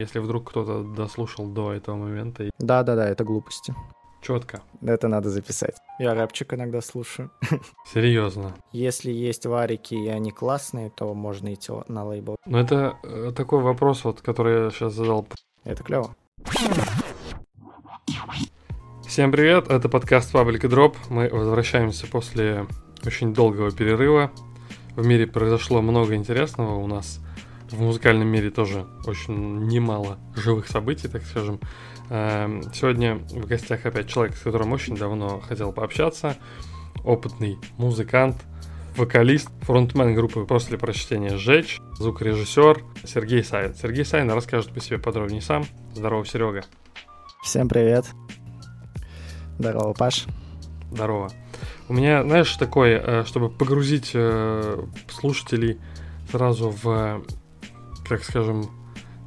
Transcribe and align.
Если 0.00 0.20
вдруг 0.20 0.50
кто-то 0.50 0.84
дослушал 0.84 1.48
до 1.48 1.72
этого 1.72 1.96
момента. 1.96 2.48
Да-да-да, 2.60 3.08
это 3.08 3.24
глупости. 3.24 3.74
Четко. 4.22 4.62
Это 4.80 5.08
надо 5.08 5.28
записать. 5.28 5.74
Я 5.98 6.14
рэпчик 6.14 6.54
иногда 6.54 6.80
слушаю. 6.80 7.32
Серьезно. 7.92 8.54
Если 8.70 9.10
есть 9.10 9.44
варики, 9.44 9.96
и 9.96 10.06
они 10.06 10.30
классные, 10.30 10.90
то 10.90 11.12
можно 11.14 11.52
идти 11.52 11.72
на 11.88 12.04
лейбл. 12.04 12.36
Но 12.46 12.60
это 12.60 12.96
э, 13.02 13.32
такой 13.34 13.60
вопрос, 13.60 14.04
вот, 14.04 14.20
который 14.20 14.66
я 14.66 14.70
сейчас 14.70 14.92
задал. 14.92 15.26
Это 15.64 15.82
клево. 15.82 16.14
Всем 19.04 19.32
привет, 19.32 19.68
это 19.68 19.88
подкаст 19.88 20.32
Public 20.32 20.60
Drop. 20.60 20.94
Мы 21.10 21.28
возвращаемся 21.28 22.06
после 22.06 22.68
очень 23.04 23.34
долгого 23.34 23.72
перерыва. 23.72 24.30
В 24.94 25.04
мире 25.04 25.26
произошло 25.26 25.82
много 25.82 26.14
интересного. 26.14 26.76
У 26.76 26.86
нас 26.86 27.18
в 27.70 27.80
музыкальном 27.80 28.28
мире 28.28 28.50
тоже 28.50 28.86
очень 29.06 29.66
немало 29.66 30.18
живых 30.34 30.68
событий, 30.68 31.08
так 31.08 31.22
скажем. 31.22 31.60
Эм, 32.10 32.62
сегодня 32.72 33.16
в 33.16 33.46
гостях 33.46 33.84
опять 33.84 34.08
человек, 34.08 34.36
с 34.36 34.40
которым 34.40 34.72
очень 34.72 34.96
давно 34.96 35.40
хотел 35.40 35.72
пообщаться. 35.72 36.36
Опытный 37.04 37.58
музыкант, 37.76 38.36
вокалист, 38.96 39.48
фронтмен 39.62 40.14
группы 40.14 40.44
«После 40.44 40.78
прочтения 40.78 41.36
сжечь», 41.36 41.78
звукорежиссер 41.98 42.82
Сергей 43.04 43.44
Савин. 43.44 43.74
Сергей 43.74 44.04
Савин 44.04 44.30
расскажет 44.30 44.72
по 44.72 44.80
себе 44.80 44.98
подробнее 44.98 45.42
сам. 45.42 45.66
Здорово, 45.94 46.24
Серега. 46.24 46.64
Всем 47.42 47.68
привет. 47.68 48.06
Здорово, 49.58 49.92
Паш. 49.92 50.26
Здорово. 50.90 51.30
У 51.88 51.92
меня, 51.92 52.22
знаешь, 52.22 52.54
такое, 52.56 53.00
э, 53.00 53.24
чтобы 53.24 53.50
погрузить 53.50 54.12
э, 54.14 54.84
слушателей 55.08 55.78
сразу 56.30 56.70
в 56.70 57.22
как 58.08 58.24
скажем, 58.24 58.70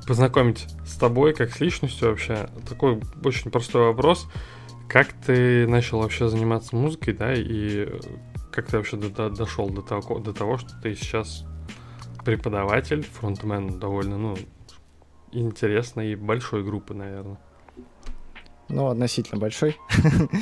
познакомить 0.08 0.68
с 0.86 0.96
тобой, 0.96 1.34
как 1.34 1.52
с 1.52 1.60
личностью 1.60 2.10
вообще. 2.10 2.50
Такой 2.68 3.02
очень 3.24 3.52
простой 3.52 3.84
вопрос. 3.84 4.28
Как 4.90 5.14
ты 5.14 5.68
начал 5.68 6.00
вообще 6.00 6.28
заниматься 6.28 6.76
музыкой, 6.76 7.14
да, 7.14 7.34
и 7.34 7.88
как 8.52 8.68
ты 8.68 8.78
вообще 8.78 8.98
до, 8.98 9.10
до, 9.10 9.30
дошел 9.30 9.70
до 9.70 9.82
того, 9.82 10.20
до 10.20 10.34
того, 10.34 10.58
что 10.58 10.70
ты 10.82 10.96
сейчас 10.96 11.46
преподаватель, 12.26 13.04
фронтмен 13.04 13.80
довольно, 13.80 14.18
ну, 14.18 14.38
интересной 15.32 16.12
и 16.12 16.16
большой 16.16 16.64
группы, 16.64 16.94
наверное. 16.94 17.40
Ну, 18.72 18.88
относительно 18.88 19.40
большой. 19.40 19.78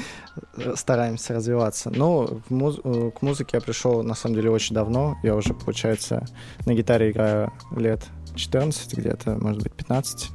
Стараемся 0.76 1.34
развиваться. 1.34 1.92
Ну, 1.94 2.42
муз- 2.50 2.80
к 2.82 3.22
музыке 3.22 3.58
я 3.58 3.62
пришел, 3.62 4.04
на 4.04 4.14
самом 4.14 4.36
деле, 4.36 4.52
очень 4.52 4.76
давно. 4.76 5.18
Я 5.24 5.36
уже, 5.36 5.54
получается, 5.56 6.26
на 6.66 6.76
гитаре 6.76 7.10
играю 7.10 7.52
лет 7.76 8.06
14 8.36 8.94
где-то, 8.98 9.38
может 9.40 9.64
быть, 9.64 9.74
15. 9.74 10.32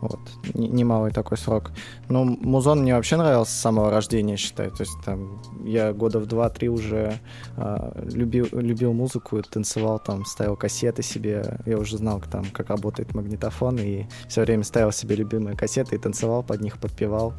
Вот. 0.00 0.20
Немалый 0.54 1.10
такой 1.10 1.38
срок. 1.38 1.72
Но 2.08 2.24
музон 2.24 2.82
мне 2.82 2.94
вообще 2.94 3.16
нравился 3.16 3.52
с 3.52 3.60
самого 3.60 3.90
рождения, 3.90 4.36
считаю. 4.36 4.70
То 4.70 4.82
есть 4.82 4.92
там 5.04 5.40
я 5.64 5.92
года 5.92 6.20
в 6.20 6.24
2-3 6.24 6.66
уже 6.68 7.18
э, 7.56 8.02
любил, 8.12 8.46
любил 8.52 8.92
музыку, 8.92 9.42
танцевал 9.42 9.98
там, 9.98 10.24
ставил 10.26 10.56
кассеты 10.56 11.02
себе. 11.02 11.60
Я 11.64 11.78
уже 11.78 11.96
знал, 11.96 12.22
там, 12.30 12.44
как 12.52 12.68
работает 12.68 13.14
магнитофон, 13.14 13.78
и 13.78 14.04
все 14.28 14.42
время 14.42 14.64
ставил 14.64 14.92
себе 14.92 15.16
любимые 15.16 15.56
кассеты 15.56 15.96
и 15.96 15.98
танцевал 15.98 16.42
под 16.42 16.60
них, 16.60 16.78
подпевал 16.78 17.32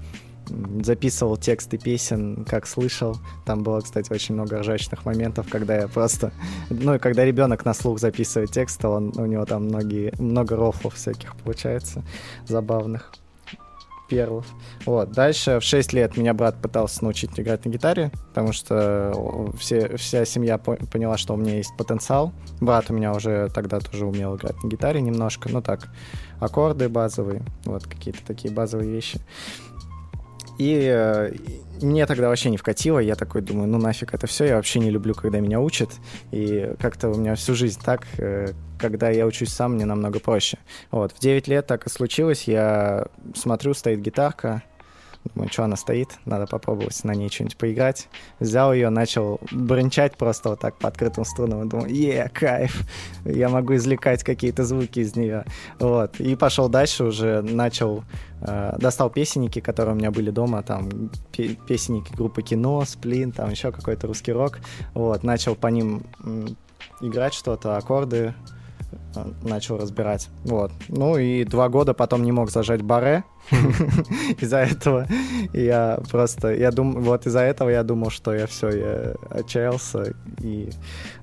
записывал 0.84 1.38
тексты 1.38 1.78
песен, 1.78 2.46
как 2.46 2.68
слышал. 2.68 3.18
Там 3.46 3.64
было, 3.64 3.82
кстати, 3.82 4.12
очень 4.12 4.36
много 4.36 4.60
ржачных 4.60 5.06
моментов, 5.06 5.48
когда 5.50 5.78
я 5.78 5.88
просто... 5.88 6.32
Ну, 6.70 6.96
и 6.96 7.00
когда 7.00 7.26
ребенок 7.26 7.66
на 7.66 7.74
слух 7.74 8.00
записывает 8.00 8.52
текст, 8.52 8.82
то 8.82 8.90
он, 8.90 9.14
у 9.18 9.26
него 9.26 9.46
там 9.46 9.66
многие, 9.66 10.14
много 10.20 10.56
рофлов 10.56 10.96
всяких 10.96 11.36
получается, 11.38 12.04
забавных 12.46 13.12
перлов. 14.08 14.46
Вот. 14.86 15.12
Дальше 15.12 15.60
в 15.60 15.64
6 15.64 15.94
лет 15.94 16.18
меня 16.18 16.34
брат 16.34 16.62
пытался 16.62 17.04
научить 17.04 17.40
играть 17.40 17.66
на 17.66 17.70
гитаре, 17.70 18.12
потому 18.30 18.54
что 18.54 19.52
все, 19.60 19.98
вся 19.98 20.26
семья 20.26 20.58
по 20.58 20.76
поняла, 20.76 21.18
что 21.18 21.34
у 21.34 21.38
меня 21.38 21.58
есть 21.58 21.76
потенциал. 21.78 22.34
Брат 22.62 22.90
у 22.90 22.94
меня 22.94 23.14
уже 23.14 23.50
тогда 23.54 23.80
тоже 23.80 24.06
умел 24.06 24.36
играть 24.36 24.62
на 24.64 24.68
гитаре 24.68 25.02
немножко, 25.02 25.50
ну 25.50 25.62
так, 25.62 25.90
аккорды 26.40 26.90
базовые, 26.90 27.44
вот 27.66 27.86
какие-то 27.86 28.26
такие 28.26 28.54
базовые 28.54 28.90
вещи. 28.90 29.20
И 30.58 30.90
э, 30.92 31.34
мне 31.82 32.06
тогда 32.06 32.30
вообще 32.30 32.50
не 32.50 32.58
вкатило, 32.58 33.00
я 33.00 33.16
такой 33.16 33.42
думаю, 33.42 33.68
ну 33.68 33.78
нафиг 33.78 34.14
это 34.14 34.26
все, 34.28 34.46
я 34.46 34.56
вообще 34.56 34.80
не 34.80 34.90
люблю, 34.90 35.14
когда 35.14 35.40
меня 35.40 35.60
учат, 35.60 35.92
и 36.32 36.74
как-то 36.80 37.10
у 37.10 37.16
меня 37.16 37.36
всю 37.36 37.54
жизнь 37.54 37.80
так, 37.84 38.08
э, 38.18 38.54
когда 38.80 39.10
я 39.10 39.26
учусь 39.26 39.50
сам, 39.50 39.74
мне 39.74 39.86
намного 39.86 40.20
проще. 40.20 40.58
Вот, 40.92 41.12
в 41.12 41.20
9 41.20 41.48
лет 41.48 41.68
так 41.68 41.86
и 41.86 41.90
случилось, 41.90 42.44
я 42.44 43.08
смотрю, 43.36 43.74
стоит 43.74 44.02
гитарка, 44.02 44.64
Думаю, 45.34 45.52
что 45.52 45.64
она 45.64 45.76
стоит, 45.76 46.10
надо 46.26 46.48
попробовать 46.48 47.04
на 47.04 47.14
ней 47.14 47.30
что-нибудь 47.30 47.58
поиграть. 47.58 48.08
Взял 48.40 48.74
ее, 48.74 48.90
начал 48.90 49.40
бренчать 49.52 50.18
просто 50.18 50.50
вот 50.50 50.60
так 50.60 50.78
по 50.78 50.88
открытым 50.88 51.26
струнам. 51.26 51.68
Думаю, 51.68 51.94
е, 51.94 52.30
кайф, 52.34 52.84
я 53.26 53.50
могу 53.50 53.76
извлекать 53.76 54.24
какие-то 54.24 54.64
звуки 54.64 55.00
из 55.00 55.16
нее. 55.16 55.46
Вот. 55.80 56.20
И 56.20 56.36
пошел 56.36 56.70
дальше 56.70 57.04
уже, 57.04 57.42
начал, 57.42 58.04
э, 58.42 58.76
достал 58.80 59.10
песенники, 59.10 59.60
которые 59.60 59.96
у 59.96 59.98
меня 59.98 60.12
были 60.12 60.30
дома, 60.30 60.64
там 60.64 61.10
песенники 61.32 62.14
группы 62.14 62.42
Кино, 62.42 62.84
Сплин, 62.86 63.32
там 63.32 63.50
еще 63.50 63.72
какой-то 63.72 64.08
русский 64.08 64.32
рок. 64.32 64.60
Вот. 64.94 65.24
Начал 65.24 65.56
по 65.56 65.68
ним 65.68 66.04
играть 67.02 67.34
что-то, 67.34 67.78
аккорды, 67.78 68.34
начал 69.44 69.78
разбирать. 69.78 70.30
Вот. 70.44 70.72
Ну 70.88 71.18
и 71.18 71.44
два 71.44 71.70
года 71.70 71.94
потом 71.94 72.24
не 72.24 72.32
мог 72.32 72.52
зажать 72.52 72.82
баре. 72.82 73.24
Из-за 74.42 74.58
этого 74.58 75.08
я 75.54 76.00
просто, 76.12 76.54
я 76.54 76.72
думал, 76.72 77.02
вот 77.02 77.26
из-за 77.26 77.40
этого 77.40 77.70
я 77.70 77.84
думал, 77.84 78.10
что 78.10 78.34
я 78.34 78.46
все, 78.46 78.70
я 78.70 79.14
отчаялся 79.30 80.14
и 80.42 80.70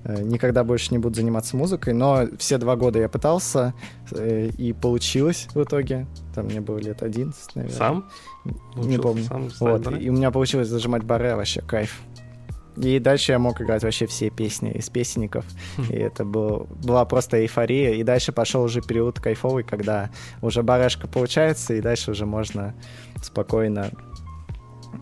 э, 0.03 0.23
никогда 0.23 0.63
больше 0.63 0.87
не 0.91 0.97
буду 0.97 1.15
заниматься 1.15 1.55
музыкой. 1.55 1.93
Но 1.93 2.25
все 2.39 2.57
два 2.57 2.75
года 2.75 2.99
я 2.99 3.09
пытался 3.09 3.75
э, 4.11 4.49
и 4.57 4.73
получилось 4.73 5.47
в 5.53 5.61
итоге. 5.61 6.07
Там 6.33 6.45
мне 6.45 6.61
было 6.61 6.79
лет 6.79 7.03
11, 7.03 7.55
наверное. 7.55 7.77
Сам? 7.77 8.09
Не 8.75 8.97
помню. 8.97 9.23
Сам 9.25 9.49
вот. 9.59 9.87
И 9.99 10.09
у 10.09 10.13
меня 10.13 10.31
получилось 10.31 10.67
зажимать 10.67 11.03
баре, 11.03 11.35
вообще 11.35 11.61
кайф. 11.61 12.01
И 12.77 12.99
дальше 12.99 13.31
я 13.31 13.39
мог 13.39 13.61
играть 13.61 13.83
вообще 13.83 14.05
все 14.05 14.29
песни 14.29 14.71
из 14.71 14.89
песенников. 14.89 15.45
Хм. 15.77 15.83
И 15.89 15.95
это 15.95 16.25
был, 16.25 16.67
была 16.83 17.05
просто 17.05 17.41
эйфория. 17.41 17.93
И 17.93 18.03
дальше 18.03 18.31
пошел 18.31 18.63
уже 18.63 18.81
период 18.81 19.19
кайфовый, 19.19 19.63
когда 19.63 20.09
уже 20.41 20.63
барашка 20.63 21.07
получается, 21.07 21.73
и 21.73 21.81
дальше 21.81 22.11
уже 22.11 22.25
можно 22.25 22.75
спокойно 23.21 23.91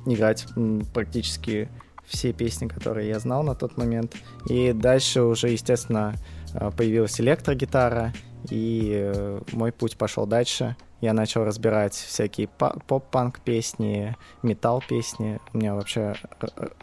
играть 0.06 0.46
практически 0.94 1.70
все 2.06 2.34
песни, 2.34 2.68
которые 2.68 3.10
я 3.10 3.20
знал 3.20 3.44
на 3.44 3.56
тот 3.56 3.78
момент. 3.78 4.16
И 4.50 4.74
дальше 4.74 5.22
уже, 5.22 5.50
естественно, 5.50 6.16
а, 6.54 6.72
появилась 6.72 7.20
электрогитара, 7.20 8.14
и 8.50 8.92
э, 8.94 9.42
мой 9.54 9.72
путь 9.72 9.98
пошел 9.98 10.26
дальше 10.26 10.76
я 11.04 11.12
начал 11.12 11.44
разбирать 11.44 11.94
всякие 11.94 12.48
поп-панк 12.48 13.42
песни, 13.42 14.16
метал 14.42 14.82
песни. 14.88 15.42
У 15.52 15.58
меня 15.58 15.76
вообще 15.76 16.16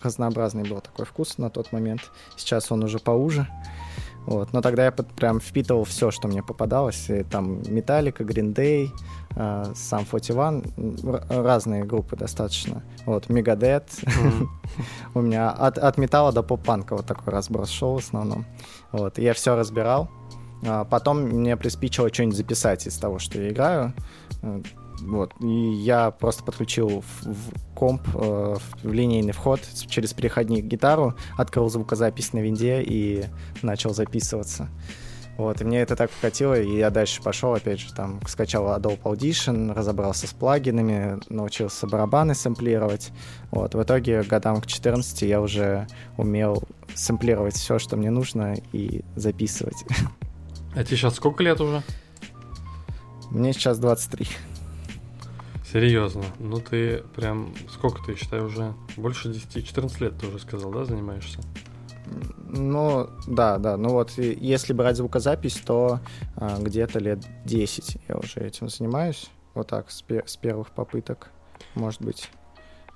разнообразный 0.03 0.69
был 0.69 0.82
такой 0.82 1.06
вкус 1.06 1.38
на 1.38 1.48
тот 1.48 1.72
момент. 1.72 2.10
Сейчас 2.36 2.70
он 2.70 2.84
уже 2.84 2.98
поуже. 2.98 3.47
Вот. 4.26 4.53
Но 4.53 4.60
тогда 4.60 4.84
я 4.84 4.92
прям 4.92 5.41
впитывал 5.41 5.84
все, 5.84 6.10
что 6.10 6.28
мне 6.28 6.42
попадалось. 6.42 7.08
И 7.08 7.22
там 7.22 7.62
Металлика, 7.62 8.22
Green 8.22 8.53
Day, 8.54 8.91
uh, 9.31 9.72
Sum 9.72 10.06
41, 10.06 11.26
разные 11.42 11.84
группы 11.84 12.14
достаточно. 12.14 12.82
Вот. 13.06 13.26
Mm-hmm. 13.26 14.47
У 15.14 15.20
меня 15.22 15.50
от, 15.50 15.78
от 15.78 15.97
металла 15.97 16.32
до 16.32 16.42
поп-панка 16.42 16.94
вот 16.94 17.06
такой 17.06 17.32
разброс 17.32 17.70
шел 17.70 17.94
в 17.94 18.04
основном. 18.04 18.44
Вот, 18.92 19.19
и 19.19 19.22
я 19.22 19.32
все 19.32 19.56
разбирал. 19.56 20.10
А 20.66 20.84
потом 20.84 21.22
мне 21.22 21.56
приспичило 21.56 22.12
что-нибудь 22.12 22.37
записать 22.37 22.87
из 22.87 22.97
того, 22.97 23.19
что 23.19 23.41
я 23.41 23.50
играю. 23.50 23.94
Э, 24.43 24.62
вот. 25.02 25.32
И 25.40 25.46
я 25.46 26.11
просто 26.11 26.44
подключил 26.44 27.00
в, 27.00 27.26
в 27.26 27.75
комп 27.75 28.02
э, 28.14 28.56
в 28.82 28.93
линейный 28.93 29.32
вход 29.32 29.61
через 29.88 30.12
переходник 30.12 30.64
гитару, 30.64 31.14
открыл 31.37 31.69
звукозапись 31.69 32.32
на 32.32 32.40
винде 32.40 32.82
и 32.82 33.25
начал 33.62 33.94
записываться. 33.94 34.69
Вот, 35.40 35.58
и 35.62 35.64
мне 35.64 35.81
это 35.81 35.96
так 35.96 36.11
вкатило, 36.11 36.61
и 36.61 36.76
я 36.76 36.90
дальше 36.90 37.23
пошел, 37.23 37.55
опять 37.55 37.81
же, 37.81 37.94
там, 37.94 38.20
скачал 38.26 38.67
Adobe 38.67 39.00
Audition, 39.05 39.73
разобрался 39.73 40.26
с 40.26 40.35
плагинами, 40.35 41.19
научился 41.31 41.87
барабаны 41.87 42.35
сэмплировать. 42.35 43.11
Вот, 43.50 43.75
в 43.75 43.82
итоге, 43.82 44.23
годам 44.23 44.61
к 44.61 44.67
14 44.67 45.23
я 45.23 45.40
уже 45.40 45.87
умел 46.19 46.62
сэмплировать 46.94 47.55
все, 47.55 47.79
что 47.79 47.96
мне 47.96 48.11
нужно, 48.11 48.56
и 48.73 49.02
записывать. 49.17 49.82
А 50.75 50.84
тебе 50.84 50.96
сейчас 50.96 51.17
сколько 51.17 51.43
лет 51.43 51.61
уже? 51.61 51.82
Мне 53.31 53.52
сейчас 53.52 53.78
23. 53.78 54.26
Серьезно? 55.70 56.25
Ну 56.38 56.58
ты 56.61 57.05
прям, 57.14 57.55
сколько 57.70 58.02
ты, 58.05 58.17
считай, 58.17 58.40
уже 58.40 58.75
больше 58.96 59.32
10, 59.32 59.67
14 59.67 60.00
лет 60.00 60.19
ты 60.19 60.26
уже 60.26 60.38
сказал, 60.40 60.70
да, 60.72 60.84
занимаешься? 60.84 61.38
Ну, 62.49 63.08
да, 63.28 63.58
да. 63.58 63.76
Ну 63.76 63.90
вот, 63.90 64.19
если 64.19 64.72
брать 64.72 64.96
звукозапись, 64.96 65.56
то 65.64 66.00
а, 66.37 66.58
где-то 66.61 66.99
лет 66.99 67.20
10 67.44 67.99
я 68.08 68.16
уже 68.16 68.40
этим 68.40 68.69
занимаюсь. 68.69 69.31
Вот 69.55 69.69
так, 69.69 69.90
с, 69.90 70.02
пер- 70.02 70.26
с 70.26 70.37
первых 70.37 70.70
попыток, 70.70 71.31
может 71.75 72.02
быть, 72.02 72.31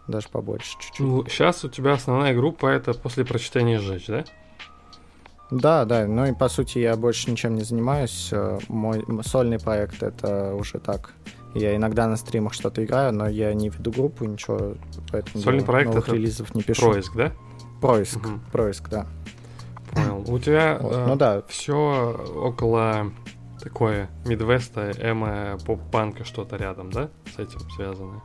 даже 0.09 0.29
побольше 0.29 0.73
чуть-чуть. 0.81 1.01
Ну, 1.01 1.25
сейчас 1.29 1.65
у 1.65 1.69
тебя 1.69 1.93
основная 1.93 2.35
группа 2.35 2.67
это 2.67 2.93
после 2.95 3.25
прочтения 3.25 3.79
«Сжечь», 3.79 4.07
да? 4.07 4.25
Да, 5.51 5.85
да, 5.85 6.07
ну 6.07 6.27
и 6.27 6.33
по 6.33 6.49
сути 6.49 6.79
я 6.79 6.97
больше 6.97 7.31
ничем 7.31 7.55
не 7.55 7.63
занимаюсь. 7.63 8.31
Э, 8.33 8.59
мой 8.69 9.05
сольный 9.23 9.59
проект 9.59 10.03
это 10.03 10.55
уже 10.55 10.79
так. 10.79 11.13
Я 11.55 11.77
иногда 11.77 12.09
на 12.09 12.17
стримах 12.17 12.55
что-то 12.55 12.85
играю, 12.85 13.13
но 13.13 13.29
я 13.29 13.55
не 13.55 13.69
веду 13.69 13.93
группу, 13.93 14.25
ничего 14.25 14.75
поэтому 15.13 15.43
Сольный 15.43 15.65
проект 15.65 15.91
новых 15.91 16.09
это 16.09 16.17
релизов 16.17 16.55
не 16.55 16.63
пишу. 16.63 16.91
Происк, 16.91 17.15
да? 17.15 17.33
Происк, 17.81 18.17
угу. 18.17 18.41
происк, 18.51 18.89
да. 18.89 19.07
Понял. 19.93 20.25
У 20.27 20.39
тебя 20.39 20.79
вот, 20.81 20.93
э, 20.93 21.07
ну, 21.07 21.17
да. 21.17 21.43
все 21.49 22.27
около 22.35 23.13
такое 23.61 24.11
мидвеста, 24.25 24.91
эмо, 24.99 25.59
поп-панка 25.65 26.25
что-то 26.25 26.57
рядом, 26.57 26.91
да, 26.91 27.11
с 27.35 27.39
этим 27.39 27.61
связано? 27.71 28.23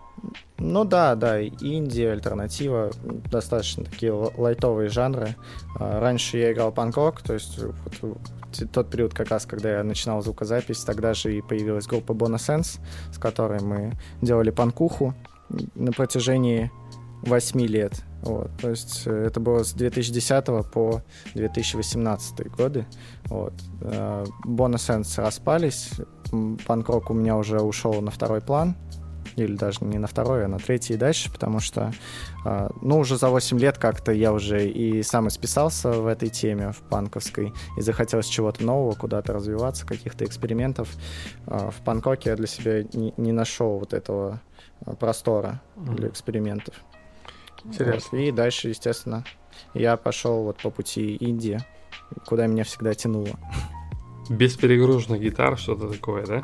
Ну 0.57 0.83
да, 0.83 1.15
да, 1.15 1.39
Индия, 1.39 2.11
альтернатива, 2.11 2.91
достаточно 3.31 3.85
такие 3.85 4.11
лайтовые 4.11 4.89
жанры. 4.89 5.35
А, 5.79 5.99
раньше 5.99 6.37
я 6.37 6.51
играл 6.51 6.71
панк-рок, 6.71 7.21
то 7.21 7.33
есть 7.33 7.59
вот 8.01 8.17
тот 8.71 8.89
период 8.89 9.13
как 9.13 9.29
раз, 9.29 9.45
когда 9.45 9.77
я 9.77 9.83
начинал 9.83 10.21
звукозапись, 10.21 10.83
тогда 10.83 11.13
же 11.13 11.37
и 11.37 11.41
появилась 11.41 11.87
группа 11.87 12.11
Bonasense, 12.11 12.79
с 13.11 13.17
которой 13.17 13.61
мы 13.61 13.97
делали 14.21 14.49
панкуху 14.49 15.13
на 15.75 15.91
протяжении 15.91 16.71
8 17.23 17.61
лет. 17.61 18.03
Вот, 18.21 18.49
то 18.61 18.69
есть 18.69 19.03
э, 19.05 19.25
это 19.27 19.39
было 19.39 19.63
с 19.63 19.71
2010 19.73 20.45
по 20.71 21.01
2018 21.35 22.51
годы. 22.51 22.85
Вот. 23.25 23.53
Bonasense 24.45 25.21
распались, 25.21 25.91
панк-рок 26.67 27.09
у 27.09 27.13
меня 27.13 27.37
уже 27.37 27.61
ушел 27.61 28.01
на 28.01 28.11
второй 28.11 28.41
план, 28.41 28.75
или 29.43 29.55
даже 29.55 29.79
не 29.81 29.97
на 29.97 30.07
второй, 30.07 30.45
а 30.45 30.47
на 30.47 30.57
третий 30.57 30.93
и 30.93 30.97
дальше, 30.97 31.31
потому 31.31 31.59
что, 31.59 31.91
а, 32.45 32.69
ну, 32.81 32.99
уже 32.99 33.17
за 33.17 33.29
8 33.29 33.59
лет 33.59 33.77
как-то 33.77 34.11
я 34.11 34.33
уже 34.33 34.67
и 34.67 35.03
сам 35.03 35.27
исписался 35.27 35.91
в 35.91 36.07
этой 36.07 36.29
теме, 36.29 36.71
в 36.71 36.77
панковской, 36.89 37.53
и 37.77 37.81
захотелось 37.81 38.27
чего-то 38.27 38.63
нового, 38.63 38.95
куда-то 38.95 39.33
развиваться, 39.33 39.85
каких-то 39.85 40.25
экспериментов. 40.25 40.89
А, 41.47 41.71
в 41.71 41.83
панкоке 41.83 42.31
я 42.31 42.35
для 42.35 42.47
себя 42.47 42.83
не, 42.93 43.13
не 43.17 43.31
нашел 43.31 43.79
вот 43.79 43.93
этого 43.93 44.41
а, 44.85 44.95
простора 44.95 45.61
для 45.75 46.07
экспериментов. 46.09 46.75
Интересно. 47.65 48.17
Вот. 48.17 48.19
И 48.19 48.31
дальше, 48.31 48.69
естественно, 48.69 49.25
я 49.73 49.97
пошел 49.97 50.43
вот 50.43 50.57
по 50.57 50.69
пути 50.69 51.15
Индии, 51.15 51.59
куда 52.25 52.47
меня 52.47 52.63
всегда 52.63 52.93
тянуло. 52.93 53.37
Без 54.29 54.55
перегруженных 54.55 55.21
гитар, 55.21 55.57
что-то 55.57 55.89
такое, 55.89 56.25
да? 56.25 56.43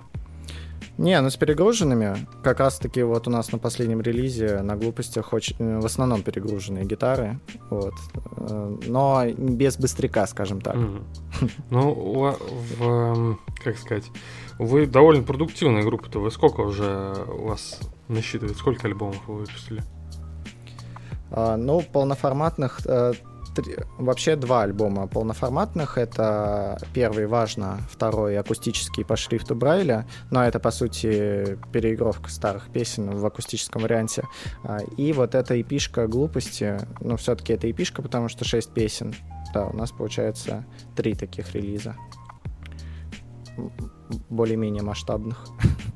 Не, 0.97 1.19
ну 1.19 1.29
с 1.29 1.35
перегруженными, 1.35 2.25
как 2.41 2.59
раз 2.61 2.77
таки 2.79 3.03
вот 3.03 3.27
у 3.27 3.31
нас 3.31 3.51
на 3.51 3.57
последнем 3.57 4.01
релизе 4.01 4.61
на 4.61 4.77
глупостях 4.77 5.33
очень, 5.33 5.55
э, 5.59 5.79
в 5.79 5.85
основном 5.85 6.21
перегруженные 6.21 6.85
гитары, 6.85 7.39
вот, 7.69 7.93
э, 8.37 8.77
но 8.87 9.25
без 9.37 9.77
быстряка, 9.77 10.25
скажем 10.25 10.61
так. 10.61 10.77
Ну, 11.69 11.93
в, 11.93 12.37
эм, 12.81 13.39
как 13.61 13.77
сказать, 13.77 14.05
вы 14.57 14.85
довольно 14.85 15.23
продуктивная 15.23 15.83
группа-то, 15.83 16.19
вы 16.19 16.31
сколько 16.31 16.61
уже 16.61 17.13
у 17.27 17.47
вас 17.47 17.79
насчитывает, 18.07 18.57
сколько 18.57 18.87
альбомов 18.87 19.21
вы 19.27 19.39
выпустили? 19.39 19.83
А, 21.31 21.57
ну, 21.57 21.81
полноформатных 21.81 22.79
э, 22.85 23.13
три, 23.55 23.77
вообще 23.97 24.35
два 24.35 24.63
альбома 24.63 25.07
полноформатных. 25.07 25.97
Это 25.97 26.77
первый 26.93 27.25
важно, 27.25 27.79
второй 27.89 28.37
акустический 28.37 29.05
по 29.05 29.15
шрифту 29.15 29.55
Брайля, 29.55 30.05
но 30.29 30.43
это, 30.43 30.59
по 30.59 30.71
сути, 30.71 31.57
переигровка 31.71 32.29
старых 32.29 32.69
песен 32.69 33.09
в 33.09 33.25
акустическом 33.25 33.81
варианте. 33.81 34.23
А, 34.63 34.79
и 34.97 35.13
вот 35.13 35.33
эта 35.35 35.59
эпишка 35.59 36.07
глупости, 36.07 36.77
ну, 36.99 37.15
все-таки 37.17 37.53
это 37.53 37.71
эпишка, 37.71 38.01
потому 38.01 38.27
что 38.27 38.43
шесть 38.43 38.71
песен. 38.71 39.15
Да, 39.53 39.67
у 39.67 39.75
нас 39.75 39.91
получается 39.91 40.65
три 40.95 41.13
таких 41.13 41.55
релиза 41.55 41.95
более-менее 44.29 44.83
масштабных. 44.83 45.45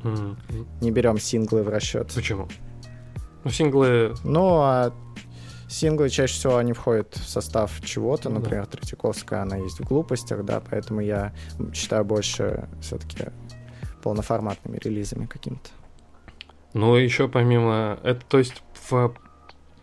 Mm-hmm. 0.03 0.67
Не 0.81 0.91
берем 0.91 1.19
синглы 1.19 1.63
в 1.63 1.69
расчет. 1.69 2.11
Почему? 2.15 2.47
Ну, 3.43 3.51
синглы... 3.51 4.15
Ну, 4.23 4.59
а 4.61 4.93
Синглы 5.69 6.09
чаще 6.09 6.33
всего 6.33 6.57
они 6.57 6.73
входят 6.73 7.13
в 7.15 7.29
состав 7.29 7.79
чего-то, 7.85 8.29
ну, 8.29 8.39
например, 8.39 8.65
да. 8.65 8.71
Третьяковская, 8.71 9.43
она 9.43 9.57
есть 9.57 9.79
в 9.79 9.83
глупостях, 9.83 10.43
да, 10.43 10.61
поэтому 10.67 10.99
я 10.99 11.31
считаю 11.73 12.03
больше 12.03 12.67
все-таки 12.81 13.25
полноформатными 14.01 14.79
релизами 14.83 15.27
каким-то. 15.27 15.69
Ну, 16.73 16.95
еще 16.95 17.27
помимо... 17.29 17.99
Это, 18.03 18.25
то 18.27 18.39
есть, 18.39 18.63
в... 18.89 19.13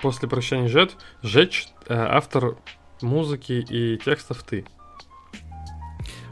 после 0.01 0.29
прощания 0.29 0.67
Жет, 0.67 0.97
Жечь, 1.23 1.69
э, 1.87 1.95
автор 1.95 2.57
музыки 3.01 3.65
и 3.69 3.97
текстов 3.99 4.43
ты. 4.43 4.65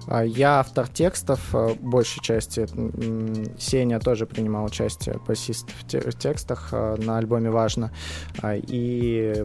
А, 0.06 0.23
я 0.23 0.61
автор 0.61 0.89
текстов, 0.89 1.55
э, 1.55 1.75
большей 1.81 2.23
части. 2.23 2.67
Сеня 3.59 4.01
тоже 4.01 4.27
принимал 4.27 4.65
участие, 4.65 5.19
басист 5.27 5.69
в 5.71 6.19
текстах 6.19 6.69
э, 6.73 6.97
на 6.99 7.19
альбоме 7.19 7.51
«Важно». 7.51 7.93
А, 8.43 8.55
и 8.56 9.45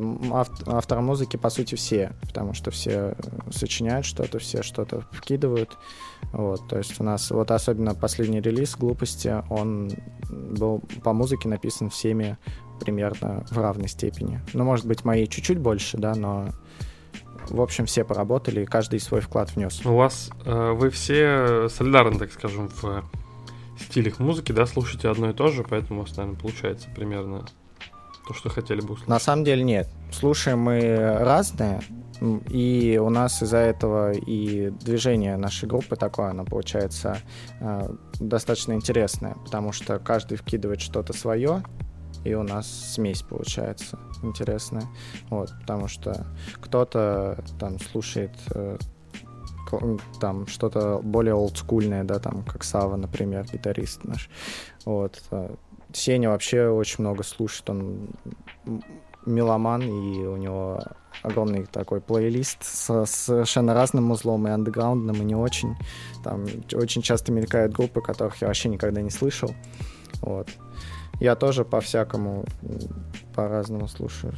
автор 0.66 1.02
музыки, 1.02 1.38
по 1.38 1.50
сути, 1.50 1.76
все, 1.76 2.14
потому 2.22 2.54
что 2.54 2.72
все 2.72 3.16
сочиняют 3.52 4.06
что-то, 4.06 4.40
все 4.40 4.64
что-то 4.64 5.02
вкидывают. 5.12 5.78
Вот, 6.34 6.68
то 6.68 6.78
есть 6.78 7.00
у 7.00 7.04
нас, 7.04 7.32
вот 7.32 7.52
особенно 7.52 7.96
последний 7.96 8.42
релиз 8.42 8.76
«Глупости», 8.76 9.34
он 9.50 9.92
был 10.30 10.82
по 11.04 11.14
музыке 11.14 11.48
написан 11.48 11.90
всеми 11.90 12.38
примерно 12.80 13.46
в 13.50 13.58
равной 13.58 13.88
степени. 13.88 14.42
Ну, 14.54 14.64
может 14.64 14.86
быть, 14.86 15.04
мои 15.04 15.28
чуть-чуть 15.28 15.60
больше, 15.60 15.98
да, 15.98 16.16
но 16.16 16.50
в 17.50 17.62
общем, 17.62 17.86
все 17.86 18.04
поработали, 18.04 18.62
и 18.62 18.66
каждый 18.66 19.00
свой 19.00 19.22
вклад 19.22 19.56
внес. 19.56 19.86
У 19.86 19.96
вас, 19.96 20.30
э, 20.46 20.72
вы 20.72 20.90
все 20.90 21.68
солидарны, 21.70 22.20
так 22.20 22.32
скажем, 22.32 22.70
в 22.70 23.04
стилях 23.80 24.20
музыки, 24.20 24.52
да, 24.52 24.66
слушаете 24.66 25.10
одно 25.10 25.30
и 25.30 25.34
то 25.34 25.48
же, 25.48 25.64
поэтому 25.64 26.02
у 26.02 26.04
вас, 26.04 26.16
наверное, 26.18 26.40
получается 26.40 26.90
примерно 26.96 27.46
то, 28.28 28.34
что 28.34 28.50
хотели 28.50 28.82
бы 28.82 28.94
услышать. 28.94 29.08
На 29.08 29.20
самом 29.20 29.44
деле 29.44 29.64
нет. 29.64 29.90
Слушаем 30.12 30.60
мы 30.60 31.18
разное, 31.20 31.82
и 32.50 33.00
у 33.02 33.10
нас 33.10 33.42
из-за 33.42 33.58
этого 33.58 34.12
и 34.12 34.70
движение 34.70 35.38
нашей 35.38 35.68
группы 35.68 35.96
такое, 35.96 36.30
оно 36.30 36.46
получается 36.46 37.18
э, 37.60 37.90
достаточно 38.20 38.74
интересное, 38.74 39.36
потому 39.46 39.72
что 39.72 39.98
каждый 40.00 40.38
вкидывает 40.38 40.82
что-то 40.82 41.14
свое, 41.14 41.64
и 42.30 42.34
у 42.36 42.44
нас 42.44 42.68
смесь 42.68 43.22
получается 43.22 43.98
интересная. 44.22 44.84
Вот, 45.30 45.52
потому 45.62 45.88
что 45.88 46.28
кто-то 46.62 47.44
там 47.60 47.80
слушает 47.80 48.32
э, 48.54 48.78
там 50.20 50.48
что-то 50.48 51.00
более 51.04 51.34
олдскульное, 51.34 52.04
да, 52.04 52.20
там, 52.20 52.44
как 52.44 52.64
Сава, 52.64 52.96
например, 52.96 53.46
гитарист 53.52 54.04
наш. 54.04 54.30
Вот. 54.86 55.22
Э, 55.32 55.56
Сеня 55.92 56.30
вообще 56.30 56.68
очень 56.68 57.04
много 57.04 57.24
слушает, 57.24 57.70
он 57.70 58.10
меломан, 59.26 59.82
и 59.82 60.26
у 60.26 60.38
него 60.38 60.82
огромный 61.24 61.66
такой 61.66 62.00
плейлист 62.00 62.64
с 62.64 63.06
совершенно 63.06 63.74
разным 63.74 64.12
узлом, 64.12 64.48
и 64.48 64.52
андеграундным, 64.52 65.16
и 65.18 65.26
не 65.26 65.36
очень. 65.36 65.76
Там 66.24 66.46
очень 66.74 67.02
часто 67.02 67.32
мелькают 67.32 67.74
группы, 67.74 68.02
которых 68.02 68.42
я 68.42 68.48
вообще 68.48 68.70
никогда 68.70 69.02
не 69.02 69.10
слышал. 69.10 69.54
Вот. 70.22 70.48
Я 71.20 71.36
тоже 71.36 71.66
по-всякому, 71.66 72.46
по-разному 73.36 73.88
слушаю 73.88 74.34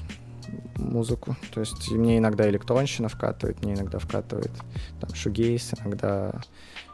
музыку. 0.75 1.35
То 1.53 1.59
есть 1.59 1.91
мне 1.91 2.17
иногда 2.17 2.49
электронщина 2.49 3.07
вкатывает, 3.07 3.63
мне 3.63 3.73
иногда 3.73 3.99
вкатывает 3.99 4.51
там 4.99 5.13
шугейс, 5.13 5.71
иногда 5.79 6.41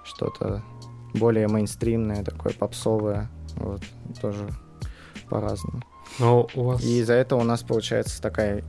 что-то 0.04 0.62
более 1.14 1.48
мейнстримное, 1.48 2.24
такое 2.24 2.54
попсовое. 2.54 3.30
Вот, 3.56 3.82
тоже 4.22 4.48
по-разному. 5.30 5.82
Но 6.20 6.48
у 6.54 6.64
вас... 6.64 6.84
И 6.84 7.00
из-за 7.00 7.14
этого 7.14 7.40
у 7.42 7.44
нас 7.44 7.64
получается 7.64 8.22
такая, 8.22 8.64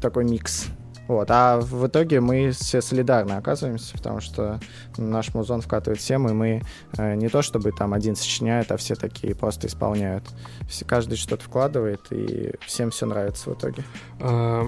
такой 0.00 0.24
микс 0.24 0.66
вот. 1.08 1.30
А 1.30 1.60
в 1.60 1.86
итоге 1.86 2.20
мы 2.20 2.50
все 2.52 2.80
солидарно 2.80 3.36
оказываемся, 3.36 3.92
потому 3.94 4.20
что 4.20 4.60
наш 4.96 5.34
музон 5.34 5.60
вкатывает 5.60 6.00
всем, 6.00 6.28
и 6.28 6.32
мы 6.32 6.62
э, 6.96 7.14
не 7.16 7.28
то 7.28 7.42
чтобы 7.42 7.72
там 7.72 7.92
один 7.92 8.16
сочиняет, 8.16 8.70
а 8.72 8.76
все 8.76 8.94
такие 8.94 9.34
просто 9.34 9.66
исполняют. 9.66 10.24
Все, 10.68 10.84
каждый 10.84 11.16
что-то 11.16 11.44
вкладывает, 11.44 12.00
и 12.10 12.54
всем 12.66 12.90
все 12.90 13.06
нравится 13.06 13.50
в 13.50 13.54
итоге. 13.54 13.84
А, 14.20 14.64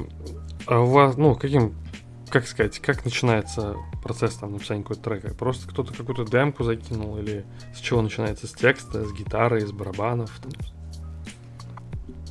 а 0.67 0.81
у 0.81 0.87
вас, 0.87 1.17
ну, 1.17 1.35
каким, 1.35 1.75
как 2.31 2.47
сказать, 2.47 2.79
как 2.81 3.05
начинается 3.05 3.77
процесс 4.03 4.35
там 4.35 4.53
написания 4.53 4.83
какого-то 4.83 5.05
трека? 5.05 5.35
Просто 5.35 5.69
кто-то 5.69 5.95
какую-то 5.95 6.25
демку 6.25 6.65
закинул, 6.65 7.17
или 7.19 7.45
с 7.75 7.79
чего 7.79 8.03
начинается? 8.03 8.47
С 8.47 8.53
текста, 8.53 9.05
с 9.05 9.13
гитары, 9.13 9.61
с 9.61 9.73
барабанов? 9.73 10.33
Там? 10.43 10.53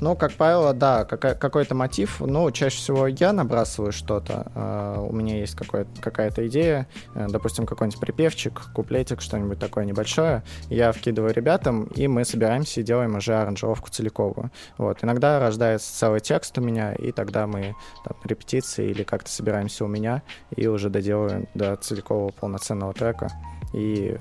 Ну, 0.04 0.18
как 0.18 0.34
правило, 0.34 0.74
да, 0.74 1.06
какой-то 1.06 1.76
мотив. 1.76 2.20
Ну, 2.20 2.52
чаще 2.52 2.76
всего 2.76 3.08
я 3.08 3.32
набрасываю 3.32 3.94
что-то. 3.94 4.52
Uh, 4.54 5.08
у 5.08 5.14
меня 5.14 5.40
есть 5.40 5.56
какая-то 5.56 6.46
идея, 6.48 6.90
uh, 7.16 7.32
допустим, 7.32 7.66
какой-нибудь 7.66 8.02
припевчик, 8.02 8.64
куплетик, 8.74 9.22
что-нибудь 9.22 9.60
такое 9.60 9.86
небольшое. 9.86 10.44
Я 10.70 10.92
вкидываю 10.92 11.34
ребятам, 11.34 11.86
и 11.86 12.10
мы 12.10 12.26
собираемся 12.26 12.82
и 12.82 12.84
делаем 12.84 13.16
уже 13.16 13.34
аранжировку 13.34 13.90
целиковую. 13.92 14.52
Вот. 14.78 15.02
Иногда 15.06 15.40
рождается 15.40 15.98
целый 15.98 16.20
текст 16.20 16.58
у 16.58 16.62
меня, 16.62 16.94
и 16.96 17.14
тогда 17.14 17.48
мы 17.48 17.74
там, 18.04 18.18
репетиции 18.26 18.90
или 18.90 19.04
как-то 19.04 19.32
собираемся 19.32 19.86
у 19.86 19.88
меня 19.88 20.22
и 20.54 20.68
уже 20.68 20.90
доделаем 20.90 21.48
до 21.54 21.78
целикового 21.78 22.32
полноценного 22.32 22.92
трека. 22.92 23.30
И 23.72 24.18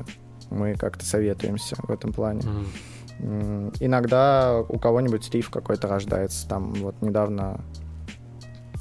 мы 0.48 0.74
как-то 0.74 1.04
советуемся 1.04 1.74
в 1.82 1.90
этом 1.90 2.12
плане. 2.12 2.42
Mm. 2.42 2.66
Иногда 3.22 4.60
у 4.68 4.78
кого-нибудь 4.78 5.30
риф 5.30 5.50
какой-то 5.50 5.88
рождается. 5.88 6.48
Там 6.48 6.72
вот 6.74 7.00
недавно 7.00 7.60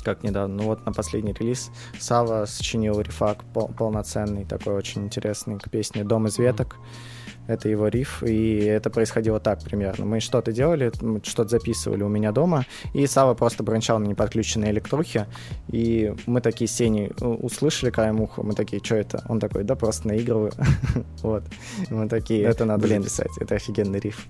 как 0.04 0.24
недавно, 0.24 0.56
ну 0.56 0.64
вот 0.64 0.84
на 0.88 0.94
последний 0.94 1.32
релиз 1.32 1.70
Сава 2.00 2.46
сочинил 2.46 3.00
рифак 3.02 3.44
пол 3.54 3.68
полноценный, 3.68 4.46
такой 4.46 4.74
очень 4.74 5.04
интересный 5.04 5.60
к 5.60 5.70
песне 5.70 6.04
«Дом 6.04 6.26
из 6.26 6.40
веток». 6.40 6.78
Mm 6.78 7.21
это 7.52 7.70
его 7.70 7.88
риф, 7.88 8.24
и 8.24 8.60
это 8.60 8.90
происходило 8.90 9.40
так 9.40 9.62
примерно. 9.64 10.06
Мы 10.06 10.20
что-то 10.20 10.52
делали, 10.52 10.92
что-то 11.24 11.50
записывали 11.50 12.04
у 12.04 12.10
меня 12.10 12.32
дома, 12.32 12.66
и 12.94 13.06
Сава 13.08 13.34
просто 13.34 13.64
брончал 13.64 14.00
на 14.00 14.06
неподключенной 14.06 14.72
электрухе, 14.72 15.28
и 15.68 16.14
мы 16.26 16.42
такие 16.42 16.68
с 16.68 16.74
Сеней 16.74 17.12
услышали 17.20 17.92
краем 17.92 18.22
уха, 18.22 18.44
мы 18.44 18.54
такие, 18.54 18.84
что 18.84 18.96
это? 18.96 19.24
Он 19.28 19.40
такой, 19.40 19.64
да 19.64 19.76
просто 19.76 20.08
наигрываю. 20.08 20.52
вот. 21.22 21.44
Мы 21.90 22.08
такие, 22.08 22.44
это 22.44 22.66
надо 22.66 22.88
блин 22.88 23.04
писать, 23.04 23.32
это 23.40 23.56
офигенный 23.56 24.00
риф. 24.00 24.28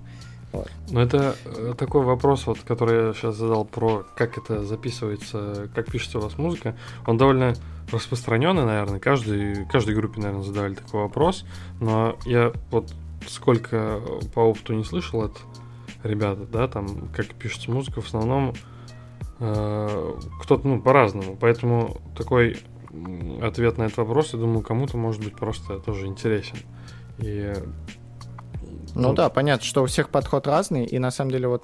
Вот. 0.51 0.69
Ну, 0.89 0.99
это 0.99 1.35
э, 1.45 1.73
такой 1.77 2.03
вопрос, 2.03 2.45
вот, 2.45 2.59
который 2.59 3.07
я 3.07 3.13
сейчас 3.13 3.35
задал 3.35 3.63
про 3.63 4.05
как 4.15 4.37
это 4.37 4.63
записывается, 4.63 5.69
как 5.73 5.89
пишется 5.89 6.19
у 6.19 6.21
вас 6.21 6.37
музыка. 6.37 6.75
Он 7.07 7.17
довольно 7.17 7.53
распространенный, 7.91 8.65
наверное. 8.65 8.99
Каждый, 8.99 9.65
каждой 9.67 9.95
группе, 9.95 10.19
наверное, 10.19 10.43
задавали 10.43 10.73
такой 10.73 11.01
вопрос. 11.01 11.45
Но 11.79 12.17
я 12.25 12.51
вот 12.69 12.93
сколько 13.27 14.01
по 14.33 14.39
опыту 14.39 14.73
не 14.73 14.83
слышал 14.83 15.21
от 15.23 15.41
ребят, 16.03 16.49
да, 16.51 16.67
там, 16.67 17.09
как 17.15 17.27
пишется 17.35 17.71
музыка, 17.71 18.01
в 18.01 18.07
основном 18.07 18.53
э, 19.39 20.13
кто-то, 20.41 20.67
ну, 20.67 20.81
по-разному. 20.81 21.37
Поэтому 21.39 22.01
такой 22.15 22.57
ответ 23.41 23.77
на 23.77 23.83
этот 23.83 23.97
вопрос, 23.97 24.33
я 24.33 24.39
думаю, 24.39 24.61
кому-то 24.61 24.97
может 24.97 25.23
быть 25.23 25.35
просто 25.35 25.79
тоже 25.79 26.07
интересен. 26.07 26.57
И 27.19 27.53
ну, 28.95 29.09
ну 29.09 29.13
да, 29.13 29.29
понятно, 29.29 29.65
что 29.65 29.83
у 29.83 29.85
всех 29.85 30.09
подход 30.09 30.47
разный, 30.47 30.85
и 30.85 30.99
на 30.99 31.11
самом 31.11 31.31
деле 31.31 31.47
вот 31.47 31.63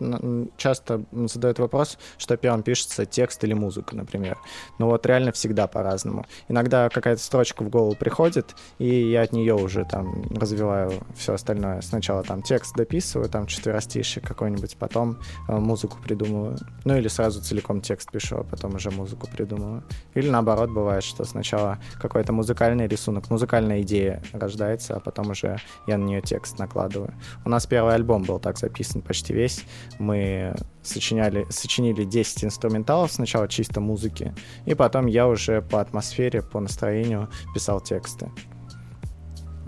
часто 0.58 1.04
задают 1.12 1.60
вопрос, 1.60 1.98
что 2.18 2.38
первым 2.38 2.64
пишется 2.64 3.06
текст 3.06 3.44
или 3.44 3.54
музыка, 3.54 3.96
например. 3.96 4.38
Но 4.80 4.88
вот 4.88 5.06
реально 5.06 5.32
всегда 5.32 5.68
по-разному. 5.68 6.26
Иногда 6.48 6.90
какая-то 6.90 7.22
строчка 7.22 7.64
в 7.64 7.70
голову 7.70 7.96
приходит, 7.96 8.56
и 8.80 9.10
я 9.10 9.22
от 9.22 9.34
нее 9.34 9.56
уже 9.56 9.86
там 9.86 10.24
развиваю 10.36 10.94
все 11.16 11.34
остальное. 11.34 11.82
Сначала 11.82 12.24
там 12.24 12.42
текст 12.42 12.76
дописываю, 12.76 13.30
там 13.30 13.48
четверостишие 13.48 14.24
какой-нибудь, 14.24 14.78
потом 14.78 15.20
э, 15.48 15.56
музыку 15.56 15.98
придумываю. 16.04 16.58
Ну 16.86 16.98
или 16.98 17.08
сразу 17.08 17.42
целиком 17.42 17.82
текст 17.82 18.12
пишу, 18.12 18.38
а 18.38 18.44
потом 18.44 18.76
уже 18.76 18.92
музыку 18.92 19.28
придумываю. 19.28 19.84
Или 20.14 20.30
наоборот 20.30 20.70
бывает, 20.70 21.04
что 21.04 21.26
сначала 21.26 21.80
какой-то 22.02 22.34
музыкальный 22.34 22.88
рисунок, 22.88 23.30
музыкальная 23.30 23.82
идея 23.82 24.22
рождается, 24.34 24.96
а 24.96 25.00
потом 25.00 25.32
уже 25.32 25.58
я 25.88 25.98
на 25.98 26.06
нее 26.06 26.22
текст 26.22 26.60
накладываю. 26.60 27.14
У 27.46 27.50
нас 27.50 27.66
первый 27.66 27.96
альбом 27.96 28.24
был 28.24 28.40
так 28.40 28.58
записан 28.58 29.02
почти 29.02 29.34
весь. 29.34 29.66
Мы 30.00 30.56
сочиняли, 30.84 31.46
сочинили 31.50 32.04
10 32.04 32.46
инструменталов, 32.46 33.12
сначала 33.12 33.48
чисто 33.48 33.82
музыки, 33.82 34.34
и 34.66 34.74
потом 34.74 35.06
я 35.08 35.28
уже 35.28 35.62
по 35.62 35.82
атмосфере, 35.82 36.42
по 36.42 36.60
настроению 36.60 37.30
писал 37.54 37.82
тексты. 37.82 38.32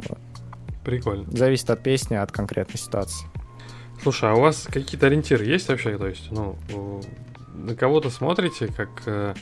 Вот. 0.07 0.19
Прикольно. 0.83 1.25
Зависит 1.31 1.69
от 1.69 1.83
песни, 1.83 2.15
от 2.15 2.31
конкретной 2.31 2.77
ситуации. 2.79 3.27
Слушай, 4.01 4.31
а 4.31 4.33
у 4.33 4.39
вас 4.39 4.67
какие-то 4.71 5.07
ориентиры 5.07 5.45
есть 5.45 5.67
вообще? 5.67 5.97
То 5.97 6.07
есть, 6.07 6.31
ну, 6.31 6.55
на 7.53 7.75
кого-то 7.75 8.09
смотрите, 8.09 8.67
как, 8.67 8.89
э, 9.05 9.33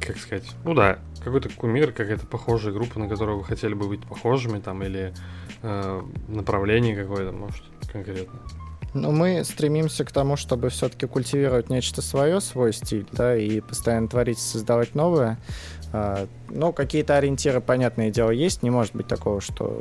как 0.00 0.18
сказать, 0.18 0.50
ну 0.64 0.74
да, 0.74 0.98
какой-то 1.26 1.48
кумир, 1.48 1.90
какая-то 1.90 2.24
похожая 2.24 2.72
группа, 2.72 3.00
на 3.00 3.08
которую 3.08 3.38
вы 3.38 3.44
хотели 3.44 3.74
бы 3.74 3.88
быть 3.88 4.06
похожими, 4.06 4.60
там, 4.60 4.84
или 4.84 5.12
э, 5.62 6.02
направление 6.28 6.94
какое-то, 6.94 7.32
может, 7.32 7.64
конкретно? 7.92 8.38
Ну, 8.94 9.10
мы 9.10 9.42
стремимся 9.42 10.04
к 10.04 10.12
тому, 10.12 10.36
чтобы 10.36 10.68
все-таки 10.68 11.06
культивировать 11.06 11.68
нечто 11.68 12.00
свое, 12.00 12.40
свой 12.40 12.72
стиль, 12.72 13.08
да, 13.10 13.36
и 13.36 13.60
постоянно 13.60 14.06
творить, 14.06 14.38
создавать 14.38 14.94
новое. 14.94 15.38
Ну, 15.92 16.72
какие-то 16.72 17.16
ориентиры, 17.16 17.60
понятное 17.60 18.10
дело, 18.10 18.30
есть. 18.30 18.62
Не 18.62 18.70
может 18.70 18.94
быть 18.94 19.08
такого, 19.08 19.40
что 19.40 19.80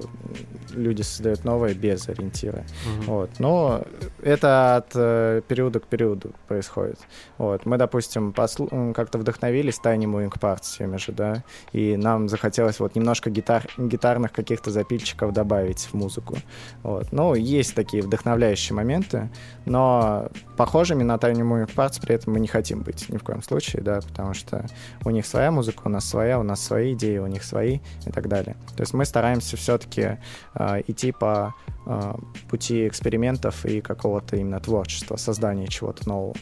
люди 0.71 1.03
создают 1.03 1.43
новое 1.43 1.73
без 1.73 2.09
ориентира. 2.09 2.59
Mm-hmm. 2.59 3.05
Вот. 3.05 3.29
Но 3.39 3.83
это 4.21 4.77
от 4.77 4.91
э, 4.95 5.41
периода 5.47 5.79
к 5.79 5.87
периоду 5.87 6.31
происходит. 6.47 6.99
Вот. 7.37 7.65
Мы, 7.65 7.77
допустим, 7.77 8.33
послу- 8.35 8.93
как-то 8.93 9.17
вдохновились 9.17 9.79
Tiny 9.83 10.05
Moving 10.05 10.33
Parts 10.39 10.77
теми 10.77 10.97
же, 10.97 11.11
да, 11.11 11.43
и 11.71 11.97
нам 11.97 12.29
захотелось 12.29 12.79
вот 12.79 12.95
немножко 12.95 13.29
гитар- 13.29 13.69
гитарных 13.77 14.31
каких-то 14.31 14.71
запильчиков 14.71 15.33
добавить 15.33 15.79
в 15.79 15.93
музыку. 15.93 16.37
Вот. 16.83 17.11
Ну, 17.11 17.35
есть 17.35 17.75
такие 17.75 18.01
вдохновляющие 18.03 18.75
моменты, 18.75 19.29
но 19.65 20.29
похожими 20.55 21.03
на 21.03 21.15
Tiny 21.15 21.41
Moving 21.41 21.73
Parts 21.73 22.01
при 22.01 22.15
этом 22.15 22.33
мы 22.33 22.39
не 22.39 22.47
хотим 22.47 22.81
быть 22.81 23.09
ни 23.09 23.17
в 23.17 23.23
коем 23.23 23.41
случае, 23.41 23.81
да, 23.81 23.99
потому 24.01 24.33
что 24.33 24.65
у 25.03 25.09
них 25.09 25.25
своя 25.25 25.51
музыка, 25.51 25.83
у 25.85 25.89
нас 25.89 26.05
своя, 26.05 26.39
у 26.39 26.43
нас 26.43 26.61
свои 26.63 26.93
идеи, 26.93 27.17
у 27.17 27.27
них 27.27 27.43
свои 27.43 27.79
и 28.05 28.11
так 28.11 28.27
далее. 28.27 28.55
То 28.75 28.81
есть 28.81 28.93
мы 28.93 29.05
стараемся 29.05 29.57
все-таки 29.57 30.17
э, 30.53 30.81
идти 30.87 31.11
по 31.11 31.53
э, 31.85 32.13
пути 32.49 32.87
экспериментов 32.87 33.65
и 33.65 33.81
какого-то 33.81 34.35
именно 34.37 34.59
творчества, 34.59 35.15
создания 35.17 35.67
чего-то 35.67 36.07
нового. 36.07 36.35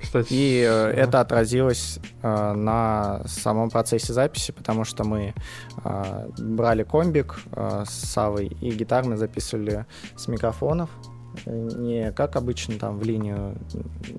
Кстати, 0.00 0.28
и 0.30 0.60
э, 0.60 0.68
да. 0.68 0.90
это 0.90 1.20
отразилось 1.20 1.98
э, 2.22 2.52
на 2.52 3.22
самом 3.26 3.70
процессе 3.70 4.12
записи, 4.12 4.52
потому 4.52 4.84
что 4.84 5.04
мы 5.04 5.34
э, 5.84 6.28
брали 6.38 6.84
комбик 6.84 7.40
э, 7.52 7.84
с 7.86 7.90
Савой 7.90 8.46
и 8.60 8.70
гитар 8.70 9.04
мы 9.04 9.16
записывали 9.16 9.86
с 10.14 10.28
микрофонов, 10.28 10.90
не 11.46 12.12
как 12.12 12.36
обычно 12.36 12.78
там 12.78 12.98
в 12.98 13.04
линию, 13.04 13.56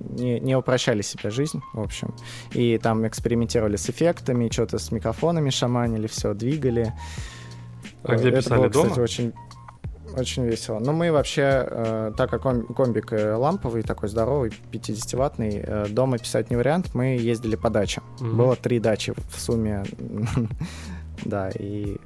не, 0.09 0.39
не 0.39 0.55
упрощали 0.55 1.01
себе 1.01 1.29
жизнь, 1.29 1.61
в 1.73 1.81
общем. 1.81 2.13
И 2.51 2.77
там 2.77 3.07
экспериментировали 3.07 3.75
с 3.75 3.89
эффектами, 3.89 4.49
что-то 4.51 4.77
с 4.77 4.91
микрофонами 4.91 5.49
шаманили, 5.49 6.07
все, 6.07 6.33
двигали. 6.33 6.93
А 8.03 8.15
где 8.15 8.29
Это 8.29 8.37
писали 8.37 8.59
было, 8.59 8.69
дома? 8.69 8.89
кстати, 8.89 8.99
очень 8.99 9.33
очень 10.15 10.45
весело. 10.45 10.79
Но 10.79 10.93
мы 10.93 11.11
вообще, 11.11 11.65
э, 11.69 12.11
так 12.17 12.29
как 12.29 12.41
комбик 12.41 13.13
э, 13.13 13.35
ламповый, 13.35 13.83
такой 13.83 14.09
здоровый, 14.09 14.51
50-ваттный, 14.71 15.63
э, 15.63 15.87
дома 15.89 16.17
писать 16.17 16.49
не 16.49 16.55
вариант, 16.55 16.93
мы 16.93 17.17
ездили 17.17 17.55
по 17.55 17.69
дачам. 17.69 18.03
Mm-hmm. 18.19 18.33
Было 18.33 18.55
три 18.55 18.79
дачи 18.79 19.13
в 19.29 19.39
сумме. 19.39 19.83
да, 21.25 21.49
и 21.49 21.97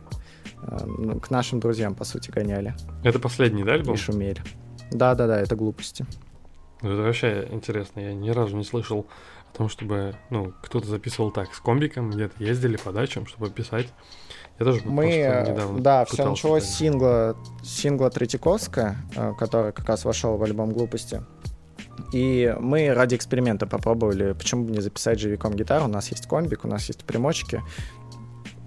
э, 0.64 0.78
ну, 0.86 1.20
к 1.20 1.30
нашим 1.32 1.60
друзьям, 1.60 1.96
по 1.96 2.04
сути, 2.04 2.32
гоняли. 2.32 2.74
Это 3.04 3.20
последний, 3.20 3.64
да, 3.64 3.74
альбом? 3.74 3.96
И 3.96 3.98
шумели. 3.98 4.42
Да-да-да, 4.92 5.40
это 5.40 5.56
глупости. 5.56 6.06
Это 6.82 6.96
вообще 6.96 7.48
интересно, 7.52 8.00
я 8.00 8.14
ни 8.14 8.30
разу 8.30 8.58
не 8.58 8.64
слышал 8.64 9.06
о 9.54 9.58
том, 9.58 9.70
чтобы, 9.70 10.16
ну, 10.30 10.54
кто-то 10.64 10.88
записывал 10.88 11.32
так, 11.32 11.54
с 11.54 11.60
комбиком, 11.60 12.12
где-то 12.12 12.44
ездили 12.44 12.78
по 12.78 12.92
дачам, 12.92 13.28
чтобы 13.28 13.50
писать. 13.50 13.88
Я 14.60 14.66
тоже 14.66 14.82
Мы, 14.86 15.06
недавно 15.48 15.80
да, 15.80 16.06
все 16.06 16.28
началось 16.28 16.64
с 16.64 16.78
сингла, 16.78 17.36
сингла 17.64 18.10
Третьяковская, 18.10 18.98
э, 19.16 19.34
который 19.38 19.74
как 19.74 19.88
раз 19.88 20.06
вошел 20.06 20.38
в 20.38 20.44
альбом 20.44 20.72
«Глупости». 20.72 21.22
И 22.14 22.56
мы 22.60 22.94
ради 22.94 23.16
эксперимента 23.16 23.68
попробовали, 23.68 24.34
почему 24.34 24.66
бы 24.66 24.72
не 24.72 24.82
записать 24.82 25.20
живиком 25.20 25.54
гитару. 25.54 25.86
У 25.86 25.88
нас 25.88 26.10
есть 26.10 26.28
комбик, 26.28 26.66
у 26.66 26.68
нас 26.68 26.88
есть 26.88 27.04
примочки. 27.04 27.62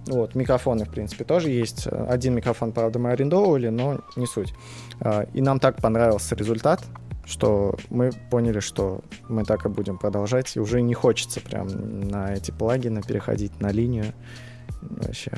Вот, 0.06 0.34
микрофоны, 0.34 0.84
в 0.84 0.90
принципе, 0.90 1.24
тоже 1.24 1.50
есть. 1.50 1.86
Один 1.86 2.34
микрофон, 2.34 2.72
правда, 2.72 2.98
мы 2.98 3.10
арендовывали, 3.10 3.68
но 3.68 4.00
не 4.16 4.26
суть. 4.26 4.52
А, 5.00 5.22
и 5.32 5.40
нам 5.40 5.58
так 5.60 5.80
понравился 5.80 6.34
результат, 6.34 6.84
что 7.24 7.74
мы 7.88 8.10
поняли, 8.30 8.60
что 8.60 9.00
мы 9.28 9.44
так 9.44 9.64
и 9.64 9.68
будем 9.68 9.96
продолжать. 9.96 10.56
И 10.56 10.60
уже 10.60 10.82
не 10.82 10.94
хочется 10.94 11.40
прям 11.40 11.68
на 12.08 12.34
эти 12.34 12.50
плагины 12.50 13.02
переходить 13.02 13.60
на 13.60 13.70
линию. 13.72 14.12
Вообще. 14.82 15.32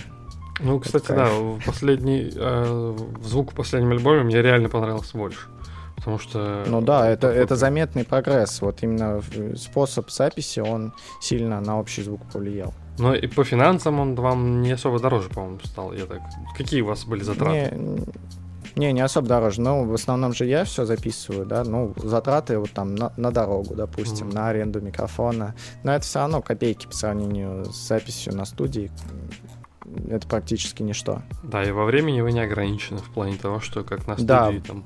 Ну, 0.59 0.81
кстати, 0.81 1.09
да, 1.09 1.29
последний 1.65 2.33
э, 2.35 2.97
звук 3.23 3.53
в 3.53 3.55
последнем 3.55 3.93
альбоме 3.93 4.23
мне 4.23 4.43
реально 4.43 4.69
понравился 4.69 5.17
больше. 5.17 5.49
Потому 5.97 6.19
что... 6.19 6.65
Ну 6.67 6.81
да, 6.81 7.09
это, 7.09 7.29
это 7.29 7.57
заметный 7.57 8.05
прогресс. 8.05 8.61
Вот 8.63 8.83
именно 8.83 9.23
способ 9.55 10.11
записи, 10.11 10.61
он 10.61 10.93
сильно 11.21 11.61
на 11.61 11.79
общий 11.79 12.03
звук 12.03 12.21
повлиял. 12.33 12.75
Но 12.99 13.15
и 13.15 13.27
по 13.27 13.45
финансам 13.45 14.01
он 14.01 14.15
вам 14.15 14.63
не 14.63 14.73
особо 14.73 14.99
дороже, 14.99 15.29
по-моему, 15.29 15.59
стал. 15.65 15.93
Я 15.93 16.07
так. 16.07 16.21
Какие 16.57 16.81
у 16.81 16.87
вас 16.87 17.05
были 17.05 17.23
затраты? 17.23 17.75
Не, 17.77 18.01
Не, 18.77 18.93
не 18.93 19.01
особо 19.01 19.29
дороже. 19.29 19.61
Но 19.61 19.85
в 19.85 19.95
основном 19.95 20.33
же 20.33 20.47
я 20.47 20.65
все 20.65 20.85
записываю, 20.85 21.47
да. 21.47 21.65
Ну, 21.65 21.93
затраты 21.97 22.59
вот 22.59 22.71
там 22.71 22.95
на, 22.95 23.13
на 23.17 23.31
дорогу, 23.31 23.75
допустим, 23.75 24.29
mm-hmm. 24.29 24.35
на 24.35 24.49
аренду 24.49 24.81
микрофона. 24.81 25.55
Но 25.83 25.93
это 25.93 26.05
все 26.05 26.21
равно 26.21 26.43
копейки 26.43 26.87
по 26.87 26.95
сравнению 26.95 27.67
с 27.67 27.89
записью 27.89 28.35
на 28.35 28.45
студии. 28.45 28.91
Это 30.09 30.27
практически 30.27 30.83
ничто. 30.83 31.23
Да, 31.43 31.63
и 31.63 31.71
во 31.71 31.85
времени 31.85 32.21
вы 32.21 32.33
не 32.33 32.41
ограничены 32.41 32.99
в 32.99 33.11
плане 33.11 33.37
того, 33.37 33.61
что 33.61 33.85
как 33.85 34.07
на 34.07 34.15
студии 34.15 34.27
да. 34.27 34.53
там 34.67 34.85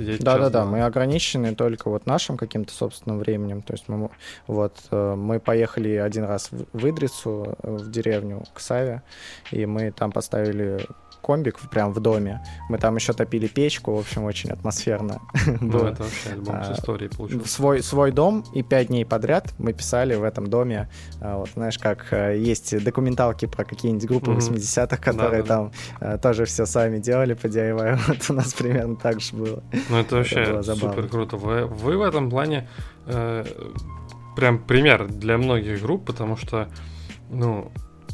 сидеть. 0.00 0.22
Да, 0.22 0.38
да, 0.38 0.50
да. 0.50 0.64
Мы 0.64 0.82
ограничены 0.82 1.54
только 1.54 1.88
вот 1.88 2.06
нашим 2.06 2.36
каким-то 2.36 2.72
собственным 2.72 3.18
временем. 3.18 3.62
То 3.62 3.74
есть 3.74 3.88
мы 3.88 4.10
вот 4.46 4.76
э, 4.90 5.14
мы 5.14 5.40
поехали 5.40 5.94
один 5.96 6.24
раз 6.24 6.50
в 6.50 6.88
Идрицу, 6.88 7.56
э, 7.62 7.76
в 7.76 7.90
деревню 7.90 8.44
к 8.54 8.60
Саве, 8.60 9.02
и 9.50 9.66
мы 9.66 9.90
там 9.90 10.12
поставили 10.12 10.86
комбик 11.20 11.58
прям 11.70 11.92
в 11.92 12.00
доме. 12.00 12.42
Мы 12.68 12.78
там 12.78 12.96
еще 12.96 13.12
топили 13.12 13.46
печку, 13.46 13.94
в 13.94 13.98
общем, 13.98 14.24
очень 14.24 14.50
атмосферно. 14.50 15.20
Ну, 15.60 15.84
это 15.84 16.02
вообще 16.04 16.30
альбом 16.30 16.64
с 16.64 16.68
а, 16.68 16.72
историей 16.72 17.08
получился. 17.08 17.48
Свой, 17.48 17.82
свой 17.82 18.12
дом, 18.12 18.44
и 18.54 18.62
пять 18.62 18.88
дней 18.88 19.04
подряд 19.04 19.52
мы 19.58 19.72
писали 19.72 20.14
в 20.14 20.24
этом 20.24 20.48
доме. 20.48 20.88
А, 21.20 21.38
вот, 21.38 21.50
знаешь, 21.54 21.78
как 21.78 22.12
э, 22.12 22.38
есть 22.38 22.82
документалки 22.82 23.46
про 23.46 23.64
какие-нибудь 23.64 24.06
группы 24.06 24.30
80-х, 24.32 24.96
которые 24.96 25.42
там 25.42 25.72
э, 26.00 26.18
тоже 26.18 26.44
все 26.44 26.66
сами 26.66 26.98
делали 26.98 27.34
по 27.34 27.46
DIY. 27.46 27.98
Вот 28.10 28.30
у 28.30 28.32
нас 28.32 28.54
примерно 28.54 28.96
так 28.96 29.20
же 29.20 29.36
было. 29.36 29.62
Ну, 29.88 29.98
это 29.98 30.16
вообще 30.16 30.62
супер 30.62 31.08
круто. 31.08 31.36
Вы, 31.36 31.66
вы 31.66 31.96
в 31.96 32.02
этом 32.02 32.30
плане 32.30 32.68
э, 33.06 33.44
прям 34.36 34.58
пример 34.58 35.08
для 35.08 35.38
многих 35.38 35.82
групп, 35.82 36.06
потому 36.06 36.36
что, 36.36 36.68
ну, 37.30 37.70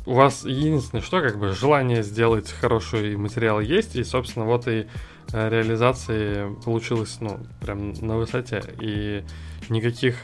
у 0.06 0.14
вас 0.14 0.44
единственное, 0.44 1.02
что 1.02 1.20
как 1.20 1.38
бы 1.38 1.52
желание 1.52 2.02
сделать 2.02 2.50
хороший 2.50 3.16
материал 3.16 3.60
есть, 3.60 3.96
и, 3.96 4.04
собственно, 4.04 4.46
вот 4.46 4.68
и 4.68 4.86
э, 5.32 5.48
реализации 5.48 6.54
получилось, 6.64 7.18
ну, 7.20 7.40
прям 7.60 7.92
на 7.94 8.16
высоте, 8.16 8.62
и 8.80 9.24
никаких 9.68 10.16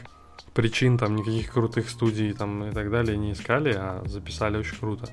причин, 0.53 0.97
там, 0.97 1.15
никаких 1.15 1.51
крутых 1.51 1.89
студий 1.89 2.31
там 2.33 2.69
и 2.69 2.71
так 2.71 2.89
далее 2.91 3.17
не 3.17 3.33
искали, 3.33 3.73
а 3.77 4.03
записали 4.05 4.57
очень 4.57 4.77
круто. 4.77 5.07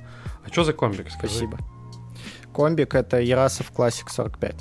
А 0.44 0.48
что 0.48 0.64
за 0.64 0.72
комбик, 0.72 1.10
скажи? 1.10 1.34
Спасибо. 1.34 1.58
Комбик— 2.54 2.94
это 2.96 3.20
Ярасов 3.20 3.72
Classic 3.72 4.08
45. 4.08 4.54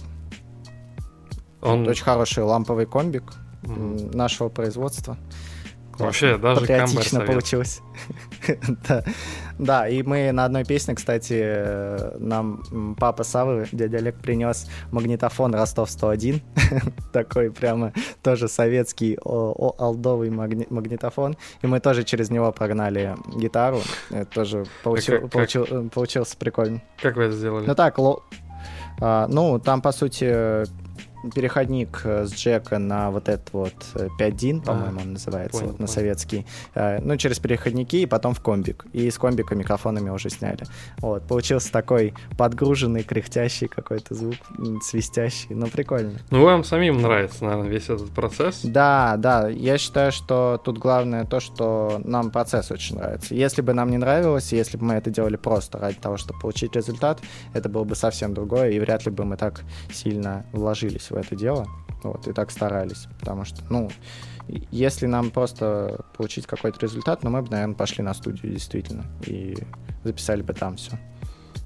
Он... 1.62 1.82
Это 1.82 1.92
очень 1.92 2.04
хороший 2.04 2.44
ламповый 2.44 2.86
комбик 2.86 3.24
mm. 3.63 4.16
нашего 4.16 4.50
производства. 4.50 5.18
Вообще, 6.00 6.38
даже 6.38 6.62
Патриотично 6.62 7.22
получилось. 7.22 7.82
да. 8.88 9.03
да, 9.58 9.88
и 9.88 10.01
мы 10.01 10.32
на 10.32 10.46
одной 10.46 10.63
песне, 10.63 10.96
кстати, 10.96 12.18
нам 12.20 12.96
папа 13.00 13.24
Савы, 13.24 13.68
дядя 13.72 13.98
Олег, 13.98 14.15
принес 14.15 14.70
магнитофон 14.91 15.53
Ростов-101. 15.53 16.41
Такой 17.13 17.51
прямо 17.51 17.94
тоже 18.24 18.48
советский 18.48 19.18
алдовый 19.24 20.29
магнитофон. 20.29 21.38
И 21.62 21.68
мы 21.68 21.79
тоже 21.79 22.03
через 22.03 22.29
него 22.29 22.51
прогнали 22.51 23.15
гитару. 23.36 23.82
Это 24.10 24.25
тоже 24.25 24.65
получил, 24.84 25.22
как, 25.22 25.32
получил, 25.32 25.65
как... 25.65 25.91
получился 25.91 26.38
прикольно. 26.38 26.82
Как 27.01 27.18
вы 27.18 27.24
это 27.24 27.36
сделали? 27.36 27.65
Ну 27.65 27.75
так, 27.75 27.98
ло... 27.98 28.24
а, 29.01 29.27
ну, 29.27 29.60
там, 29.60 29.82
по 29.82 29.91
сути, 29.91 30.65
переходник 31.33 32.01
э, 32.03 32.25
с 32.25 32.33
джека 32.33 32.79
на 32.79 33.11
вот 33.11 33.29
этот 33.29 33.51
вот 33.53 33.73
5DIN, 33.93 34.61
э, 34.61 34.65
по-моему, 34.65 34.99
а, 34.99 35.03
он 35.03 35.13
называется, 35.13 35.59
понял, 35.59 35.71
вот 35.71 35.79
на 35.79 35.85
понял. 35.85 35.93
советский. 35.93 36.45
Э, 36.75 36.99
ну, 37.01 37.17
через 37.17 37.39
переходники 37.39 37.97
и 37.97 38.05
потом 38.05 38.33
в 38.33 38.41
комбик. 38.41 38.85
И 38.93 39.09
с 39.09 39.17
комбика 39.17 39.55
микрофонами 39.55 40.09
уже 40.09 40.29
сняли. 40.29 40.63
Вот, 40.99 41.23
получился 41.27 41.71
такой 41.71 42.13
подгруженный, 42.38 43.03
кряхтящий 43.03 43.67
какой-то 43.67 44.15
звук, 44.15 44.35
свистящий, 44.81 45.53
но 45.55 45.67
прикольно. 45.67 46.19
Ну, 46.29 46.43
вам 46.43 46.63
самим 46.63 47.01
нравится, 47.01 47.43
наверное, 47.43 47.69
весь 47.69 47.89
этот 47.89 48.09
процесс? 48.11 48.61
Да, 48.63 49.15
да, 49.17 49.49
я 49.49 49.77
считаю, 49.77 50.11
что 50.11 50.61
тут 50.63 50.77
главное 50.77 51.25
то, 51.25 51.39
что 51.39 52.01
нам 52.03 52.31
процесс 52.31 52.71
очень 52.71 52.97
нравится. 52.97 53.35
Если 53.35 53.61
бы 53.61 53.73
нам 53.73 53.89
не 53.89 53.97
нравилось, 53.97 54.51
если 54.53 54.77
бы 54.77 54.85
мы 54.85 54.93
это 54.95 55.09
делали 55.09 55.35
просто 55.35 55.77
ради 55.77 55.97
того, 55.97 56.17
чтобы 56.17 56.39
получить 56.39 56.75
результат, 56.75 57.19
это 57.53 57.69
было 57.69 57.83
бы 57.83 57.95
совсем 57.95 58.33
другое, 58.33 58.71
и 58.71 58.79
вряд 58.79 59.05
ли 59.05 59.11
бы 59.11 59.25
мы 59.25 59.38
так 59.38 59.61
сильно 59.91 60.45
вложились 60.51 61.09
в 61.12 61.16
это 61.16 61.36
дело, 61.36 61.68
вот, 62.04 62.28
и 62.28 62.34
так 62.34 62.51
старались, 62.51 63.08
потому 63.20 63.46
что, 63.46 63.62
ну, 63.70 63.89
если 64.72 65.06
нам 65.06 65.32
просто 65.32 66.06
получить 66.17 66.48
какой-то 66.48 66.80
результат, 66.80 67.24
ну, 67.24 67.30
мы 67.30 67.41
бы, 67.41 67.52
наверное, 67.52 67.76
пошли 67.76 68.04
на 68.04 68.13
студию, 68.13 68.52
действительно, 68.52 69.06
и 69.26 69.56
записали 70.04 70.41
бы 70.41 70.54
там 70.54 70.78
все. 70.78 70.98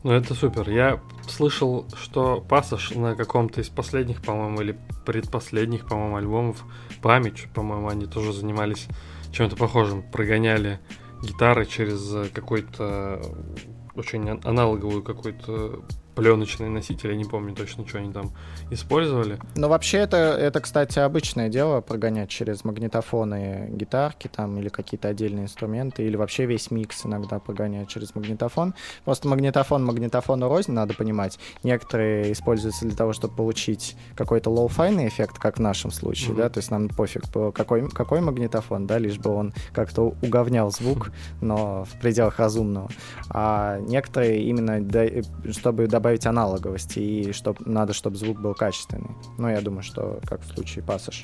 Ну, 0.03 0.11
это 0.11 0.33
супер. 0.33 0.69
Я 0.69 0.99
слышал, 1.27 1.85
что 1.95 2.41
Пассаж 2.41 2.93
на 2.93 3.15
каком-то 3.15 3.61
из 3.61 3.69
последних, 3.69 4.21
по-моему, 4.21 4.61
или 4.61 4.77
предпоследних, 5.05 5.87
по-моему, 5.87 6.17
альбомов, 6.17 6.65
Память, 7.01 7.47
по-моему, 7.53 7.87
они 7.87 8.05
тоже 8.05 8.33
занимались 8.33 8.87
чем-то 9.31 9.55
похожим, 9.55 10.03
прогоняли 10.03 10.79
гитары 11.21 11.65
через 11.65 12.29
какой-то 12.33 13.21
очень 13.95 14.29
аналоговую 14.29 15.03
какую-то 15.03 15.83
пленочный 16.15 16.69
носитель, 16.69 17.11
я 17.11 17.15
не 17.15 17.25
помню 17.25 17.55
точно, 17.55 17.87
что 17.87 17.99
они 17.99 18.11
там 18.11 18.31
использовали. 18.69 19.39
Но 19.55 19.69
вообще 19.69 19.99
это, 19.99 20.17
это, 20.17 20.61
кстати, 20.61 20.99
обычное 20.99 21.49
дело 21.49 21.81
прогонять 21.81 22.29
через 22.29 22.63
магнитофоны 22.63 23.69
гитарки 23.71 24.27
там 24.27 24.57
или 24.57 24.69
какие-то 24.69 25.09
отдельные 25.09 25.45
инструменты, 25.45 26.03
или 26.03 26.15
вообще 26.15 26.45
весь 26.45 26.71
микс 26.71 27.05
иногда 27.05 27.39
прогонять 27.39 27.89
через 27.89 28.15
магнитофон. 28.15 28.73
Просто 29.05 29.27
магнитофон 29.27 29.83
магнитофону 29.83 30.47
рознь, 30.47 30.71
надо 30.71 30.93
понимать. 30.93 31.39
Некоторые 31.63 32.31
используются 32.31 32.85
для 32.85 32.95
того, 32.95 33.13
чтобы 33.13 33.35
получить 33.35 33.95
какой-то 34.15 34.49
лоу-файный 34.49 35.07
эффект, 35.07 35.39
как 35.39 35.57
в 35.57 35.61
нашем 35.61 35.91
случае, 35.91 36.31
mm-hmm. 36.31 36.37
да, 36.37 36.49
то 36.49 36.59
есть 36.59 36.71
нам 36.71 36.89
пофиг, 36.89 37.23
какой, 37.53 37.89
какой 37.89 38.21
магнитофон, 38.21 38.87
да, 38.87 38.97
лишь 38.97 39.17
бы 39.17 39.31
он 39.31 39.53
как-то 39.73 40.13
уговнял 40.21 40.71
звук, 40.71 41.11
но 41.41 41.85
в 41.85 41.99
пределах 41.99 42.39
разумного. 42.39 42.89
А 43.29 43.79
некоторые 43.79 44.43
именно, 44.43 44.81
чтобы 45.51 45.87
добавить 45.87 46.02
добавить 46.03 46.25
аналоговости, 46.25 46.99
и 46.99 47.31
чтоб, 47.31 47.57
надо, 47.65 47.93
чтобы 47.93 48.17
звук 48.17 48.37
был 48.37 48.53
качественный. 48.53 49.11
Ну, 49.37 49.47
я 49.47 49.61
думаю, 49.61 49.83
что 49.83 50.19
как 50.25 50.41
в 50.41 50.53
случае 50.53 50.83
пассаж. 50.83 51.23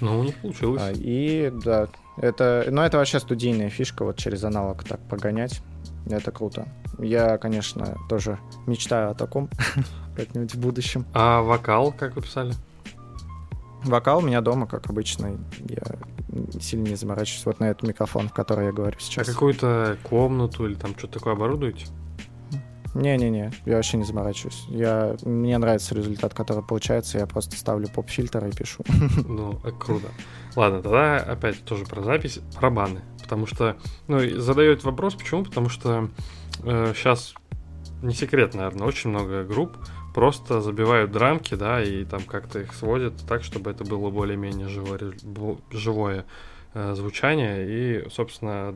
Ну, 0.00 0.20
у 0.20 0.22
них 0.22 0.36
получилось. 0.36 0.80
А, 0.80 0.92
и, 0.94 1.50
да, 1.64 1.88
это, 2.16 2.66
ну, 2.70 2.82
это 2.82 2.98
вообще 2.98 3.18
студийная 3.18 3.70
фишка, 3.70 4.04
вот 4.04 4.16
через 4.16 4.44
аналог 4.44 4.84
так 4.84 5.00
погонять. 5.08 5.60
Это 6.08 6.30
круто. 6.30 6.68
Я, 7.00 7.36
конечно, 7.38 7.98
тоже 8.08 8.38
мечтаю 8.68 9.10
о 9.10 9.14
таком 9.14 9.50
как-нибудь 10.16 10.54
в 10.54 10.60
будущем. 10.60 11.04
А 11.12 11.42
вокал 11.42 11.90
как 11.90 12.14
вы 12.14 12.22
писали? 12.22 12.54
Вокал 13.82 14.18
у 14.18 14.22
меня 14.22 14.40
дома, 14.40 14.68
как 14.68 14.88
обычно. 14.88 15.36
Я 15.68 15.82
сильно 16.60 16.86
не 16.86 16.94
заморачиваюсь 16.94 17.46
вот 17.46 17.58
на 17.58 17.64
этот 17.64 17.82
микрофон, 17.82 18.28
в 18.28 18.32
который 18.32 18.66
я 18.66 18.72
говорю 18.72 18.98
сейчас. 19.00 19.28
А 19.28 19.32
какую-то 19.32 19.98
комнату 20.04 20.64
или 20.64 20.74
там 20.74 20.96
что-то 20.96 21.18
такое 21.18 21.32
оборудуете? 21.32 21.86
Не-не-не, 22.94 23.52
я 23.66 23.76
вообще 23.76 23.96
не 23.96 24.04
заморачиваюсь. 24.04 24.64
Я, 24.68 25.16
мне 25.22 25.58
нравится 25.58 25.94
результат, 25.94 26.32
который 26.32 26.62
получается, 26.62 27.18
я 27.18 27.26
просто 27.26 27.56
ставлю 27.56 27.88
поп-фильтр 27.88 28.46
и 28.46 28.52
пишу. 28.52 28.84
Ну, 29.28 29.58
круто. 29.78 30.08
Ладно, 30.54 30.82
тогда 30.82 31.16
опять 31.16 31.64
тоже 31.64 31.84
про 31.84 32.02
запись, 32.02 32.38
барабаны. 32.54 33.02
Потому 33.20 33.46
что, 33.46 33.76
ну, 34.06 34.20
задают 34.38 34.84
вопрос, 34.84 35.14
почему? 35.14 35.44
Потому 35.44 35.68
что 35.68 36.08
э, 36.62 36.92
сейчас, 36.94 37.34
не 38.02 38.14
секрет, 38.14 38.54
наверное, 38.54 38.86
очень 38.86 39.10
много 39.10 39.44
групп 39.44 39.76
просто 40.14 40.60
забивают 40.60 41.10
драмки, 41.10 41.54
да, 41.54 41.82
и 41.82 42.04
там 42.04 42.22
как-то 42.22 42.60
их 42.60 42.72
сводят 42.74 43.14
так, 43.28 43.42
чтобы 43.42 43.70
это 43.72 43.84
было 43.84 44.10
более-менее 44.10 44.68
живое, 44.68 45.00
живое 45.72 46.24
э, 46.74 46.94
звучание, 46.94 47.66
и, 47.68 48.08
собственно, 48.10 48.72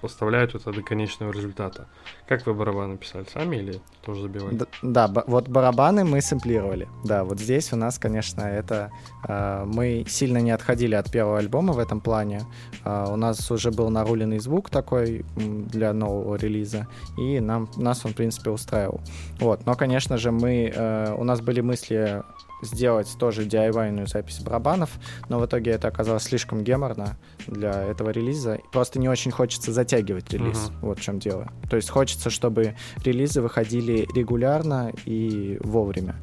поставляют 0.00 0.54
это 0.54 0.72
до 0.72 0.82
конечного 0.82 1.32
результата. 1.32 1.86
Как 2.26 2.46
вы 2.46 2.54
барабаны 2.54 2.96
писали, 2.96 3.26
сами 3.32 3.56
или 3.56 3.80
тоже 4.02 4.22
забивали? 4.22 4.54
Да, 4.56 5.08
да 5.08 5.24
вот 5.26 5.48
барабаны 5.48 6.04
мы 6.04 6.20
сэмплировали. 6.20 6.88
Да, 7.04 7.24
вот 7.24 7.40
здесь 7.40 7.72
у 7.72 7.76
нас, 7.76 7.98
конечно, 7.98 8.42
это... 8.42 8.90
Э, 9.28 9.64
мы 9.66 10.04
сильно 10.08 10.38
не 10.38 10.50
отходили 10.50 10.94
от 10.94 11.10
первого 11.10 11.38
альбома 11.38 11.72
в 11.72 11.78
этом 11.78 12.00
плане. 12.00 12.42
Э, 12.84 13.06
у 13.08 13.16
нас 13.16 13.50
уже 13.50 13.70
был 13.70 13.90
наруленный 13.90 14.38
звук 14.38 14.70
такой 14.70 15.24
для 15.36 15.92
нового 15.92 16.36
релиза, 16.36 16.86
и 17.16 17.40
нам, 17.40 17.68
нас 17.76 18.04
он, 18.04 18.12
в 18.12 18.16
принципе, 18.16 18.50
устраивал. 18.50 19.00
Вот, 19.40 19.66
но, 19.66 19.74
конечно 19.74 20.16
же, 20.18 20.30
мы... 20.30 20.72
Э, 20.74 21.14
у 21.16 21.24
нас 21.24 21.40
были 21.40 21.60
мысли 21.60 22.22
сделать 22.62 23.14
тоже 23.18 23.44
DIY-ную 23.44 24.06
запись 24.06 24.40
барабанов, 24.40 24.90
но 25.28 25.38
в 25.38 25.46
итоге 25.46 25.72
это 25.72 25.88
оказалось 25.88 26.24
слишком 26.24 26.64
геморно 26.64 27.16
для 27.46 27.82
этого 27.82 28.10
релиза. 28.10 28.58
Просто 28.72 28.98
не 28.98 29.08
очень 29.08 29.30
хочется 29.30 29.72
затягивать 29.72 30.32
релиз. 30.32 30.56
Uh-huh. 30.70 30.78
Вот 30.82 30.98
в 30.98 31.02
чем 31.02 31.18
дело. 31.18 31.48
То 31.70 31.76
есть 31.76 31.90
хочется, 31.90 32.30
чтобы 32.30 32.74
релизы 33.04 33.40
выходили 33.40 34.08
регулярно 34.14 34.92
и 35.04 35.58
вовремя. 35.60 36.16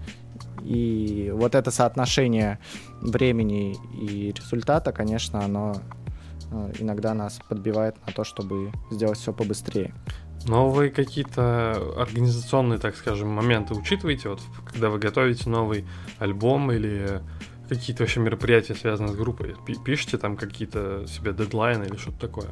И 0.66 1.32
вот 1.34 1.54
это 1.54 1.70
соотношение 1.70 2.60
времени 3.02 3.78
и 3.94 4.32
результата, 4.32 4.92
конечно, 4.92 5.44
оно 5.44 5.76
э, 6.52 6.72
иногда 6.80 7.14
нас 7.14 7.40
подбивает 7.48 7.96
на 8.08 8.14
то, 8.14 8.24
чтобы 8.24 8.72
сделать 8.90 9.20
все 9.20 9.32
побыстрее. 9.32 9.94
Новые 10.46 10.92
какие-то 10.92 11.94
организационные, 11.98 12.80
так 12.80 12.96
скажем, 12.96 13.30
моменты 13.30 13.74
учитываете, 13.74 14.30
вот 14.30 14.42
когда 14.66 14.90
вы 14.90 15.00
готовите 15.00 15.50
новый 15.50 15.86
альбом 16.20 16.72
или 16.72 17.22
какие-то 17.68 18.04
вообще 18.04 18.20
мероприятия, 18.20 18.76
связанные 18.76 19.14
с 19.14 19.16
группой? 19.16 19.56
Пишите 19.84 20.18
там 20.18 20.38
какие-то 20.38 21.06
себе 21.08 21.34
дедлайны 21.34 21.86
или 21.86 21.96
что-то 21.96 22.20
такое? 22.20 22.50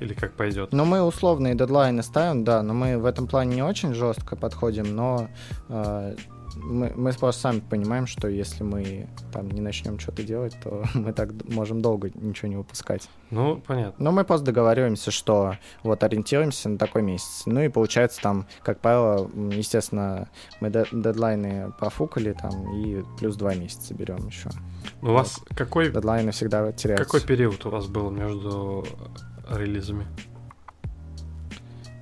Или 0.00 0.14
как 0.14 0.34
пойдет? 0.34 0.72
Ну, 0.72 0.84
мы 0.84 1.02
условные 1.02 1.54
дедлайны 1.54 2.02
ставим, 2.02 2.42
да, 2.42 2.62
но 2.62 2.74
мы 2.74 2.98
в 2.98 3.04
этом 3.04 3.28
плане 3.28 3.54
не 3.54 3.62
очень 3.62 3.94
жестко 3.94 4.34
подходим, 4.34 4.96
но 4.96 5.28
э, 5.68 6.16
мы, 6.56 6.92
мы 6.94 7.12
просто 7.12 7.42
сами 7.42 7.60
понимаем, 7.60 8.06
что 8.06 8.28
если 8.28 8.62
мы 8.62 9.08
там 9.32 9.50
не 9.50 9.60
начнем 9.60 9.98
что-то 9.98 10.22
делать, 10.22 10.56
то 10.62 10.84
мы 10.94 11.12
так 11.12 11.30
можем 11.48 11.82
долго 11.82 12.10
ничего 12.14 12.48
не 12.48 12.56
выпускать. 12.56 13.08
Ну, 13.30 13.62
понятно. 13.66 14.04
Но 14.04 14.12
мы 14.12 14.24
просто 14.24 14.46
договариваемся, 14.46 15.10
что 15.10 15.56
вот 15.82 16.02
ориентируемся 16.02 16.68
на 16.68 16.78
такой 16.78 17.02
месяц. 17.02 17.42
Ну 17.46 17.60
и 17.60 17.68
получается 17.68 18.20
там, 18.20 18.46
как 18.62 18.80
правило, 18.80 19.30
естественно, 19.52 20.28
мы 20.60 20.70
дедлайны 20.70 21.72
профукали 21.78 22.32
там 22.32 22.74
и 22.76 23.02
плюс 23.18 23.36
два 23.36 23.54
месяца 23.54 23.94
берем 23.94 24.26
еще. 24.26 24.50
Ну, 25.00 25.10
у 25.10 25.14
вас 25.14 25.40
какой... 25.54 25.90
Дедлайны 25.90 26.32
всегда 26.32 26.72
теряются. 26.72 27.04
Какой 27.04 27.20
период 27.20 27.64
у 27.66 27.70
вас 27.70 27.86
был 27.86 28.10
между 28.10 28.86
релизами? 29.50 30.06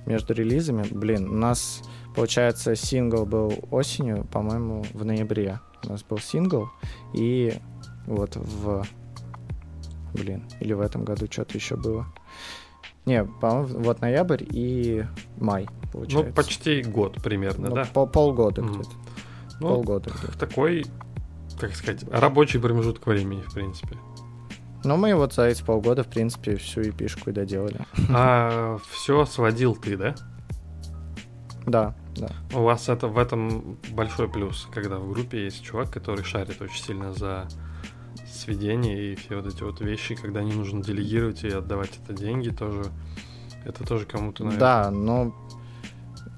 Между 0.05 0.33
релизами? 0.33 0.85
Блин, 0.89 1.29
у 1.29 1.35
нас 1.35 1.81
Получается, 2.15 2.75
сингл 2.75 3.25
был 3.25 3.53
осенью, 3.71 4.25
по-моему, 4.25 4.85
в 4.93 5.05
ноябре. 5.05 5.59
У 5.83 5.89
нас 5.89 6.03
был 6.03 6.19
сингл, 6.19 6.69
и 7.13 7.59
вот 8.05 8.35
в... 8.35 8.85
Блин, 10.13 10.43
или 10.59 10.73
в 10.73 10.81
этом 10.81 11.05
году 11.05 11.27
что-то 11.29 11.57
еще 11.57 11.77
было. 11.77 12.05
Не, 13.05 13.23
по-моему, 13.23 13.79
вот 13.79 14.01
ноябрь 14.01 14.43
и 14.49 15.05
май, 15.37 15.67
получается. 15.91 16.27
Ну, 16.27 16.33
почти 16.33 16.83
год 16.83 17.15
примерно, 17.23 17.69
ну, 17.69 17.75
да? 17.75 17.85
Пол 17.85 18.07
полгода 18.07 18.61
mm. 18.61 18.73
где-то. 18.73 18.89
Ну, 19.59 19.67
полгода 19.69 20.11
где-то. 20.11 20.37
Такой, 20.37 20.85
как 21.59 21.75
сказать, 21.75 22.03
рабочий 22.11 22.59
промежуток 22.59 23.07
времени, 23.07 23.41
в 23.41 23.53
принципе. 23.53 23.97
Ну, 24.83 24.97
мы 24.97 25.15
вот 25.15 25.33
за 25.33 25.43
эти 25.43 25.63
полгода, 25.63 26.03
в 26.03 26.07
принципе, 26.07 26.57
всю 26.57 26.81
эпишку 26.81 27.29
и 27.29 27.33
доделали. 27.33 27.79
А 28.09 28.77
все 28.91 29.25
сводил 29.25 29.75
ты, 29.75 29.95
да? 29.95 30.15
Да, 31.65 31.95
да. 32.15 32.29
У 32.53 32.63
вас 32.63 32.89
это 32.89 33.07
в 33.07 33.17
этом 33.17 33.77
большой 33.91 34.29
плюс, 34.29 34.67
когда 34.73 34.97
в 34.97 35.11
группе 35.11 35.45
есть 35.45 35.63
чувак, 35.63 35.91
который 35.91 36.23
шарит 36.23 36.61
очень 36.61 36.83
сильно 36.83 37.13
за 37.13 37.47
сведение 38.27 39.13
и 39.13 39.15
все 39.15 39.41
вот 39.41 39.53
эти 39.53 39.63
вот 39.63 39.81
вещи, 39.81 40.15
когда 40.15 40.41
не 40.43 40.53
нужно 40.53 40.83
делегировать 40.83 41.43
и 41.43 41.49
отдавать 41.49 41.99
это 42.03 42.13
деньги, 42.13 42.49
тоже 42.49 42.83
это 43.65 43.85
тоже 43.85 44.05
кому-то, 44.05 44.43
наверное. 44.43 44.59
Да, 44.59 44.91
но 44.91 45.35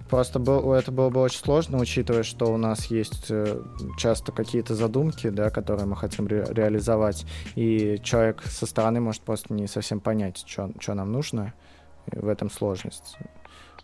просто 0.10 0.40
был, 0.40 0.74
это 0.74 0.92
было 0.92 1.10
бы 1.10 1.22
очень 1.22 1.40
сложно, 1.40 1.80
учитывая, 1.80 2.24
что 2.24 2.54
у 2.54 2.58
нас 2.58 2.86
есть 2.88 3.28
э, 3.30 3.62
часто 3.98 4.32
какие-то 4.32 4.76
задумки, 4.76 5.30
да, 5.30 5.50
которые 5.50 5.86
мы 5.86 5.96
хотим 5.96 6.28
ре- 6.28 6.46
реализовать, 6.50 7.26
и 7.56 8.00
человек 8.04 8.44
со 8.44 8.66
стороны 8.66 9.00
может 9.00 9.22
просто 9.22 9.54
не 9.54 9.68
совсем 9.68 10.00
понять, 10.00 10.46
что 10.48 10.94
нам 10.94 11.12
нужно, 11.12 11.54
в 12.08 12.28
этом 12.28 12.52
сложность. 12.52 13.18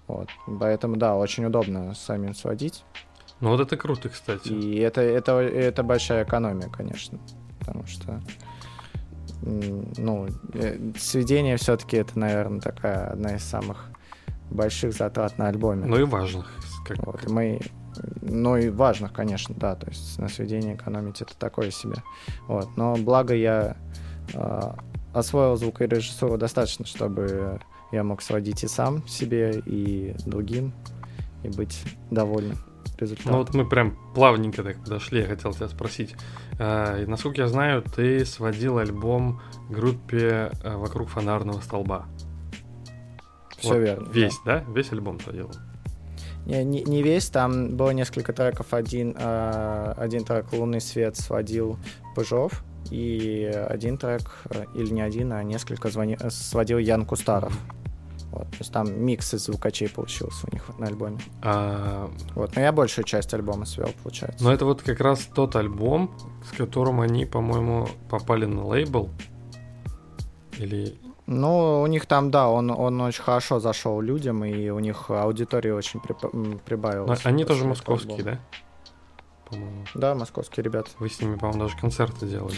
Вот. 0.10 0.28
Поэтому, 0.60 0.98
да, 0.98 1.16
очень 1.16 1.46
удобно 1.46 1.94
самим 1.94 2.34
сводить. 2.34 2.84
Ну 3.40 3.50
вот 3.50 3.62
это 3.62 3.78
круто, 3.78 4.10
кстати. 4.10 4.50
И 4.50 4.80
это, 4.80 5.02
это, 5.02 5.34
это 5.40 5.84
большая 5.84 6.24
экономия, 6.24 6.68
конечно. 6.68 7.20
Потому 7.60 7.86
что 7.86 8.22
ну, 9.42 10.28
э, 10.54 10.92
сведение 10.98 11.58
все-таки 11.58 11.98
это, 11.98 12.18
наверное, 12.18 12.60
такая 12.60 13.12
одна 13.12 13.36
из 13.36 13.44
самых 13.44 13.86
больших 14.50 14.94
затрат 14.94 15.38
на 15.38 15.48
альбоме. 15.48 15.86
Ну 15.86 16.00
и 16.00 16.04
важных. 16.04 16.52
Как... 16.86 16.98
Вот, 17.06 17.30
мы, 17.30 17.60
ну 18.22 18.58
и 18.58 18.70
важных, 18.70 19.14
конечно, 19.14 19.54
да, 19.56 19.76
то 19.76 19.88
есть 19.88 20.18
на 20.18 20.28
сведение 20.28 20.76
экономить 20.76 21.22
это 21.22 21.38
такое 21.38 21.70
себе. 21.70 21.98
Вот, 22.48 22.76
но 22.76 22.96
благо 22.96 23.36
я 23.36 23.78
э, 24.34 24.62
освоил 25.14 25.56
звукорежиссуру 25.56 26.38
достаточно, 26.38 26.86
чтобы 26.86 27.62
я 27.92 28.04
мог 28.04 28.22
сводить 28.22 28.64
и 28.64 28.68
сам 28.68 29.08
себе, 29.08 29.62
и 29.66 30.16
другим, 30.26 30.74
и 31.44 31.50
быть 31.50 31.84
довольным 32.12 32.58
результатом. 32.98 33.32
Ну 33.32 33.38
вот 33.40 33.54
мы 33.54 33.68
прям 33.68 33.98
плавненько 34.14 34.64
так 34.64 34.78
подошли, 34.84 35.22
я 35.22 35.28
хотел 35.28 35.54
тебя 35.54 35.68
спросить. 35.68 36.16
Э, 36.60 37.06
насколько 37.08 37.42
я 37.42 37.48
знаю, 37.48 37.82
ты 37.82 38.26
сводил 38.26 38.78
альбом 38.78 39.42
группе 39.70 40.52
э, 40.64 40.76
«Вокруг 40.76 41.10
фонарного 41.10 41.62
столба». 41.62 42.06
Все 43.58 43.74
вот 43.74 43.80
верно. 43.80 44.10
Весь, 44.12 44.40
да. 44.46 44.60
да? 44.60 44.72
Весь 44.74 44.92
альбом 44.92 45.20
сводил? 45.20 45.52
Не, 46.46 46.64
не, 46.64 46.84
не 46.84 47.04
весь, 47.04 47.30
там 47.30 47.76
было 47.76 47.92
несколько 47.92 48.34
треков. 48.34 48.74
Один, 48.74 49.16
э, 49.18 49.94
один 49.98 50.24
трек 50.24 50.52
«Лунный 50.54 50.82
свет» 50.82 51.18
сводил 51.18 51.78
Пыжов, 52.16 52.64
и 52.90 53.46
один 53.46 53.98
трек, 53.98 54.22
э, 54.50 54.66
или 54.76 54.92
не 54.92 55.02
один, 55.02 55.34
а 55.34 55.44
несколько 55.44 55.90
звони... 55.90 56.18
сводил 56.30 56.78
Ян 56.78 57.06
Кустаров. 57.06 57.54
Вот, 58.32 58.50
то 58.52 58.58
есть 58.60 58.72
там 58.72 59.02
микс 59.02 59.34
из 59.34 59.46
звукачей 59.46 59.90
получился 59.90 60.48
у 60.52 60.54
них 60.54 60.70
на 60.78 60.88
альбоме. 60.88 61.18
А... 61.42 62.12
Вот, 62.36 62.56
но 62.56 62.62
я 62.62 62.72
большую 62.72 63.06
часть 63.06 63.34
альбома 63.34 63.66
свел, 63.66 63.90
получается. 64.04 64.44
Но 64.44 64.54
это 64.54 64.66
вот 64.66 64.84
как 64.84 65.00
раз 65.00 65.22
тот 65.34 65.56
альбом, 65.56 66.16
с 66.44 66.56
которым 66.56 67.02
они, 67.02 67.26
по-моему, 67.26 67.88
попали 68.10 68.46
на 68.46 68.66
лейбл. 68.66 69.10
Или... 70.58 70.96
Ну, 71.26 71.82
у 71.82 71.88
них 71.88 72.06
там, 72.06 72.32
да, 72.32 72.50
он, 72.50 72.70
он 72.72 73.02
очень 73.02 73.24
хорошо 73.24 73.60
зашел 73.60 74.02
людям, 74.02 74.44
и 74.44 74.70
у 74.70 74.80
них 74.80 75.10
аудитория 75.10 75.74
очень 75.74 76.00
при, 76.00 76.14
прибавилась. 76.66 77.24
Но 77.24 77.30
они 77.30 77.46
тоже 77.46 77.66
московские, 77.66 78.24
да? 78.24 78.40
По-моему. 79.50 79.86
Да, 79.96 80.16
московские 80.16 80.64
ребята. 80.64 80.92
Вы 81.00 81.10
с 81.10 81.20
ними, 81.22 81.36
по-моему, 81.36 81.64
даже 81.64 81.78
концерты 81.78 82.28
делали. 82.28 82.58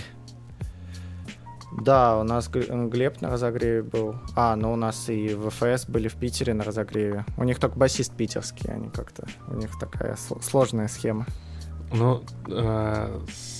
Да, 1.79 2.17
у 2.17 2.23
нас 2.23 2.49
Глеб 2.49 3.21
на 3.21 3.29
разогреве 3.29 3.81
был. 3.81 4.15
А, 4.35 4.55
ну 4.55 4.73
у 4.73 4.75
нас 4.75 5.09
и 5.09 5.33
ВФС 5.35 5.85
были 5.87 6.07
в 6.07 6.15
Питере 6.15 6.53
на 6.53 6.63
разогреве. 6.63 7.25
У 7.37 7.43
них 7.43 7.59
только 7.59 7.77
басист 7.77 8.15
питерский, 8.15 8.69
они 8.71 8.89
как-то... 8.89 9.25
У 9.47 9.55
них 9.55 9.69
такая 9.79 10.17
сложная 10.41 10.87
схема. 10.87 11.25
Ну, 11.93 12.23
э, 12.47 13.19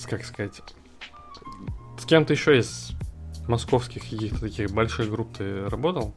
как 0.10 0.26
сказать... 0.26 0.62
С 1.98 2.06
кем-то 2.06 2.34
еще 2.34 2.58
из 2.58 2.92
московских 3.48 4.02
каких-то 4.04 4.42
таких 4.42 4.72
больших 4.72 5.10
групп 5.10 5.38
ты 5.38 5.70
работал? 5.70 6.14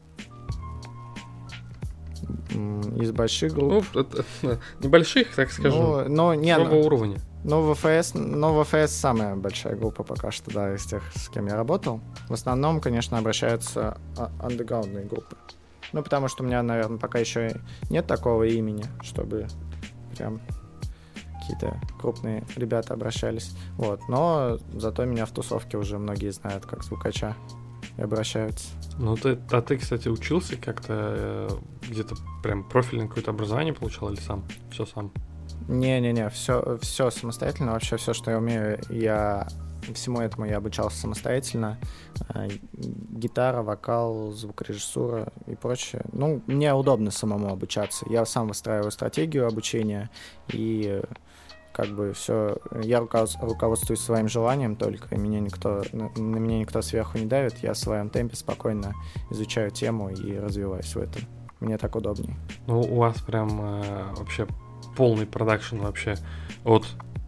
Из 2.49 3.11
больших 3.11 3.53
групп? 3.53 3.85
Ну, 3.93 4.01
это, 4.01 4.25
небольших, 4.79 5.35
так 5.35 5.51
скажем. 5.51 5.79
Ну, 5.79 6.09
но, 6.09 6.33
не, 6.33 6.57
ну, 6.57 6.81
уровня. 6.81 7.19
Ну, 7.43 7.73
ВФС, 7.73 8.13
ну, 8.15 8.63
ВФС 8.63 8.91
самая 8.91 9.35
большая 9.35 9.75
группа 9.75 10.03
пока 10.03 10.31
что, 10.31 10.51
да, 10.51 10.73
из 10.73 10.85
тех, 10.85 11.03
с 11.13 11.29
кем 11.29 11.47
я 11.47 11.55
работал. 11.55 12.01
В 12.27 12.33
основном, 12.33 12.81
конечно, 12.81 13.17
обращаются 13.17 13.97
а, 14.17 14.31
андеграундные 14.39 15.05
группы. 15.05 15.35
Ну, 15.93 16.01
потому 16.01 16.27
что 16.27 16.43
у 16.43 16.47
меня, 16.47 16.63
наверное, 16.63 16.97
пока 16.97 17.19
еще 17.19 17.61
нет 17.89 18.07
такого 18.07 18.43
имени, 18.43 18.85
чтобы 19.01 19.47
прям 20.17 20.41
какие-то 21.39 21.79
крупные 21.99 22.43
ребята 22.55 22.93
обращались. 22.93 23.55
Вот. 23.77 24.01
Но 24.07 24.57
зато 24.73 25.05
меня 25.05 25.25
в 25.25 25.31
тусовке 25.31 25.77
уже 25.77 25.99
многие 25.99 26.31
знают 26.31 26.65
как 26.65 26.83
звукача 26.83 27.35
и 27.97 28.01
обращаются. 28.01 28.69
Ну, 28.97 29.15
ты, 29.15 29.37
а 29.51 29.61
ты, 29.61 29.77
кстати, 29.77 30.07
учился 30.07 30.55
как-то 30.55 30.93
э, 30.93 31.49
где-то 31.89 32.15
прям 32.41 32.63
профильное 32.63 33.07
какое-то 33.07 33.31
образование 33.31 33.73
получал 33.73 34.09
или 34.09 34.19
сам? 34.19 34.45
Все 34.71 34.85
сам? 34.85 35.11
Не-не-не, 35.67 36.29
все, 36.29 36.77
все 36.81 37.09
самостоятельно. 37.09 37.73
Вообще 37.73 37.97
все, 37.97 38.13
что 38.13 38.31
я 38.31 38.37
умею, 38.37 38.79
я 38.89 39.47
всему 39.93 40.19
этому 40.21 40.45
я 40.45 40.57
обучался 40.57 40.97
самостоятельно. 40.97 41.77
А, 42.29 42.47
гитара, 42.73 43.61
вокал, 43.61 44.31
звукорежиссура 44.31 45.31
и 45.47 45.55
прочее. 45.55 46.03
Ну, 46.11 46.41
мне 46.47 46.73
удобно 46.73 47.11
самому 47.11 47.51
обучаться. 47.51 48.05
Я 48.09 48.25
сам 48.25 48.47
выстраиваю 48.47 48.91
стратегию 48.91 49.47
обучения 49.47 50.09
и 50.47 51.01
как 51.75 51.89
бы 51.89 52.13
все, 52.13 52.57
я 52.81 52.99
руководствуюсь 52.99 53.99
своим 53.99 54.29
желанием 54.29 54.77
только, 54.77 55.13
и 55.13 55.17
меня 55.17 55.41
никто, 55.41 55.83
на, 55.91 56.09
на 56.09 56.37
меня 56.37 56.59
никто 56.59 56.81
сверху 56.81 57.17
не 57.17 57.25
давит, 57.25 57.57
я 57.57 57.73
в 57.73 57.77
своем 57.77 58.09
темпе 58.09 58.37
спокойно 58.37 58.93
изучаю 59.29 59.71
тему 59.71 60.09
и 60.09 60.37
развиваюсь 60.37 60.95
в 60.95 60.97
этом. 60.97 61.23
Мне 61.59 61.77
так 61.77 61.95
удобнее. 61.95 62.37
Ну, 62.67 62.79
у 62.79 62.95
вас 62.95 63.19
прям 63.21 63.59
э, 63.61 64.13
вообще 64.15 64.47
полный 64.95 65.25
продакшн 65.25 65.77
вообще 65.79 66.15
от 66.63 66.85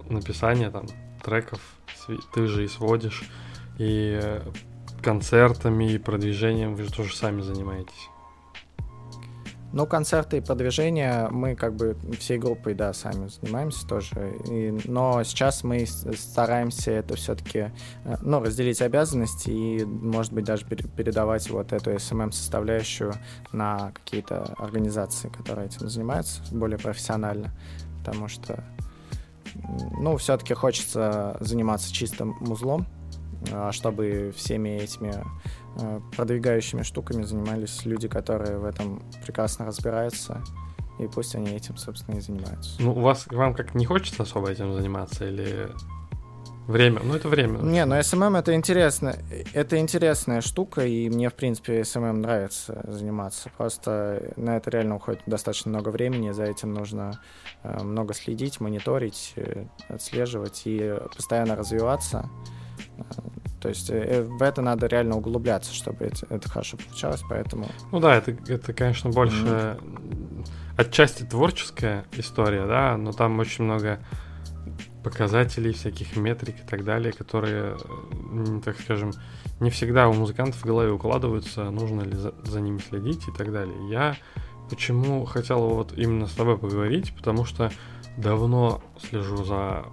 написания 0.09 0.69
там 0.69 0.85
треков 1.21 1.59
ты 2.33 2.47
же 2.47 2.63
и 2.63 2.67
сводишь, 2.69 3.29
и 3.77 4.17
э, 4.21 4.41
концертами, 5.01 5.91
и 5.91 5.97
продвижением 5.97 6.75
вы 6.75 6.83
же 6.83 6.93
тоже 6.93 7.13
сами 7.15 7.41
занимаетесь. 7.41 8.09
Ну, 9.73 9.85
концерты 9.85 10.37
и 10.37 10.41
продвижение 10.41 11.27
мы 11.29 11.55
как 11.55 11.75
бы 11.75 11.97
всей 12.17 12.37
группой, 12.37 12.73
да, 12.73 12.93
сами 12.93 13.27
занимаемся 13.27 13.85
тоже. 13.85 14.37
И, 14.49 14.71
но 14.85 15.21
сейчас 15.23 15.63
мы 15.63 15.85
стараемся 15.85 16.91
это 16.91 17.15
все-таки, 17.15 17.71
э, 18.05 18.15
ну, 18.21 18.41
разделить 18.41 18.81
обязанности 18.81 19.49
и, 19.49 19.83
может 19.83 20.31
быть, 20.31 20.45
даже 20.45 20.65
передавать 20.65 21.49
вот 21.49 21.73
эту 21.73 21.91
SMM-составляющую 21.91 23.13
на 23.51 23.91
какие-то 23.91 24.53
организации, 24.57 25.27
которые 25.29 25.67
этим 25.67 25.89
занимаются 25.89 26.41
более 26.55 26.79
профессионально. 26.79 27.51
Потому 27.99 28.29
что, 28.29 28.63
ну, 29.99 30.15
все-таки 30.15 30.53
хочется 30.53 31.35
заниматься 31.41 31.93
чистым 31.93 32.37
музлом, 32.39 32.87
а 33.51 33.73
чтобы 33.73 34.33
всеми 34.35 34.69
этими 34.69 35.13
Э, 35.13 35.66
продвигающими 36.15 36.83
штуками 36.83 37.23
занимались 37.23 37.85
люди, 37.85 38.07
которые 38.07 38.57
в 38.57 38.65
этом 38.65 39.03
прекрасно 39.23 39.65
разбираются, 39.65 40.43
и 40.99 41.07
пусть 41.07 41.35
они 41.35 41.51
этим, 41.51 41.77
собственно, 41.77 42.17
и 42.17 42.21
занимаются. 42.21 42.81
Ну, 42.81 42.91
у 42.91 43.01
вас, 43.01 43.27
вам 43.27 43.53
как 43.53 43.75
не 43.75 43.85
хочется 43.85 44.23
особо 44.23 44.49
этим 44.49 44.73
заниматься, 44.73 45.27
или 45.27 45.69
время? 46.67 47.01
Ну, 47.03 47.15
это 47.15 47.29
время. 47.29 47.59
Не, 47.59 47.85
но 47.85 47.97
SMM 47.97 48.37
это 48.37 48.53
интересно, 48.53 49.15
это 49.53 49.77
интересная 49.77 50.41
штука, 50.41 50.85
и 50.85 51.09
мне, 51.09 51.29
в 51.29 51.33
принципе, 51.33 51.81
SMM 51.81 52.13
нравится 52.13 52.83
заниматься. 52.87 53.49
Просто 53.57 54.33
на 54.35 54.57
это 54.57 54.69
реально 54.69 54.95
уходит 54.95 55.21
достаточно 55.25 55.69
много 55.69 55.89
времени, 55.89 56.31
за 56.31 56.43
этим 56.43 56.73
нужно 56.73 57.19
э, 57.63 57.83
много 57.83 58.13
следить, 58.13 58.59
мониторить, 58.59 59.33
э, 59.35 59.65
отслеживать 59.87 60.63
и 60.65 60.95
постоянно 61.15 61.55
развиваться. 61.55 62.29
То 63.59 63.69
есть 63.69 63.89
э, 63.89 64.23
в 64.23 64.41
это 64.41 64.61
надо 64.61 64.87
реально 64.87 65.17
углубляться, 65.17 65.73
чтобы 65.73 66.05
это, 66.05 66.25
это 66.29 66.49
хорошо 66.49 66.77
получалось, 66.77 67.21
поэтому... 67.27 67.67
Ну 67.91 67.99
да, 67.99 68.15
это, 68.15 68.35
это 68.47 68.73
конечно, 68.73 69.09
больше 69.09 69.45
mm-hmm. 69.45 70.47
отчасти 70.77 71.23
творческая 71.23 72.05
история, 72.13 72.65
да, 72.65 72.97
но 72.97 73.11
там 73.11 73.39
очень 73.39 73.63
много 73.63 73.99
показателей, 75.03 75.73
всяких 75.73 76.17
метрик 76.17 76.59
и 76.59 76.67
так 76.67 76.83
далее, 76.83 77.13
которые, 77.13 77.77
так 78.63 78.79
скажем, 78.79 79.13
не 79.59 79.69
всегда 79.69 80.07
у 80.07 80.13
музыкантов 80.13 80.61
в 80.61 80.65
голове 80.65 80.91
укладываются, 80.91 81.69
нужно 81.71 82.01
ли 82.01 82.15
за, 82.15 82.33
за 82.43 82.61
ними 82.61 82.79
следить 82.79 83.27
и 83.27 83.31
так 83.31 83.51
далее. 83.51 83.89
Я 83.89 84.17
почему 84.69 85.25
хотел 85.25 85.69
вот 85.69 85.93
именно 85.97 86.27
с 86.27 86.33
тобой 86.33 86.57
поговорить, 86.57 87.13
потому 87.15 87.45
что 87.45 87.71
давно 88.17 88.83
слежу 89.09 89.43
за 89.43 89.85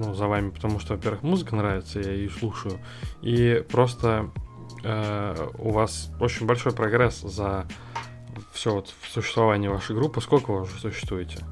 ну, 0.00 0.14
за 0.14 0.28
вами, 0.28 0.48
потому 0.48 0.80
что, 0.80 0.94
во-первых, 0.94 1.22
музыка 1.22 1.54
нравится, 1.54 2.00
я 2.00 2.12
ее 2.12 2.30
слушаю, 2.30 2.78
и 3.20 3.62
просто 3.70 4.30
э, 4.82 5.48
у 5.58 5.70
вас 5.72 6.10
очень 6.20 6.46
большой 6.46 6.72
прогресс 6.72 7.20
за 7.20 7.66
все 8.50 8.72
вот 8.72 8.94
существование 9.12 9.68
вашей 9.68 9.94
группы. 9.94 10.22
Сколько 10.22 10.52
вы 10.52 10.62
уже 10.62 10.78
существуете? 10.78 11.44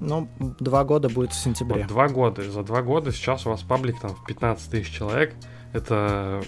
Ну, 0.00 0.28
два 0.38 0.84
года 0.84 1.10
будет 1.10 1.32
в 1.32 1.40
сентябре. 1.40 1.82
Вот 1.82 1.88
два 1.88 2.08
года. 2.08 2.50
За 2.50 2.62
два 2.62 2.80
года 2.80 3.12
сейчас 3.12 3.46
у 3.46 3.50
вас 3.50 3.60
паблик 3.60 4.00
там 4.00 4.14
в 4.14 4.24
15 4.24 4.70
тысяч 4.70 4.90
человек. 4.96 5.34
Это 5.74 6.42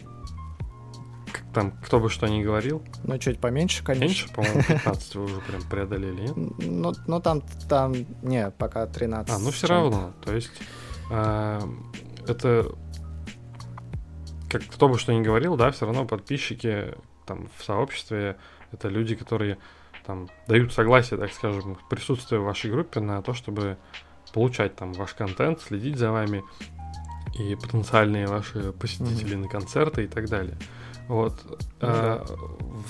там, 1.54 1.72
кто 1.82 2.00
бы 2.00 2.10
что 2.10 2.26
ни 2.26 2.42
говорил. 2.42 2.82
Ну, 3.04 3.16
чуть 3.18 3.38
поменьше, 3.38 3.82
конечно. 3.82 4.04
Меньше, 4.04 4.34
по-моему, 4.34 4.62
15 4.68 5.14
вы 5.14 5.24
уже 5.24 5.40
прям 5.40 5.62
преодолели, 5.62 6.28
Ну, 6.36 6.92
ну 7.06 7.20
там, 7.20 7.42
там, 7.68 7.94
не, 8.22 8.50
пока 8.50 8.86
13. 8.86 9.34
А, 9.34 9.38
ну 9.38 9.50
все 9.50 9.66
равно. 9.66 10.12
То 10.24 10.34
есть, 10.34 10.52
э, 11.10 11.60
это, 12.26 12.72
как 14.50 14.62
кто 14.66 14.88
бы 14.88 14.98
что 14.98 15.12
ни 15.12 15.22
говорил, 15.22 15.56
да, 15.56 15.70
все 15.70 15.86
равно 15.86 16.04
подписчики 16.04 16.94
там 17.24 17.48
в 17.56 17.64
сообществе, 17.64 18.36
это 18.72 18.88
люди, 18.88 19.14
которые 19.14 19.58
там 20.04 20.28
дают 20.46 20.72
согласие, 20.72 21.18
так 21.18 21.32
скажем, 21.32 21.78
присутствие 21.88 22.40
в 22.40 22.44
вашей 22.44 22.70
группе 22.70 23.00
на 23.00 23.22
то, 23.22 23.32
чтобы 23.32 23.78
получать 24.32 24.76
там 24.76 24.92
ваш 24.92 25.14
контент, 25.14 25.60
следить 25.60 25.96
за 25.96 26.10
вами 26.10 26.42
и 27.38 27.54
потенциальные 27.54 28.26
ваши 28.26 28.72
посетители 28.72 29.36
mm-hmm. 29.36 29.42
на 29.42 29.48
концерты 29.48 30.04
и 30.04 30.06
так 30.06 30.28
далее. 30.28 30.56
Вот. 31.08 31.34
Ну, 31.44 31.56
а, 31.80 32.24
да. 32.26 32.34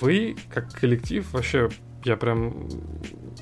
Вы, 0.01 0.37
как 0.53 0.73
коллектив, 0.73 1.31
вообще, 1.33 1.69
я 2.05 2.17
прям, 2.17 2.69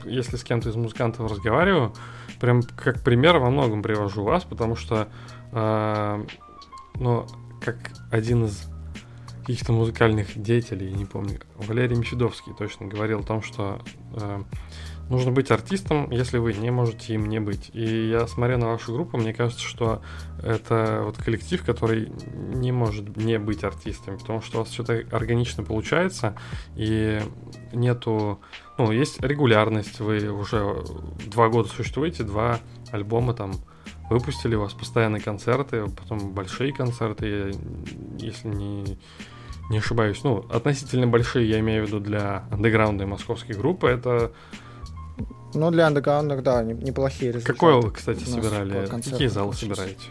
если 0.04 0.37
с 0.37 0.44
кем-то 0.44 0.70
из 0.70 0.76
музыкантов 0.76 1.30
разговариваю, 1.30 1.92
прям 2.40 2.62
как 2.62 3.02
пример 3.02 3.38
во 3.38 3.50
многом 3.50 3.82
привожу 3.82 4.22
вас, 4.24 4.44
потому 4.44 4.76
что, 4.76 5.08
а, 5.52 6.24
ну, 6.94 7.26
как 7.61 7.92
один 8.11 8.46
из 8.46 8.68
каких-то 9.40 9.72
музыкальных 9.72 10.40
деятелей, 10.40 10.92
не 10.92 11.04
помню, 11.04 11.40
Валерий 11.56 11.96
Мефедовский 11.96 12.52
точно 12.56 12.87
говорил 12.87 13.20
о 13.20 13.24
том, 13.24 13.42
что 13.42 13.82
э, 14.14 14.42
нужно 15.12 15.31
быть 15.31 15.51
артистом, 15.51 16.11
если 16.11 16.38
вы 16.38 16.55
не 16.55 16.70
можете 16.70 17.14
им 17.14 17.29
не 17.29 17.38
быть. 17.38 17.70
И 17.75 18.09
я 18.09 18.27
смотря 18.27 18.57
на 18.57 18.68
вашу 18.68 18.92
группу, 18.94 19.18
мне 19.18 19.35
кажется, 19.35 19.62
что 19.62 20.03
это 20.42 21.03
вот 21.05 21.18
коллектив, 21.18 21.62
который 21.64 22.11
не 22.35 22.72
может 22.72 23.16
не 23.16 23.38
быть 23.38 23.62
артистом, 23.62 24.18
потому 24.18 24.40
что 24.40 24.59
у 24.59 24.62
вас 24.62 24.72
что-то 24.72 25.05
органично 25.12 25.62
получается, 25.62 26.35
и 26.75 27.20
нету... 27.72 28.40
Ну, 28.79 28.90
есть 28.90 29.20
регулярность, 29.20 30.01
вы 30.01 30.29
уже 30.31 30.83
два 31.27 31.48
года 31.48 31.68
существуете, 31.68 32.25
два 32.25 32.59
альбома 32.90 33.35
там 33.35 33.53
выпустили, 34.09 34.55
у 34.55 34.62
вас 34.62 34.72
постоянные 34.72 35.22
концерты, 35.22 35.85
потом 35.87 36.33
большие 36.33 36.72
концерты, 36.72 37.55
если 38.18 38.48
не 38.48 38.98
не 39.70 39.79
ошибаюсь, 39.79 40.22
ну, 40.22 40.44
относительно 40.51 41.07
большие, 41.07 41.48
я 41.48 41.61
имею 41.61 41.85
в 41.85 41.87
виду 41.87 42.01
для 42.01 42.44
андеграунда 42.51 43.05
и 43.05 43.07
московских 43.07 43.57
групп, 43.57 43.85
это 43.85 44.33
ну, 45.54 45.70
для 45.70 45.87
андеграундных, 45.87 46.42
да, 46.42 46.62
неплохие 46.62 47.32
результаты. 47.32 47.52
Какое 47.52 47.76
вы, 47.76 47.90
кстати, 47.90 48.24
собирали? 48.24 48.87
Какие 48.87 49.28
залы 49.28 49.54
собираете? 49.54 50.06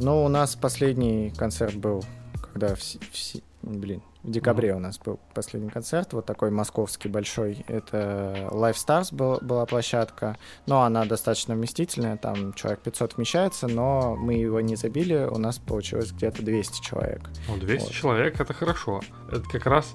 Ну, 0.00 0.24
у 0.24 0.28
нас 0.28 0.56
последний 0.56 1.32
концерт 1.36 1.74
был, 1.76 2.04
когда 2.40 2.74
в, 2.74 2.80
в, 2.80 3.36
блин, 3.62 4.02
в 4.24 4.30
декабре 4.30 4.70
mm-hmm. 4.70 4.76
у 4.76 4.80
нас 4.80 4.98
был 4.98 5.20
последний 5.34 5.70
концерт, 5.70 6.12
вот 6.14 6.26
такой 6.26 6.50
московский 6.50 7.08
большой. 7.08 7.64
Это 7.68 8.48
Live 8.50 8.74
Stars 8.74 9.14
был, 9.14 9.38
была 9.40 9.66
площадка, 9.66 10.36
но 10.66 10.82
она 10.82 11.04
достаточно 11.04 11.54
вместительная, 11.54 12.16
там 12.16 12.54
человек 12.54 12.80
500 12.80 13.16
вмещается, 13.16 13.68
но 13.68 14.16
мы 14.16 14.34
его 14.34 14.60
не 14.60 14.76
забили, 14.76 15.28
у 15.30 15.38
нас 15.38 15.58
получилось 15.58 16.10
где-то 16.10 16.42
200 16.42 16.82
человек. 16.82 17.30
Ну, 17.48 17.56
200 17.56 17.84
вот. 17.84 17.92
человек 17.92 18.40
это 18.40 18.52
хорошо. 18.52 19.00
Это 19.30 19.42
как 19.42 19.66
раз... 19.66 19.94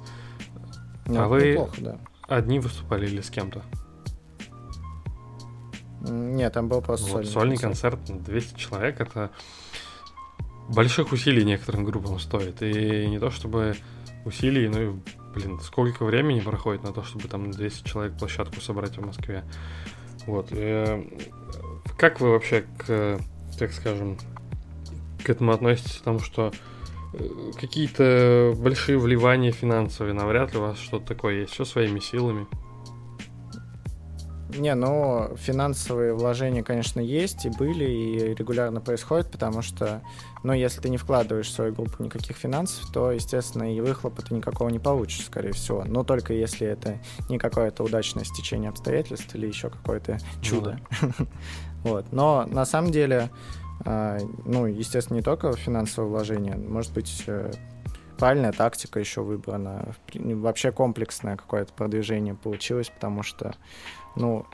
Ну, 1.07 1.21
а 1.21 1.27
вы 1.27 1.51
неплохо, 1.51 1.75
да. 1.79 1.97
Одни 2.29 2.59
выступали 2.59 3.07
или 3.07 3.21
с 3.21 3.29
кем-то? 3.29 3.63
Нет, 6.01 6.53
там 6.53 6.69
был 6.69 6.81
просто 6.81 7.11
вот, 7.11 7.25
сольный, 7.25 7.57
концерт. 7.57 7.99
концерт 8.05 8.23
200 8.23 8.57
человек, 8.57 9.01
это 9.01 9.31
больших 10.69 11.11
усилий 11.11 11.43
некоторым 11.43 11.83
группам 11.83 12.19
стоит. 12.19 12.61
И 12.61 13.07
не 13.07 13.19
то 13.19 13.31
чтобы 13.31 13.75
усилий, 14.25 14.69
ну 14.69 14.81
и, 14.81 14.95
блин, 15.33 15.59
сколько 15.59 16.05
времени 16.05 16.39
проходит 16.39 16.83
на 16.83 16.93
то, 16.93 17.03
чтобы 17.03 17.27
там 17.27 17.51
200 17.51 17.87
человек 17.87 18.17
площадку 18.17 18.61
собрать 18.61 18.97
в 18.97 19.05
Москве. 19.05 19.43
Вот. 20.25 20.49
Э, 20.51 21.03
как 21.97 22.21
вы 22.21 22.29
вообще 22.29 22.63
к, 22.77 23.19
так 23.57 23.71
скажем, 23.73 24.17
к 25.23 25.29
этому 25.29 25.51
относитесь, 25.51 25.97
потому 25.97 26.19
что 26.19 26.51
какие-то 27.59 28.53
большие 28.57 28.97
вливания 28.97 29.51
финансовые, 29.51 30.13
навряд 30.13 30.53
ли 30.53 30.59
у 30.59 30.61
вас 30.61 30.77
что-то 30.77 31.07
такое 31.07 31.41
есть, 31.41 31.53
все 31.53 31.65
своими 31.65 31.99
силами. 31.99 32.47
Не, 34.57 34.73
ну, 34.73 35.29
финансовые 35.37 36.13
вложения, 36.13 36.63
конечно, 36.63 36.99
есть 36.99 37.45
и 37.45 37.49
были, 37.49 37.85
и 37.85 38.33
регулярно 38.33 38.81
происходят, 38.81 39.31
потому 39.31 39.61
что, 39.61 40.01
ну, 40.43 40.53
если 40.53 40.81
ты 40.81 40.89
не 40.89 40.97
вкладываешь 40.97 41.47
в 41.47 41.53
свою 41.53 41.73
группу 41.73 42.01
никаких 42.01 42.35
финансов, 42.35 42.91
то, 42.91 43.11
естественно, 43.11 43.75
и 43.75 43.79
выхлопа 43.79 44.23
ты 44.23 44.33
никакого 44.33 44.69
не 44.69 44.79
получишь, 44.79 45.25
скорее 45.25 45.51
всего. 45.53 45.83
Но 45.85 46.03
только 46.03 46.33
если 46.33 46.65
это 46.65 46.99
не 47.29 47.37
какое-то 47.37 47.83
удачное 47.83 48.23
стечение 48.23 48.69
обстоятельств 48.69 49.33
или 49.35 49.45
еще 49.45 49.69
какое-то 49.69 50.17
чудо. 50.41 50.79
Ну, 51.01 51.09
да. 51.19 51.25
Вот. 51.83 52.11
Но 52.11 52.45
на 52.45 52.65
самом 52.65 52.91
деле 52.91 53.29
ну, 53.85 54.65
естественно, 54.65 55.17
не 55.17 55.23
только 55.23 55.55
финансовое 55.55 56.09
вложение, 56.09 56.55
может 56.55 56.93
быть, 56.93 57.23
э, 57.27 57.51
правильная 58.17 58.51
тактика 58.51 58.99
еще 58.99 59.21
выбрана, 59.21 59.95
вообще 60.13 60.71
комплексное 60.71 61.37
какое-то 61.37 61.73
продвижение 61.73 62.35
получилось, 62.35 62.89
потому 62.89 63.23
что, 63.23 63.55
ну, 64.15 64.45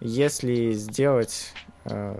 если 0.00 0.72
сделать 0.72 1.54
э, 1.84 2.18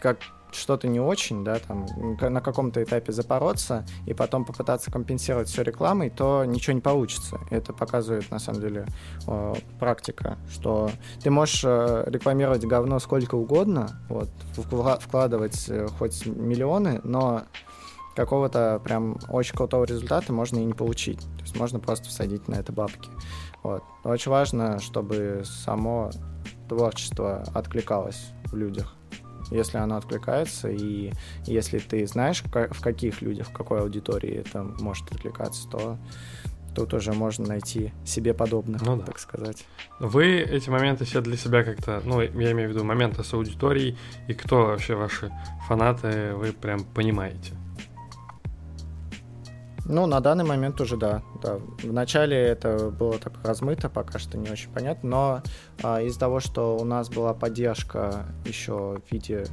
как 0.00 0.18
что-то 0.54 0.88
не 0.88 1.00
очень, 1.00 1.44
да, 1.44 1.58
там, 1.58 1.86
на 2.20 2.40
каком-то 2.40 2.82
этапе 2.82 3.12
запороться 3.12 3.84
и 4.06 4.14
потом 4.14 4.44
попытаться 4.44 4.90
компенсировать 4.90 5.48
все 5.48 5.62
рекламой, 5.62 6.10
то 6.10 6.44
ничего 6.44 6.74
не 6.74 6.80
получится. 6.80 7.40
Это 7.50 7.72
показывает, 7.72 8.30
на 8.30 8.38
самом 8.38 8.60
деле, 8.60 8.86
э, 9.26 9.54
практика, 9.78 10.38
что 10.50 10.90
ты 11.22 11.30
можешь 11.30 11.62
э, 11.64 12.04
рекламировать 12.06 12.64
говно 12.64 12.98
сколько 12.98 13.34
угодно, 13.34 14.00
вот, 14.08 14.28
вкладывать 15.00 15.66
э, 15.68 15.88
хоть 15.98 16.26
миллионы, 16.26 17.00
но 17.04 17.42
какого-то 18.14 18.80
прям 18.84 19.18
очень 19.28 19.56
крутого 19.56 19.84
результата 19.84 20.32
можно 20.32 20.58
и 20.58 20.64
не 20.64 20.74
получить. 20.74 21.20
То 21.20 21.42
есть 21.42 21.56
можно 21.56 21.80
просто 21.80 22.08
всадить 22.08 22.48
на 22.48 22.54
это 22.54 22.72
бабки. 22.72 23.10
Вот. 23.62 23.82
очень 24.04 24.30
важно, 24.30 24.78
чтобы 24.78 25.42
само 25.44 26.10
творчество 26.68 27.44
откликалось 27.54 28.32
в 28.46 28.56
людях. 28.56 28.94
Если 29.54 29.78
оно 29.78 29.96
откликается, 29.96 30.68
и 30.68 31.12
если 31.46 31.78
ты 31.78 32.04
знаешь, 32.06 32.42
в 32.42 32.80
каких 32.80 33.22
людях, 33.22 33.48
в 33.48 33.52
какой 33.52 33.80
аудитории 33.80 34.34
это 34.34 34.64
может 34.64 35.10
откликаться, 35.12 35.68
то 35.70 35.98
тут 36.74 36.92
уже 36.92 37.12
можно 37.12 37.46
найти 37.46 37.92
себе 38.04 38.34
подобных, 38.34 38.82
ну, 38.82 38.96
да. 38.96 39.04
так 39.04 39.18
сказать. 39.20 39.64
Вы 40.00 40.40
эти 40.40 40.70
моменты 40.70 41.04
все 41.04 41.20
для 41.20 41.36
себя 41.36 41.62
как-то, 41.62 42.02
ну, 42.04 42.20
я 42.20 42.52
имею 42.52 42.68
в 42.68 42.72
виду 42.72 42.82
моменты 42.82 43.22
с 43.22 43.32
аудиторией, 43.32 43.96
и 44.26 44.34
кто 44.34 44.66
вообще 44.66 44.96
ваши 44.96 45.30
фанаты, 45.68 46.34
вы 46.34 46.52
прям 46.52 46.84
понимаете? 46.84 47.52
Ну, 49.86 50.06
на 50.06 50.20
данный 50.20 50.44
момент 50.44 50.80
уже 50.80 50.96
да. 50.96 51.22
да. 51.42 51.58
Вначале 51.82 52.36
это 52.36 52.90
было 52.90 53.18
так 53.18 53.34
размыто, 53.42 53.90
пока 53.90 54.18
что 54.18 54.38
не 54.38 54.50
очень 54.50 54.70
понятно, 54.70 55.08
но 55.08 55.42
а, 55.82 56.00
из-за 56.00 56.20
того, 56.20 56.40
что 56.40 56.76
у 56.76 56.84
нас 56.84 57.10
была 57.10 57.34
поддержка 57.34 58.24
еще 58.46 59.00
в 59.06 59.12
виде 59.12 59.46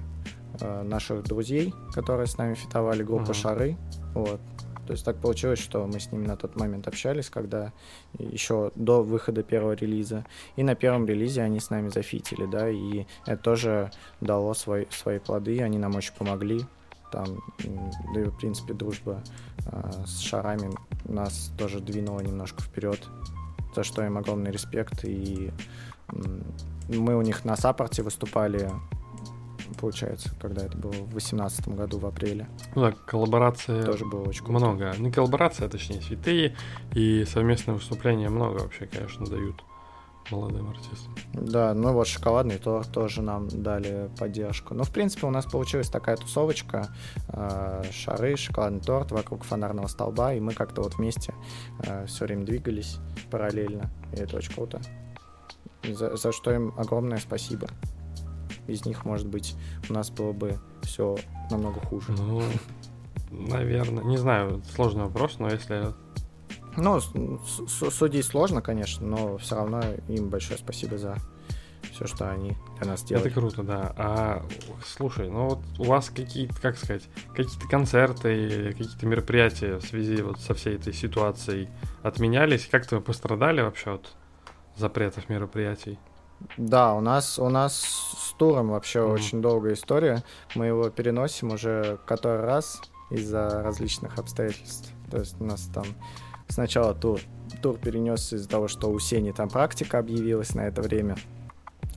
а, 0.62 0.84
наших 0.84 1.24
друзей, 1.24 1.74
которые 1.94 2.28
с 2.28 2.38
нами 2.38 2.54
фитовали 2.54 3.04
группу 3.04 3.32
uh-huh. 3.32 3.41
Шары, 3.41 3.78
вот. 4.13 4.39
То 4.88 4.94
есть 4.94 5.06
так 5.06 5.17
получилось, 5.17 5.60
что 5.60 5.86
мы 5.86 6.00
с 6.00 6.12
ними 6.12 6.26
на 6.26 6.36
тот 6.36 6.56
момент 6.56 6.88
общались, 6.88 7.30
когда 7.30 7.72
еще 8.17 8.72
до 8.76 9.04
выхода 9.04 9.44
первого 9.44 9.74
релиза. 9.74 10.26
И 10.56 10.63
на 10.63 10.76
первом 10.76 11.06
релизе 11.06 11.44
они 11.44 11.60
с 11.60 11.70
нами 11.70 11.89
зафитили, 11.89 12.46
да, 12.46 12.70
и 12.70 13.06
это 13.26 13.41
тоже 13.41 13.91
дало 14.22 14.54
свои, 14.54 14.86
свои 14.89 15.20
плоды, 15.20 15.62
они 15.62 15.78
нам 15.78 15.96
очень 15.96 16.13
помогли 16.13 16.65
там, 17.12 17.26
да 18.13 18.21
и, 18.21 18.24
в 18.26 18.38
принципе, 18.38 18.74
дружба 18.74 19.24
э, 19.65 19.91
с 20.06 20.19
шарами 20.19 20.71
нас 21.06 21.52
тоже 21.58 21.80
двинула 21.80 22.21
немножко 22.21 22.62
вперед, 22.62 23.00
за 23.76 23.84
что 23.84 24.04
им 24.04 24.17
огромный 24.17 24.52
респект. 24.52 25.04
И 25.04 25.52
э, 26.10 26.41
мы 26.89 27.15
у 27.15 27.21
них 27.21 27.45
на 27.45 27.56
саппорте 27.56 28.04
выступали, 28.04 28.71
получается, 29.80 30.32
когда 30.41 30.65
это 30.65 30.78
было 30.78 30.91
в 30.91 31.10
2018 31.10 31.67
году, 31.69 32.00
в 32.00 32.06
апреле. 32.06 32.47
Ну 32.76 32.82
да, 32.84 32.91
коллаборации 32.91 33.82
тоже 33.84 34.06
было 34.06 34.28
очень 34.28 34.45
круто. 34.45 34.60
много. 34.60 34.93
Не 34.97 35.12
коллаборация, 35.12 35.67
а 35.67 35.69
точнее, 35.69 36.02
святые 36.02 36.56
и 36.93 37.26
совместные 37.26 37.76
выступления 37.76 38.30
много 38.30 38.60
вообще, 38.60 38.88
конечно, 38.88 39.26
дают 39.26 39.63
молодым 40.29 40.69
артистам. 40.69 41.15
Да, 41.34 41.73
ну 41.73 41.93
вот 41.93 42.07
шоколадный 42.07 42.57
торт 42.57 42.91
тоже 42.91 43.21
нам 43.21 43.47
дали 43.47 44.10
поддержку. 44.19 44.73
Ну, 44.73 44.84
в 44.84 44.91
принципе, 44.91 45.27
у 45.27 45.31
нас 45.31 45.45
получилась 45.45 45.89
такая 45.89 46.17
тусовочка. 46.17 46.89
Э, 47.29 47.84
шары, 47.91 48.38
шоколадный 48.38 48.81
торт 48.81 49.12
вокруг 49.12 49.43
фонарного 49.43 49.88
столба, 49.88 50.34
и 50.34 50.39
мы 50.39 50.53
как-то 50.53 50.81
вот 50.81 50.95
вместе 50.95 51.34
э, 51.84 52.05
все 52.05 52.25
время 52.25 52.45
двигались 52.45 52.97
параллельно. 53.29 53.89
И 54.13 54.17
это 54.17 54.38
очень 54.38 54.53
круто. 54.53 54.81
За, 55.84 56.15
за 56.15 56.31
что 56.31 56.51
им 56.51 56.73
огромное 56.77 57.17
спасибо. 57.17 57.67
Из 58.67 58.86
них, 58.86 59.05
может 59.05 59.27
быть, 59.27 59.55
у 59.89 59.93
нас 59.93 60.12
было 60.12 60.34
бы 60.34 60.60
все 60.84 61.17
намного 61.49 61.79
хуже. 61.79 62.12
Ну, 62.12 62.43
наверное. 63.31 64.03
Не 64.03 64.17
знаю, 64.17 64.62
сложный 64.75 65.05
вопрос, 65.05 65.39
но 65.39 65.49
если 65.49 65.93
ну, 66.77 66.99
судить 66.99 68.25
сложно, 68.25 68.62
конечно, 68.62 69.05
но 69.05 69.38
все 69.38 69.55
равно 69.55 69.81
им 70.07 70.29
большое 70.29 70.57
спасибо 70.60 70.97
за 70.97 71.17
все, 71.91 72.07
что 72.07 72.29
они 72.29 72.55
для 72.77 72.91
нас 72.91 73.03
делают. 73.03 73.27
Это 73.27 73.36
круто, 73.36 73.63
да. 73.63 73.93
А 73.97 74.45
слушай, 74.86 75.29
ну 75.29 75.49
вот 75.49 75.60
у 75.79 75.84
вас 75.84 76.10
какие-то, 76.10 76.60
как 76.62 76.77
сказать, 76.77 77.03
какие-то 77.36 77.67
концерты, 77.67 78.71
какие-то 78.71 79.05
мероприятия 79.05 79.77
в 79.77 79.84
связи 79.84 80.21
вот 80.21 80.39
со 80.39 80.53
всей 80.53 80.75
этой 80.75 80.93
ситуацией 80.93 81.69
отменялись? 82.03 82.67
Как-то 82.69 82.97
вы 82.97 83.01
пострадали 83.01 83.62
вообще 83.62 83.95
от 83.95 84.13
запретов 84.77 85.29
мероприятий? 85.29 85.99
Да, 86.57 86.93
у 86.93 87.01
нас 87.01 87.38
у 87.38 87.49
нас 87.49 87.75
с 87.75 88.34
туром 88.34 88.69
вообще 88.69 88.99
mm. 88.99 89.12
очень 89.12 89.41
долгая 89.41 89.73
история. 89.73 90.23
Мы 90.55 90.67
его 90.67 90.89
переносим 90.89 91.51
уже 91.51 91.99
который 92.05 92.41
раз 92.41 92.81
из-за 93.10 93.62
различных 93.62 94.17
обстоятельств. 94.17 94.91
То 95.12 95.17
есть 95.19 95.39
у 95.39 95.43
нас 95.43 95.69
там 95.73 95.86
Сначала 96.52 96.94
тур, 96.94 97.22
тур 97.62 97.78
перенесся 97.78 98.36
из-за 98.36 98.50
того, 98.50 98.68
что 98.68 98.92
у 98.92 99.00
Сени 99.00 99.32
там 99.32 99.50
практика 99.50 100.00
объявилась 100.00 100.54
на 100.54 100.62
это 100.62 100.82
время 100.82 101.16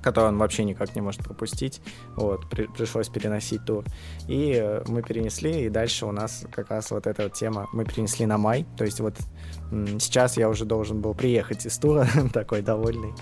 который 0.05 0.27
он 0.27 0.37
вообще 0.37 0.64
никак 0.64 0.95
не 0.95 1.01
может 1.01 1.25
пропустить. 1.25 1.81
Вот, 2.14 2.51
при, 2.51 2.67
пришлось 2.67 3.09
переносить 3.09 3.64
тур. 3.64 3.85
И 4.29 4.53
э, 4.55 4.85
мы 4.87 5.03
перенесли, 5.03 5.64
и 5.64 5.71
дальше 5.71 6.05
у 6.05 6.12
нас 6.12 6.45
как 6.53 6.69
раз 6.69 6.90
вот 6.90 7.07
эта 7.07 7.23
вот 7.23 7.33
тема 7.33 7.69
мы 7.73 7.87
перенесли 7.87 8.27
на 8.27 8.37
май. 8.37 8.67
То 8.77 8.85
есть 8.85 9.01
вот 9.01 9.17
сейчас 9.99 10.37
я 10.37 10.51
уже 10.51 10.67
должен 10.67 11.01
был 11.01 11.14
приехать 11.14 11.64
из 11.64 11.79
тура, 11.79 12.07
такой 12.35 12.61
довольный, 12.61 13.14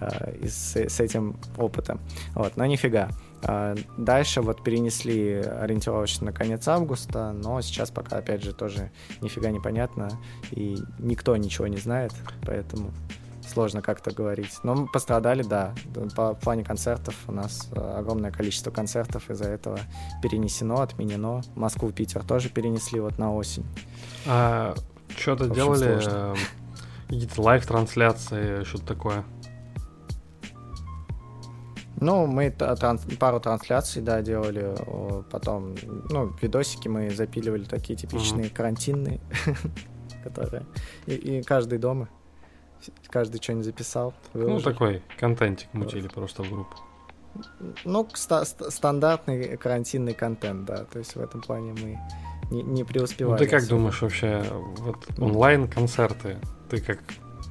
э, 0.00 0.46
с, 0.46 0.76
с 0.76 1.00
этим 1.00 1.36
опытом. 1.58 2.00
Вот, 2.36 2.56
но 2.56 2.64
нифига. 2.64 3.10
А, 3.44 3.74
дальше 3.96 4.42
вот 4.42 4.62
перенесли 4.62 5.36
ориентировочно 5.36 6.26
на 6.26 6.32
конец 6.32 6.66
августа, 6.68 7.32
но 7.32 7.60
сейчас 7.60 7.90
пока, 7.90 8.18
опять 8.18 8.42
же, 8.42 8.52
тоже 8.52 8.90
нифига 9.20 9.50
не 9.50 9.60
понятно, 9.60 10.10
и 10.50 10.76
никто 10.98 11.36
ничего 11.36 11.66
не 11.66 11.78
знает, 11.78 12.12
поэтому 12.46 12.92
сложно 13.50 13.82
как-то 13.82 14.10
говорить. 14.12 14.58
Но 14.62 14.74
мы 14.74 14.86
пострадали, 14.86 15.42
да. 15.42 15.74
По 16.14 16.34
плане 16.34 16.64
концертов 16.64 17.16
у 17.26 17.32
нас 17.32 17.68
э, 17.72 17.80
огромное 17.98 18.30
количество 18.30 18.70
концертов 18.70 19.28
из-за 19.28 19.46
этого 19.46 19.80
перенесено, 20.22 20.80
отменено. 20.80 21.42
Москву, 21.56 21.90
Питер 21.90 22.22
тоже 22.22 22.48
перенесли 22.48 23.00
вот 23.00 23.18
на 23.18 23.34
осень. 23.34 23.66
А 24.26 24.74
что-то 25.16 25.48
делали? 25.48 26.00
Э, 26.06 26.34
какие-то 27.08 27.42
live-трансляции, 27.42 28.62
что-то 28.64 28.86
такое? 28.86 29.24
Ну, 32.00 32.26
мы 32.26 32.50
транс 32.50 33.02
пару 33.18 33.40
трансляций, 33.40 34.00
да, 34.02 34.22
делали. 34.22 34.74
Потом, 35.30 35.74
ну, 36.08 36.34
видосики 36.40 36.88
мы 36.88 37.10
запиливали 37.10 37.64
такие 37.64 37.98
типичные 37.98 38.46
mm-hmm. 38.46 38.54
карантинные, 38.54 39.20
которые... 40.24 40.66
И, 41.06 41.14
и 41.14 41.42
каждый 41.42 41.78
дома. 41.78 42.08
Каждый 43.08 43.42
что-нибудь 43.42 43.66
записал. 43.66 44.14
Выложил. 44.32 44.56
Ну, 44.56 44.62
такой 44.62 45.02
контентик 45.18 45.68
мутили 45.74 46.02
вот. 46.02 46.14
просто 46.14 46.42
в 46.42 46.50
группу. 46.50 46.76
Ну, 47.84 48.08
ста- 48.14 48.44
стандартный 48.44 49.56
карантинный 49.56 50.14
контент, 50.14 50.64
да. 50.64 50.84
То 50.84 50.98
есть 50.98 51.14
в 51.14 51.20
этом 51.20 51.42
плане 51.42 51.74
мы 51.74 51.98
не, 52.50 52.62
не 52.62 52.84
преуспевали. 52.84 53.32
Ну, 53.32 53.38
ты 53.38 53.50
как 53.50 53.62
особо. 53.62 53.76
думаешь 53.76 54.02
вообще, 54.02 54.42
вот 54.78 55.06
онлайн-концерты, 55.18 56.38
ты 56.70 56.80
как 56.80 56.98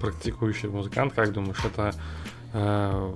практикующий 0.01 0.69
музыкант, 0.69 1.13
как 1.13 1.31
думаешь, 1.31 1.63
это 1.63 1.93
э, 2.53 3.13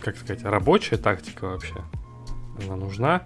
как 0.00 0.16
сказать, 0.16 0.44
рабочая 0.44 0.96
тактика 0.96 1.46
вообще? 1.46 1.76
Она 2.64 2.76
нужна? 2.76 3.22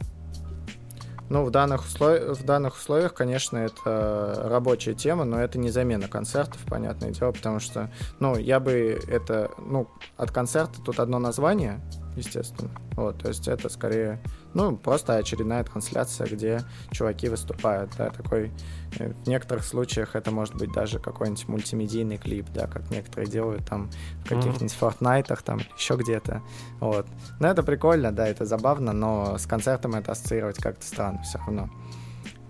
Ну, 1.30 1.44
в 1.44 1.50
данных, 1.50 1.84
услов... 1.84 2.38
в 2.38 2.44
данных 2.44 2.76
условиях, 2.76 3.12
конечно, 3.12 3.58
это 3.58 4.44
рабочая 4.46 4.94
тема, 4.94 5.24
но 5.24 5.38
это 5.38 5.58
не 5.58 5.70
замена 5.70 6.08
концертов, 6.08 6.58
понятное 6.66 7.10
дело, 7.10 7.32
потому 7.32 7.60
что, 7.60 7.90
ну, 8.18 8.36
я 8.36 8.60
бы 8.60 8.98
это, 9.08 9.50
ну, 9.58 9.88
от 10.16 10.30
концерта 10.30 10.80
тут 10.82 11.00
одно 11.00 11.18
название, 11.18 11.80
естественно. 12.18 12.70
Вот, 12.92 13.18
то 13.18 13.28
есть 13.28 13.48
это 13.48 13.68
скорее, 13.68 14.20
ну, 14.54 14.76
просто 14.76 15.16
очередная 15.16 15.64
трансляция, 15.64 16.26
где 16.26 16.61
чуваки 16.90 17.28
выступают, 17.28 17.92
да, 17.96 18.11
такой, 18.11 18.52
э, 18.98 19.12
в 19.12 19.26
некоторых 19.26 19.64
случаях 19.64 20.16
это 20.16 20.31
может 20.31 20.54
быть 20.57 20.72
даже 20.72 20.98
какой-нибудь 20.98 21.48
мультимедийный 21.48 22.18
клип, 22.18 22.46
да, 22.52 22.66
как 22.66 22.90
некоторые 22.90 23.31
делают 23.31 23.66
там 23.66 23.90
в 24.24 24.28
каких-нибудь 24.28 24.76
Fortnite, 24.78 25.38
там, 25.44 25.61
еще 25.76 25.96
где-то, 25.96 26.42
вот. 26.81 27.07
Но 27.40 27.48
это 27.48 27.62
прикольно, 27.62 28.12
да, 28.12 28.26
это 28.28 28.44
забавно, 28.44 28.92
но 28.92 29.38
с 29.38 29.46
концертом 29.46 29.94
это 29.94 30.12
ассоциировать 30.12 30.59
как-то 30.59 30.85
странно 30.85 31.22
все 31.22 31.38
равно. 31.38 31.70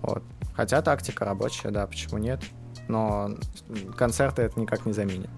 Вот. 0.03 0.23
Хотя 0.55 0.83
тактика 0.83 1.25
рабочая, 1.25 1.71
да, 1.71 1.87
почему 1.87 2.19
нет? 2.19 2.43
Но 2.89 3.31
концерты 3.97 4.43
это 4.43 4.59
никак 4.59 4.87
не 4.87 4.93
заменит. 4.93 5.31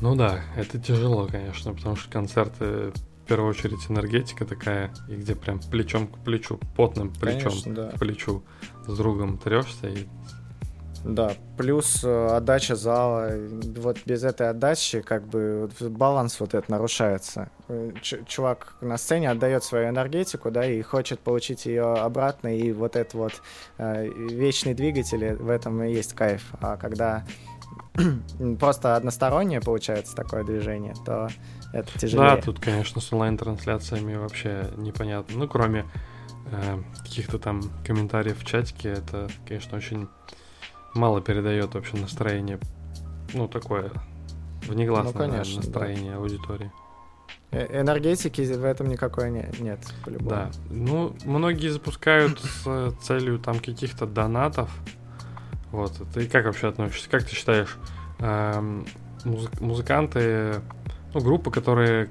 Ну 0.00 0.14
да, 0.14 0.40
это 0.56 0.78
тяжело, 0.78 1.26
конечно, 1.26 1.74
потому 1.74 1.96
что 1.96 2.10
концерты 2.10 2.92
первую 3.28 3.50
очередь 3.50 3.78
энергетика 3.88 4.44
такая, 4.44 4.90
и 5.08 5.14
где 5.16 5.34
прям 5.34 5.60
плечом 5.60 6.08
к 6.08 6.18
плечу, 6.24 6.58
потным 6.76 7.12
плечом 7.12 7.52
Конечно, 7.52 7.74
да. 7.74 7.90
к 7.90 7.98
плечу 7.98 8.42
с 8.86 8.96
другом 8.96 9.38
трешься 9.38 9.88
и 9.88 10.06
да, 11.04 11.32
плюс 11.56 12.02
э, 12.02 12.26
отдача 12.26 12.74
зала. 12.74 13.30
Вот 13.76 13.98
без 14.04 14.24
этой 14.24 14.50
отдачи 14.50 15.00
как 15.00 15.26
бы 15.26 15.70
баланс 15.80 16.40
вот 16.40 16.54
этот 16.54 16.68
нарушается. 16.68 17.50
Э, 17.68 17.92
ч- 18.02 18.24
чувак 18.26 18.74
на 18.80 18.98
сцене 18.98 19.30
отдает 19.30 19.62
свою 19.62 19.88
энергетику, 19.88 20.50
да, 20.50 20.66
и 20.66 20.82
хочет 20.82 21.20
получить 21.20 21.66
ее 21.66 21.84
обратно, 21.84 22.56
и 22.56 22.72
вот 22.72 22.96
этот 22.96 23.14
вот 23.14 23.32
э, 23.78 24.08
вечный 24.08 24.74
двигатель, 24.74 25.34
в 25.36 25.50
этом 25.50 25.82
и 25.84 25.92
есть 25.92 26.14
кайф. 26.14 26.52
А 26.60 26.76
когда 26.76 27.24
просто 28.58 28.96
одностороннее 28.96 29.60
получается 29.60 30.16
такое 30.16 30.42
движение, 30.42 30.94
то 31.06 31.28
это 31.72 31.98
тяжелее. 31.98 32.36
Да, 32.36 32.42
тут, 32.42 32.60
конечно, 32.60 33.00
с 33.00 33.12
онлайн-трансляциями 33.12 34.16
вообще 34.16 34.70
непонятно. 34.76 35.38
Ну, 35.38 35.48
кроме 35.48 35.84
э, 36.50 36.82
каких-то 37.02 37.38
там 37.38 37.62
комментариев 37.84 38.38
в 38.38 38.44
чатике, 38.44 38.90
это, 38.90 39.28
конечно, 39.46 39.76
очень 39.76 40.08
мало 40.94 41.20
передает 41.20 41.74
вообще 41.74 41.96
настроение, 41.96 42.58
ну, 43.34 43.48
такое 43.48 43.90
внегласное 44.62 45.26
ну, 45.26 45.32
конечно, 45.32 45.56
настроение 45.56 46.12
да. 46.12 46.18
аудитории. 46.18 46.72
Э, 47.50 47.80
энергетики 47.80 48.42
в 48.42 48.64
этом 48.64 48.88
никакой 48.88 49.30
не, 49.30 49.48
нет, 49.60 49.80
по-любому. 50.04 50.30
Да, 50.30 50.50
ну, 50.70 51.16
многие 51.24 51.68
запускают 51.68 52.40
с 52.40 52.94
целью 53.02 53.38
там 53.38 53.58
каких-то 53.58 54.06
донатов. 54.06 54.70
Вот, 55.70 55.92
ты 56.14 56.26
как 56.26 56.46
вообще 56.46 56.68
относишься? 56.68 57.08
Как 57.10 57.24
ты 57.24 57.34
считаешь, 57.34 57.76
эм, 58.18 58.86
музы- 59.24 59.50
музыканты, 59.60 60.60
ну, 61.14 61.20
группы, 61.20 61.50
которые 61.50 62.10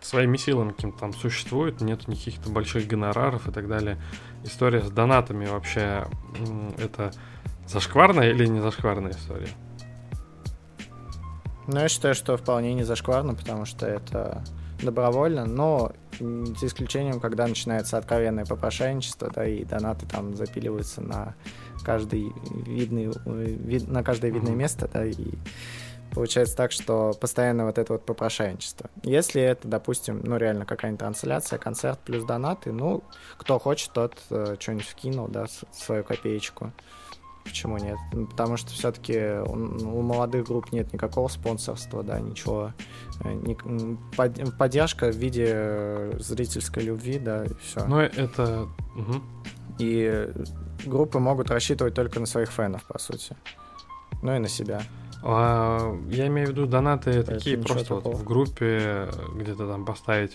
своими 0.00 0.36
силами 0.36 0.72
каким-то 0.72 0.98
там 0.98 1.14
существуют, 1.14 1.80
нет 1.80 2.06
никаких 2.08 2.38
то 2.40 2.50
больших 2.50 2.86
гонораров 2.86 3.48
и 3.48 3.52
так 3.52 3.68
далее. 3.68 3.98
История 4.44 4.82
с 4.82 4.90
донатами 4.90 5.46
вообще 5.46 6.06
это 6.78 7.12
зашкварная 7.66 8.30
или 8.30 8.46
не 8.46 8.60
зашкварная 8.60 9.12
история? 9.12 9.48
Ну, 11.66 11.80
я 11.80 11.88
считаю, 11.88 12.14
что 12.14 12.36
вполне 12.36 12.74
не 12.74 12.84
зашкварно, 12.84 13.34
потому 13.34 13.64
что 13.64 13.86
это 13.86 14.44
добровольно, 14.82 15.46
но 15.46 15.92
за 16.20 16.66
исключением, 16.66 17.20
когда 17.20 17.46
начинается 17.46 17.96
откровенное 17.96 18.44
попрошайничество, 18.44 19.30
да, 19.34 19.46
и 19.46 19.64
донаты 19.64 20.06
там 20.06 20.36
запиливаются 20.36 21.00
на 21.00 21.34
каждый 21.82 22.32
видный, 22.66 23.10
вид, 23.24 23.88
на 23.88 24.02
каждое 24.02 24.30
видное 24.30 24.52
mm-hmm. 24.52 24.56
место, 24.56 24.90
да, 24.92 25.06
и 25.06 25.14
получается 26.14 26.56
так, 26.56 26.72
что 26.72 27.12
постоянно 27.20 27.66
вот 27.66 27.78
это 27.78 27.94
вот 27.94 28.06
попрошайничество. 28.06 28.90
Если 29.02 29.42
это, 29.42 29.68
допустим, 29.68 30.20
ну 30.24 30.36
реально 30.36 30.64
какая-нибудь 30.64 31.00
трансляция, 31.00 31.58
концерт 31.58 31.98
плюс 32.04 32.24
донаты, 32.24 32.72
ну, 32.72 33.02
кто 33.36 33.58
хочет, 33.58 33.92
тот 33.92 34.16
э, 34.30 34.56
что-нибудь 34.58 34.86
вкинул, 34.86 35.28
да, 35.28 35.46
свою 35.72 36.04
копеечку. 36.04 36.72
Почему 37.44 37.76
нет? 37.76 37.98
Потому 38.30 38.56
что 38.56 38.70
все-таки 38.70 39.38
у, 39.46 39.52
у 39.52 40.02
молодых 40.02 40.46
групп 40.46 40.72
нет 40.72 40.92
никакого 40.92 41.28
спонсорства, 41.28 42.02
да, 42.02 42.18
ничего. 42.18 42.72
Э, 43.22 43.32
ни, 43.32 43.54
под, 44.16 44.56
поддержка 44.56 45.12
в 45.12 45.16
виде 45.16 45.46
э, 45.48 46.12
зрительской 46.18 46.84
любви, 46.84 47.18
да, 47.18 47.44
и 47.44 47.54
все. 47.62 47.84
Ну, 47.84 47.98
это... 47.98 48.68
Угу. 48.96 49.22
И 49.80 50.30
группы 50.86 51.18
могут 51.18 51.50
рассчитывать 51.50 51.94
только 51.94 52.20
на 52.20 52.26
своих 52.26 52.50
фенов, 52.50 52.84
по 52.84 52.98
сути. 52.98 53.36
Ну 54.22 54.34
и 54.34 54.38
на 54.38 54.48
себя. 54.48 54.82
А, 55.26 55.96
я 56.10 56.26
имею 56.26 56.48
в 56.48 56.50
виду 56.50 56.66
донаты 56.66 57.10
это 57.10 57.32
такие 57.36 57.56
просто 57.56 57.94
вот 57.94 58.14
в 58.14 58.24
группе 58.24 59.08
где-то 59.34 59.66
там 59.66 59.86
поставить 59.86 60.34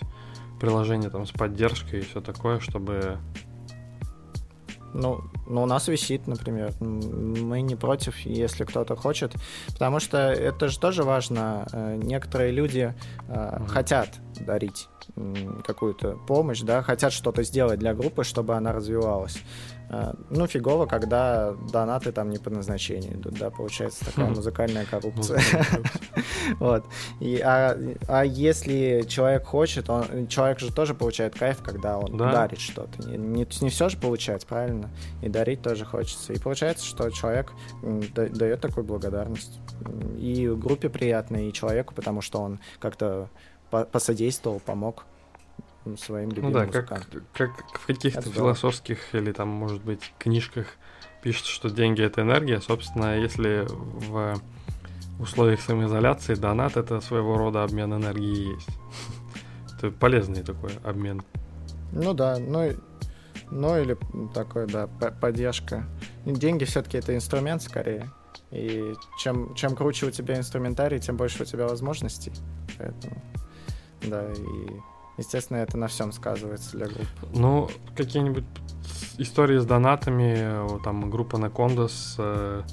приложение 0.60 1.12
там 1.12 1.28
с 1.28 1.32
поддержкой 1.32 2.00
и 2.00 2.04
все 2.04 2.22
такое, 2.22 2.60
чтобы 2.60 3.20
ну, 4.92 5.22
ну, 5.48 5.62
у 5.64 5.66
нас 5.68 5.88
висит, 5.88 6.26
например. 6.26 6.74
Мы 6.80 7.62
не 7.62 7.76
против, 7.76 8.18
если 8.22 8.64
кто-то 8.64 8.96
хочет. 8.96 9.34
Потому 9.68 10.00
что 10.00 10.18
это 10.18 10.68
же 10.68 10.80
тоже 10.80 11.04
важно. 11.04 11.68
Э, 11.72 11.96
некоторые 11.96 12.52
люди 12.52 12.96
mm-hmm. 13.28 13.68
хотят 13.68 14.10
дарить 14.40 14.88
какую-то 15.66 16.18
помощь, 16.28 16.62
да, 16.62 16.82
хотят 16.82 17.14
что-то 17.14 17.44
сделать 17.44 17.80
для 17.80 17.94
группы, 17.94 18.24
чтобы 18.24 18.56
она 18.56 18.72
развивалась. 18.72 19.38
Э, 19.90 20.14
ну, 20.30 20.46
фигово, 20.46 20.86
когда 20.86 21.54
донаты 21.72 22.12
там 22.12 22.30
не 22.30 22.38
по 22.38 22.50
назначению 22.52 23.14
идут, 23.14 23.40
да, 23.40 23.50
получается 23.50 24.06
такая 24.06 24.28
хм. 24.28 24.36
музыкальная 24.36 24.86
коррупция. 24.86 25.42
Вот. 26.60 26.84
И, 27.20 27.40
а, 27.40 27.78
а 28.08 28.24
если 28.24 29.06
человек 29.08 29.46
хочет, 29.46 29.90
он, 29.90 30.28
человек 30.28 30.60
же 30.60 30.74
тоже 30.74 30.96
получает 30.96 31.38
кайф, 31.38 31.62
когда 31.62 31.98
он 31.98 32.18
да. 32.18 32.32
дарит 32.32 32.60
что-то. 32.60 33.08
Не, 33.08 33.18
не, 33.18 33.48
не 33.62 33.70
все 33.70 33.90
же 33.90 33.98
получается, 33.98 34.48
правильно? 34.48 34.90
И 35.22 35.30
дарить 35.30 35.62
тоже 35.62 35.86
хочется. 35.86 36.34
И 36.34 36.40
получается, 36.40 36.86
что 36.86 37.10
человек 37.12 37.54
дает 37.84 38.62
такую 38.62 38.84
благодарность. 38.84 39.60
И 40.18 40.48
группе 40.48 40.90
приятно, 40.90 41.48
и 41.48 41.54
человеку, 41.54 41.94
потому 41.94 42.22
что 42.22 42.40
он 42.42 42.60
как-то 42.80 43.30
посодействовал, 43.70 44.60
помог 44.60 45.06
своим 45.98 46.30
любимым 46.30 46.52
Ну 46.52 46.60
да, 46.60 46.66
как, 46.66 47.04
как 47.34 47.52
в 47.74 47.86
каких-то 47.86 48.30
философских 48.30 49.14
или 49.14 49.32
там, 49.32 49.48
может 49.50 49.84
быть, 49.84 50.14
книжках 50.18 50.68
пишется, 51.22 51.52
что 51.52 51.70
деньги— 51.70 52.02
это 52.04 52.22
энергия. 52.22 52.62
Собственно, 52.62 53.18
если 53.18 53.66
в 53.70 54.40
условиях 55.20 55.62
самоизоляции 55.62 56.36
донат— 56.36 56.78
это 56.78 57.02
своего 57.02 57.38
рода 57.38 57.64
обмен 57.64 57.94
энергией 57.94 58.54
есть. 58.54 58.70
это 59.78 59.92
полезный 59.92 60.44
такой 60.44 60.72
обмен. 60.84 61.22
Ну 61.92 62.14
да, 62.14 62.38
ну, 62.40 62.72
ну 63.52 63.82
или 63.82 63.98
такой, 64.34 64.68
да, 64.68 64.88
поддержка. 64.88 65.86
Деньги 66.26 66.66
все-таки 66.66 66.98
это 66.98 67.16
инструмент 67.16 67.62
скорее. 67.62 68.10
И 68.52 68.94
чем, 69.20 69.54
чем 69.56 69.76
круче 69.76 70.08
у 70.08 70.12
тебя 70.12 70.38
инструментарий, 70.38 71.00
тем 71.00 71.18
больше 71.18 71.44
у 71.44 71.46
тебя 71.46 71.68
возможностей. 71.68 72.32
Поэтому, 72.78 73.22
да, 74.02 74.32
и 74.32 74.80
Естественно, 75.20 75.58
это 75.58 75.78
на 75.78 75.88
всем 75.88 76.14
сказывается 76.14 76.78
для 76.78 76.88
группы. 76.88 77.28
Ну, 77.34 77.70
какие-нибудь 77.94 78.46
истории 79.18 79.58
с 79.58 79.66
донатами, 79.66 80.82
там 80.82 81.10
группа 81.10 81.38
Накондас, 81.38 82.16
э, 82.18 82.64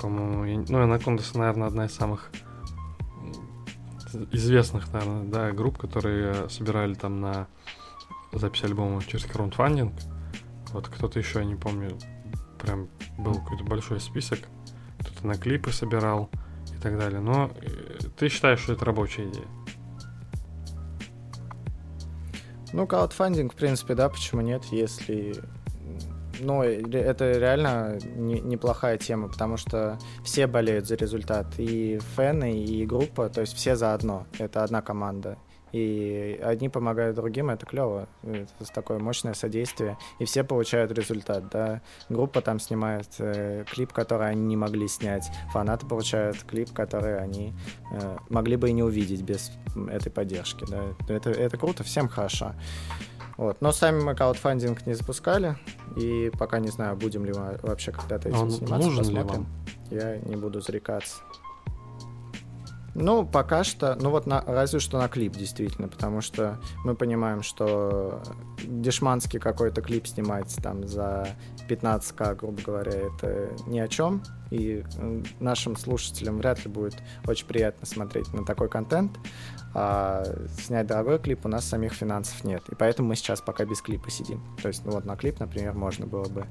по-моему, 0.00 0.64
ну, 0.66 0.86
Накондас, 0.86 1.34
наверное, 1.34 1.68
одна 1.68 1.84
из 1.84 1.94
самых 1.94 2.30
известных, 4.32 4.90
наверное, 4.94 5.24
да, 5.24 5.52
групп, 5.52 5.76
которые 5.76 6.48
собирали 6.48 6.94
там 6.94 7.20
на 7.20 7.48
запись 8.32 8.64
альбома 8.64 9.02
через 9.04 9.26
краундфандинг. 9.26 9.92
Вот 10.72 10.88
кто-то 10.88 11.18
еще, 11.18 11.40
я 11.40 11.44
не 11.44 11.56
помню, 11.56 11.98
прям 12.58 12.88
был 13.18 13.34
какой-то 13.34 13.64
большой 13.64 14.00
список. 14.00 14.38
Кто-то 15.00 15.26
на 15.26 15.34
клипы 15.34 15.70
собирал 15.70 16.30
и 16.74 16.80
так 16.80 16.98
далее. 16.98 17.20
Но 17.20 17.50
э, 17.60 17.98
ты 18.16 18.30
считаешь, 18.30 18.60
что 18.60 18.72
это 18.72 18.86
рабочая 18.86 19.28
идея? 19.28 19.46
Ну, 22.74 22.88
краудфандинг, 22.88 23.52
в 23.52 23.56
принципе, 23.56 23.94
да, 23.94 24.08
почему 24.08 24.40
нет, 24.40 24.64
если... 24.72 25.36
Ну, 26.40 26.64
это 26.64 27.30
реально 27.38 28.00
не, 28.16 28.40
неплохая 28.40 28.98
тема, 28.98 29.28
потому 29.28 29.56
что 29.56 29.96
все 30.24 30.48
болеют 30.48 30.88
за 30.88 30.96
результат. 30.96 31.46
И 31.58 32.00
фэны, 32.16 32.64
и 32.64 32.84
группа, 32.84 33.28
то 33.28 33.42
есть 33.42 33.54
все 33.54 33.76
заодно. 33.76 34.26
Это 34.40 34.64
одна 34.64 34.82
команда 34.82 35.38
и 35.74 36.38
одни 36.40 36.68
помогают 36.68 37.16
другим, 37.16 37.50
это 37.50 37.66
клево, 37.66 38.06
это 38.22 38.72
такое 38.72 39.00
мощное 39.00 39.34
содействие, 39.34 39.98
и 40.20 40.24
все 40.24 40.44
получают 40.44 40.92
результат, 40.92 41.48
да. 41.50 41.82
Группа 42.08 42.40
там 42.42 42.60
снимает 42.60 43.08
э, 43.18 43.64
клип, 43.68 43.92
который 43.92 44.30
они 44.30 44.42
не 44.42 44.56
могли 44.56 44.86
снять, 44.86 45.28
фанаты 45.52 45.84
получают 45.84 46.44
клип, 46.44 46.72
который 46.72 47.18
они 47.18 47.54
э, 47.90 48.16
могли 48.28 48.54
бы 48.54 48.70
и 48.70 48.72
не 48.72 48.84
увидеть 48.84 49.22
без 49.22 49.50
этой 49.90 50.10
поддержки, 50.10 50.64
да. 50.70 50.84
Это, 51.08 51.30
это 51.30 51.56
круто, 51.56 51.82
всем 51.82 52.08
хорошо. 52.08 52.52
Вот. 53.36 53.60
Но 53.60 53.72
сами 53.72 54.00
мы 54.00 54.14
краудфандинг 54.14 54.86
не 54.86 54.94
запускали, 54.94 55.56
и 55.96 56.30
пока 56.38 56.60
не 56.60 56.68
знаю, 56.68 56.94
будем 56.94 57.24
ли 57.24 57.32
мы 57.32 57.58
вообще 57.62 57.90
когда-то 57.90 58.28
этим 58.28 58.44
а 58.44 58.48
заниматься, 58.48 58.86
нужен 58.86 58.98
посмотрим. 58.98 59.46
Ли 59.90 59.98
вам? 59.98 60.10
Я 60.12 60.18
не 60.18 60.36
буду 60.36 60.60
зарекаться. 60.60 61.16
Ну, 62.94 63.26
пока 63.26 63.64
что, 63.64 63.96
ну 63.96 64.10
вот 64.10 64.26
на, 64.26 64.40
разве 64.42 64.78
что 64.78 64.98
на 64.98 65.08
клип, 65.08 65.34
действительно, 65.36 65.88
потому 65.88 66.20
что 66.20 66.60
мы 66.84 66.94
понимаем, 66.94 67.42
что 67.42 68.22
дешманский 68.62 69.40
какой-то 69.40 69.82
клип 69.82 70.06
снимать 70.06 70.54
там 70.62 70.86
за 70.86 71.28
15к, 71.68 72.36
грубо 72.36 72.62
говоря, 72.62 72.92
это 72.92 73.50
ни 73.66 73.80
о 73.80 73.88
чем, 73.88 74.22
и 74.50 74.84
нашим 75.40 75.76
слушателям 75.76 76.38
вряд 76.38 76.64
ли 76.64 76.70
будет 76.70 77.02
очень 77.26 77.46
приятно 77.46 77.84
смотреть 77.86 78.32
на 78.32 78.44
такой 78.44 78.68
контент, 78.68 79.18
а 79.74 80.24
снять 80.60 80.86
дорогой 80.86 81.18
клип 81.18 81.44
у 81.46 81.48
нас 81.48 81.64
самих 81.64 81.94
финансов 81.94 82.44
нет, 82.44 82.62
и 82.70 82.76
поэтому 82.76 83.08
мы 83.08 83.16
сейчас 83.16 83.40
пока 83.40 83.64
без 83.64 83.82
клипа 83.82 84.08
сидим. 84.08 84.40
То 84.62 84.68
есть, 84.68 84.84
ну 84.84 84.92
вот 84.92 85.04
на 85.04 85.16
клип, 85.16 85.40
например, 85.40 85.74
можно 85.74 86.06
было 86.06 86.28
бы 86.28 86.46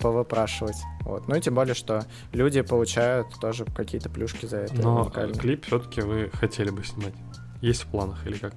повыпрашивать. 0.00 0.76
Вот. 1.02 1.28
Ну 1.28 1.34
и 1.34 1.40
тем 1.40 1.54
более, 1.54 1.74
что 1.74 2.04
люди 2.32 2.62
получают 2.62 3.28
тоже 3.40 3.64
какие-то 3.64 4.08
плюшки 4.10 4.46
за 4.46 4.58
это. 4.58 4.74
Но 4.74 5.10
клип 5.10 5.66
все-таки 5.66 6.00
вы 6.00 6.30
хотели 6.32 6.70
бы 6.70 6.84
снимать. 6.84 7.14
Есть 7.60 7.84
в 7.84 7.86
планах 7.88 8.26
или 8.26 8.36
как? 8.36 8.54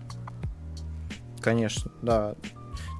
Конечно, 1.42 1.92
да. 2.02 2.36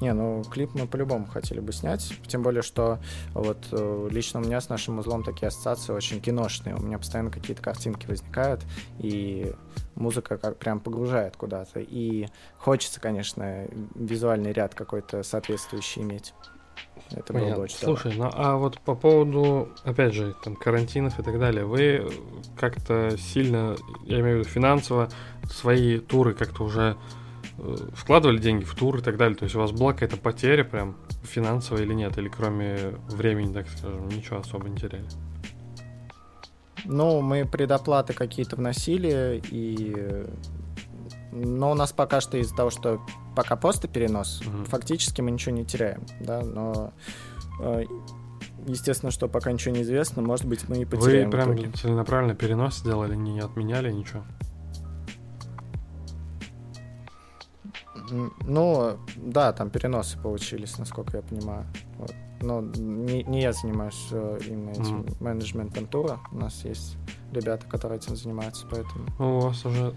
Не, 0.02 0.12
ну 0.14 0.44
клип 0.44 0.72
мы 0.74 0.86
по-любому 0.86 1.26
хотели 1.28 1.62
бы 1.62 1.72
снять, 1.72 2.14
тем 2.28 2.42
более, 2.42 2.62
что 2.62 3.00
вот 3.34 3.60
э, 3.72 4.08
лично 4.12 4.42
у 4.42 4.44
меня 4.44 4.60
с 4.60 4.68
нашим 4.68 5.00
узлом 5.00 5.24
такие 5.24 5.48
ассоциации 5.48 5.94
очень 5.94 6.20
киношные, 6.20 6.76
у 6.76 6.82
меня 6.82 6.98
постоянно 6.98 7.32
какие-то 7.32 7.62
картинки 7.62 8.06
возникают, 8.08 8.66
и 9.00 9.54
музыка 9.96 10.38
как 10.38 10.58
прям 10.58 10.82
погружает 10.82 11.38
куда-то, 11.38 11.80
и 11.80 12.28
хочется, 12.58 13.00
конечно, 13.00 13.66
визуальный 13.96 14.52
ряд 14.52 14.76
какой-то 14.76 15.24
соответствующий 15.24 16.02
иметь. 16.02 16.34
Это 17.14 17.34
Понятно. 17.34 17.50
было 17.50 17.56
бы 17.58 17.64
очень 17.64 17.78
Слушай, 17.78 18.14
ну 18.16 18.30
а 18.34 18.58
вот 18.58 18.80
по 18.80 18.96
поводу, 18.96 19.70
опять 19.84 20.14
же, 20.14 20.36
там, 20.44 20.56
карантинов 20.56 21.20
и 21.20 21.24
так 21.24 21.40
далее, 21.40 21.66
вы 21.66 22.12
как-то 22.58 23.16
сильно, 23.18 23.76
я 24.06 24.20
имею 24.20 24.38
в 24.38 24.40
виду 24.40 24.50
финансово, 24.50 25.10
свои 25.50 26.00
туры 26.00 26.34
как-то 26.34 26.64
уже 26.64 26.98
э, 27.58 27.76
вкладывали 27.94 28.40
деньги 28.40 28.64
в 28.64 28.76
тур 28.76 28.98
и 28.98 29.02
так 29.02 29.18
далее? 29.18 29.38
То 29.38 29.44
есть 29.44 29.56
у 29.56 29.60
вас 29.60 29.72
была 29.72 29.94
какая-то 29.94 30.18
потеря 30.18 30.64
прям 30.64 30.96
финансовая 31.24 31.84
или 31.84 31.94
нет? 31.94 32.18
Или 32.18 32.30
кроме 32.30 32.96
времени, 33.10 33.54
так 33.54 33.68
скажем, 33.70 34.10
ничего 34.10 34.40
особо 34.40 34.68
не 34.68 34.78
теряли? 34.78 35.06
Ну, 36.86 37.22
мы 37.22 37.46
предоплаты 37.46 38.14
какие-то 38.14 38.56
вносили, 38.56 39.42
и... 39.50 40.26
Но 41.32 41.72
у 41.72 41.74
нас 41.74 41.92
пока 41.92 42.22
что 42.22 42.38
из-за 42.38 42.56
того, 42.56 42.70
что 42.70 43.02
пока 43.36 43.56
просто 43.56 43.88
перенос, 43.88 44.42
угу. 44.42 44.66
фактически 44.66 45.22
мы 45.22 45.32
ничего 45.32 45.56
не 45.56 45.66
теряем, 45.66 46.06
да, 46.20 46.42
но 46.42 46.94
э, 47.62 47.86
естественно, 48.68 49.12
что 49.12 49.28
пока 49.28 49.52
ничего 49.52 49.76
не 49.76 49.82
известно, 49.82 50.22
может 50.22 50.46
быть, 50.46 50.68
мы 50.70 50.78
и 50.78 50.86
потеряем. 50.86 51.30
Вы 51.30 51.38
прям 51.38 51.74
целенаправленно 51.74 52.36
перенос 52.36 52.78
сделали, 52.78 53.16
не 53.16 53.40
отменяли 53.40 53.92
ничего? 53.92 54.24
Ну, 58.42 58.98
да, 59.16 59.54
там 59.54 59.70
переносы 59.70 60.20
получились, 60.20 60.78
насколько 60.78 61.18
я 61.18 61.24
понимаю. 61.24 61.66
Вот. 61.98 62.14
Но 62.42 62.62
не, 62.62 63.24
не 63.24 63.42
я 63.42 63.54
занимаюсь 63.54 64.08
э, 64.12 64.40
именно 64.46 64.72
этим 64.72 65.02
mm. 65.02 65.24
менеджментом 65.24 65.88
тура. 65.88 66.20
У 66.32 66.38
нас 66.38 66.66
есть 66.66 66.98
ребята, 67.32 67.66
которые 67.66 68.00
этим 68.00 68.18
занимаются, 68.18 68.68
поэтому. 68.70 69.06
Ну, 69.18 69.38
у 69.38 69.40
вас 69.40 69.66
уже 69.66 69.96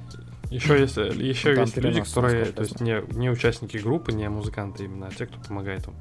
еще 0.50 0.80
есть, 0.80 0.96
еще 0.96 1.54
ну, 1.54 1.60
есть 1.62 1.76
люди, 1.76 2.02
которые, 2.02 2.46
то 2.46 2.62
есть 2.62 2.80
не, 2.80 3.02
не 3.16 3.30
участники 3.30 3.76
группы, 3.78 4.12
не 4.12 4.28
музыканты 4.28 4.84
именно, 4.84 5.08
а 5.08 5.10
те, 5.10 5.26
кто 5.26 5.38
помогает 5.40 5.86
им. 5.86 5.94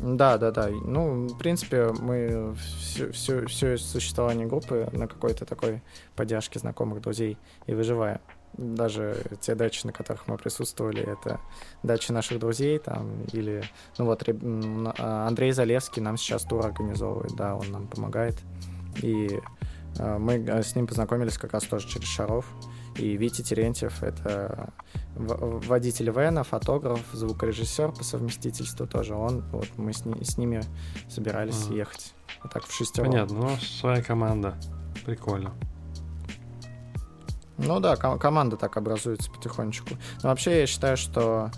Да, 0.00 0.36
да, 0.36 0.50
да. 0.50 0.68
Ну, 0.68 1.28
в 1.28 1.38
принципе, 1.38 1.88
мы 1.98 2.54
все, 2.80 3.10
все, 3.12 3.46
все 3.46 3.78
существование 3.78 4.46
группы 4.46 4.88
на 4.92 5.08
какой-то 5.08 5.46
такой 5.46 5.82
поддержке 6.14 6.58
знакомых, 6.58 7.00
друзей 7.00 7.38
и 7.66 7.74
выживаем 7.74 8.20
даже 8.56 9.16
те 9.40 9.54
дачи, 9.54 9.86
на 9.86 9.92
которых 9.92 10.28
мы 10.28 10.36
присутствовали, 10.36 11.02
это 11.02 11.40
дачи 11.82 12.12
наших 12.12 12.38
друзей 12.38 12.78
там, 12.78 13.24
или, 13.32 13.64
ну 13.98 14.04
вот, 14.04 14.22
а, 14.28 15.26
Андрей 15.26 15.52
Залевский 15.52 16.00
нам 16.02 16.16
сейчас 16.16 16.44
тур 16.44 16.64
организовывает, 16.64 17.34
да, 17.34 17.56
он 17.56 17.70
нам 17.70 17.88
помогает, 17.88 18.36
и 19.02 19.40
мы 19.98 20.44
а, 20.48 20.62
с 20.62 20.74
ним 20.74 20.86
познакомились 20.86 21.38
как 21.38 21.52
раз 21.52 21.64
тоже 21.64 21.88
через 21.88 22.08
Шаров, 22.08 22.46
и 22.96 23.16
Витя 23.16 23.42
Терентьев— 23.42 24.02
это 24.02 24.72
водитель 25.16 26.10
Вена, 26.10 26.44
фотограф, 26.44 27.00
звукорежиссер 27.12 27.92
по 27.92 28.04
совместительству 28.04 28.86
тоже. 28.86 29.14
Он, 29.14 29.42
вот 29.50 29.68
мы 29.76 29.92
с, 29.92 30.04
ни, 30.04 30.22
с 30.22 30.38
ними 30.38 30.62
собирались 31.08 31.66
mm. 31.68 31.76
ехать. 31.76 32.14
Вот 32.42 32.52
так 32.52 32.64
в 32.64 32.72
шестером. 32.72 33.10
Понятно, 33.10 33.36
ну, 33.36 33.56
своя 33.56 34.02
команда. 34.02 34.54
Прикольно. 35.04 35.52
Ну 37.58 37.80
да, 37.80 37.96
ком- 37.96 38.18
команда 38.18 38.56
так 38.56 38.76
образуется 38.76 39.30
потихонечку. 39.30 39.90
Но 40.22 40.30
вообще 40.30 40.60
я 40.60 40.66
считаю, 40.66 40.96
что 40.96 41.50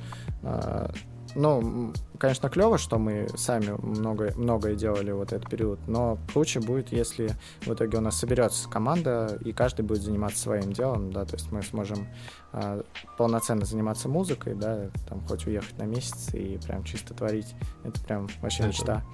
э, 0.42 0.88
ну, 1.36 1.92
конечно, 2.18 2.48
клево, 2.48 2.78
что 2.78 2.98
мы 2.98 3.28
сами 3.36 3.76
много, 3.82 4.32
многое 4.36 4.74
делали 4.74 5.12
вот 5.12 5.32
этот 5.32 5.48
период, 5.48 5.78
но 5.86 6.18
круче 6.32 6.60
будет, 6.60 6.90
если 6.92 7.30
в 7.60 7.72
итоге 7.72 7.98
у 7.98 8.00
нас 8.00 8.18
соберется 8.18 8.68
команда, 8.68 9.38
и 9.44 9.52
каждый 9.52 9.82
будет 9.82 10.02
заниматься 10.02 10.40
своим 10.40 10.72
делом, 10.72 11.12
да, 11.12 11.24
то 11.24 11.34
есть 11.34 11.52
мы 11.52 11.62
сможем 11.62 12.08
э, 12.52 12.82
полноценно 13.18 13.66
заниматься 13.66 14.08
музыкой, 14.08 14.54
да, 14.54 14.90
там 15.08 15.20
хоть 15.26 15.46
уехать 15.46 15.76
на 15.78 15.84
месяц 15.84 16.32
и 16.32 16.58
прям 16.66 16.84
чисто 16.84 17.14
творить, 17.14 17.54
это 17.84 18.00
прям 18.02 18.28
вообще 18.40 18.60
это... 18.60 18.68
мечта. 18.68 19.04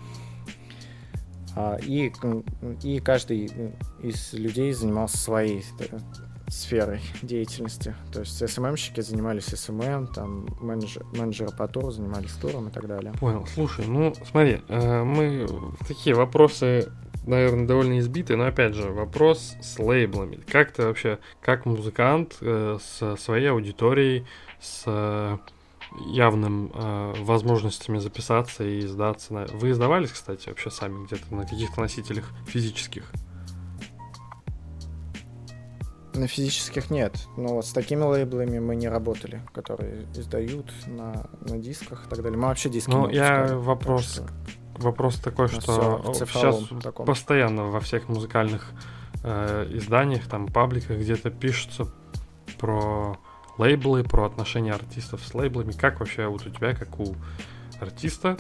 А, 1.55 1.77
и, 1.77 2.13
и 2.83 3.01
каждый 3.01 3.75
из 4.01 4.33
людей 4.33 4.73
занимался 4.73 5.19
своей 5.19 5.63
сферой 6.53 7.01
деятельности. 7.23 7.95
То 8.13 8.21
есть 8.21 8.47
SMM 8.47 8.63
щики 8.63 9.01
занимались 9.01 9.47
SMM, 9.47 10.09
там 10.09 10.47
менеджер, 10.61 11.05
менеджеры 11.17 11.51
по 11.57 11.67
туру 11.67 11.91
занимались 11.91 12.33
туром 12.33 12.69
и 12.69 12.71
так 12.71 12.87
далее. 12.87 13.13
Понял. 13.19 13.47
Слушай, 13.55 13.87
ну 13.87 14.13
смотри, 14.31 14.61
э, 14.69 15.03
мы 15.03 15.49
такие 15.89 16.15
вопросы, 16.15 16.93
наверное, 17.27 17.67
довольно 17.67 17.99
избитые, 17.99 18.37
но 18.37 18.45
опять 18.45 18.75
же, 18.75 18.91
вопрос 18.91 19.55
с 19.63 19.79
лейблами. 19.79 20.41
Как 20.47 20.73
ты 20.73 20.83
вообще, 20.83 21.19
как 21.41 21.65
музыкант 21.65 22.37
э, 22.43 22.79
с 22.81 23.17
своей 23.17 23.51
аудиторией, 23.51 24.27
с 24.61 24.83
э, 24.87 25.39
явным 26.07 26.71
э, 26.75 27.15
возможностями 27.21 27.99
записаться 27.99 28.63
и 28.63 28.81
издаться. 28.81 29.33
На... 29.33 29.47
Вы 29.47 29.71
издавались, 29.71 30.11
кстати, 30.11 30.51
вообще 30.51 30.71
сами 30.71 31.07
где-то 31.07 31.35
на 31.35 31.45
каких-то 31.45 31.81
носителях 31.81 32.31
физических? 32.47 33.11
На 36.15 36.27
физических 36.27 36.91
нет. 36.91 37.27
Но 37.37 37.55
вот 37.55 37.67
с 37.67 37.73
такими 37.73 38.03
лейблами 38.03 38.59
мы 38.59 38.77
не 38.77 38.89
работали, 38.89 39.41
которые 39.55 40.07
издают 40.15 40.71
на, 40.87 41.27
на 41.41 41.59
дисках 41.59 42.07
и 42.07 42.11
так 42.11 42.23
далее. 42.23 42.39
Мы 42.39 42.49
вообще 42.49 42.69
диски 42.69 42.91
ну, 42.91 43.09
не 43.09 43.17
я 43.17 43.57
вопрос, 43.57 44.17
так 44.17 44.29
что... 44.29 44.83
вопрос 44.83 45.17
такой, 45.17 45.49
что 45.49 46.03
сейчас 46.15 46.69
таком. 46.83 47.07
постоянно 47.07 47.65
во 47.65 47.81
всех 47.81 48.09
музыкальных 48.09 48.73
э, 49.23 49.71
изданиях, 49.73 50.27
там, 50.29 50.49
пабликах 50.49 50.99
где-то 50.99 51.31
пишутся 51.31 51.89
про 52.59 53.17
лейблы, 53.59 54.05
про 54.05 54.27
отношения 54.27 54.73
артистов 54.73 55.23
с 55.25 55.35
лейблами. 55.35 55.73
Как 55.73 56.01
вообще 56.01 56.27
вот 56.27 56.47
у 56.47 56.51
тебя, 56.51 56.75
как 56.75 57.01
у 57.01 57.15
артиста, 57.81 58.37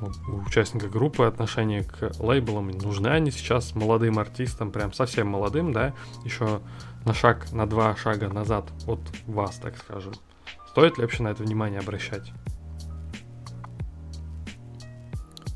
у 0.00 0.36
участника 0.46 0.88
группы 0.88 1.24
отношение 1.24 1.84
к 1.84 2.12
лейблам? 2.18 2.68
Нужны 2.68 3.08
они 3.08 3.30
сейчас 3.30 3.74
молодым 3.74 4.18
артистам, 4.18 4.70
прям 4.70 4.92
совсем 4.92 5.28
молодым, 5.28 5.72
да, 5.72 5.94
еще 6.24 6.60
на 7.04 7.14
шаг, 7.14 7.52
на 7.52 7.66
два 7.66 7.96
шага 7.96 8.28
назад 8.28 8.70
от 8.86 9.00
вас, 9.26 9.56
так 9.56 9.76
скажем. 9.76 10.12
Стоит 10.68 10.98
ли 10.98 11.02
вообще 11.02 11.22
на 11.22 11.28
это 11.28 11.42
внимание 11.42 11.80
обращать? 11.80 12.32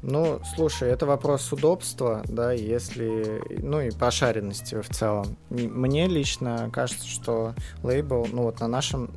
Ну, 0.07 0.38
слушай, 0.55 0.90
это 0.90 1.07
вопрос 1.07 1.51
удобства, 1.51 2.22
да, 2.28 2.53
если, 2.53 3.42
ну 3.62 3.80
и 3.80 3.90
пошаренности 3.90 4.78
в 4.82 4.88
целом. 4.90 5.38
Мне 5.49 6.09
лично 6.09 6.68
кажется, 6.70 7.09
что 7.09 7.55
лейбл, 7.82 8.26
ну 8.30 8.42
вот 8.42 8.61
на 8.61 8.68
нашем 8.68 9.11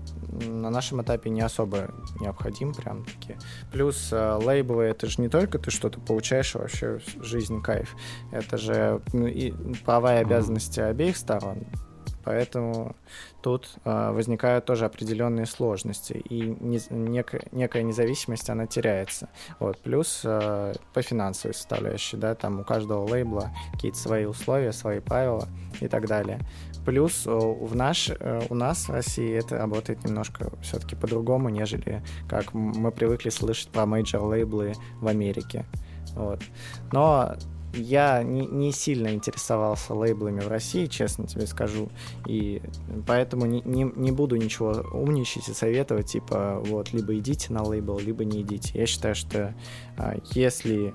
на 0.45 0.69
нашем 0.69 1.01
этапе 1.01 1.29
не 1.29 1.41
особо 1.41 1.89
необходим 2.19 2.73
прям 2.73 3.03
таки. 3.05 3.35
Плюс 3.71 4.09
э, 4.11 4.39
лейблы 4.41 4.83
это 4.83 5.07
же 5.07 5.21
не 5.21 5.29
только 5.29 5.57
ты 5.57 5.71
что-то 5.71 5.99
получаешь, 5.99 6.55
а 6.55 6.59
вообще 6.59 6.99
жизнь 7.21 7.61
кайф. 7.61 7.95
Это 8.31 8.57
же 8.57 9.01
ну, 9.13 9.27
и 9.27 9.53
обязанности 9.85 10.79
mm-hmm. 10.79 10.89
обеих 10.89 11.17
сторон. 11.17 11.65
Поэтому 12.27 12.93
тут 13.41 13.69
э, 13.85 14.11
возникают 14.11 14.65
тоже 14.65 14.83
определенные 14.83 15.45
сложности, 15.45 16.11
и 16.11 16.41
не, 16.41 16.77
некая, 16.89 17.43
некая 17.53 17.83
независимость, 17.83 18.49
она 18.49 18.67
теряется. 18.67 19.29
Вот. 19.61 19.77
Плюс 19.77 20.23
э, 20.25 20.73
по 20.93 21.01
финансовой 21.01 21.53
составляющей, 21.53 22.17
да, 22.17 22.35
там 22.35 22.59
у 22.59 22.63
каждого 22.65 23.07
лейбла 23.07 23.51
какие-то 23.71 23.97
свои 23.97 24.25
условия, 24.25 24.73
свои 24.73 24.99
правила 24.99 25.47
и 25.79 25.87
так 25.87 26.07
далее. 26.07 26.41
Плюс 26.85 27.25
в 27.25 27.73
наш, 27.77 28.09
э, 28.09 28.41
у 28.49 28.55
нас 28.55 28.89
в 28.89 28.91
России 28.91 29.33
это 29.33 29.57
работает 29.57 30.03
немножко 30.03 30.51
все-таки 30.61 30.97
по-другому, 30.97 31.47
нежели 31.47 32.03
как 32.27 32.53
мы 32.53 32.91
привыкли 32.91 33.29
слышать 33.29 33.69
про 33.69 33.83
major-лейблы 33.83 34.75
в 34.99 35.07
Америке. 35.07 35.65
Вот. 36.13 36.41
Но 36.91 37.37
я 37.73 38.23
не, 38.23 38.45
не 38.45 38.71
сильно 38.71 39.09
интересовался 39.09 39.93
лейблами 39.93 40.39
в 40.39 40.47
России, 40.47 40.85
честно 40.85 41.27
тебе 41.27 41.47
скажу, 41.47 41.89
и 42.25 42.61
поэтому 43.05 43.45
не, 43.45 43.61
не, 43.61 43.83
не 43.83 44.11
буду 44.11 44.35
ничего 44.35 44.85
умничать 44.91 45.49
и 45.49 45.53
советовать, 45.53 46.07
типа, 46.07 46.61
вот, 46.65 46.93
либо 46.93 47.17
идите 47.17 47.53
на 47.53 47.63
лейбл, 47.63 47.99
либо 47.99 48.25
не 48.25 48.41
идите. 48.41 48.77
Я 48.77 48.85
считаю, 48.85 49.15
что 49.15 49.53
а, 49.97 50.15
если 50.31 50.93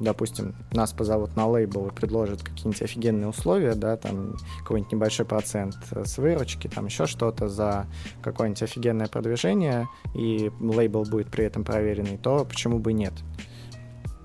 допустим, 0.00 0.54
нас 0.72 0.92
позовут 0.92 1.36
на 1.36 1.46
лейбл 1.46 1.88
и 1.88 1.92
предложат 1.92 2.42
какие-нибудь 2.42 2.82
офигенные 2.82 3.28
условия, 3.28 3.74
да, 3.74 3.96
там 3.96 4.36
какой-нибудь 4.60 4.92
небольшой 4.92 5.26
процент 5.26 5.76
с 5.90 6.18
выручки, 6.18 6.68
там 6.68 6.86
еще 6.86 7.06
что-то 7.06 7.48
за 7.48 7.86
какое-нибудь 8.22 8.62
офигенное 8.62 9.06
продвижение, 9.06 9.88
и 10.14 10.50
лейбл 10.60 11.04
будет 11.04 11.30
при 11.30 11.44
этом 11.44 11.64
проверенный, 11.64 12.16
то 12.16 12.44
почему 12.44 12.78
бы 12.78 12.92
нет? 12.92 13.12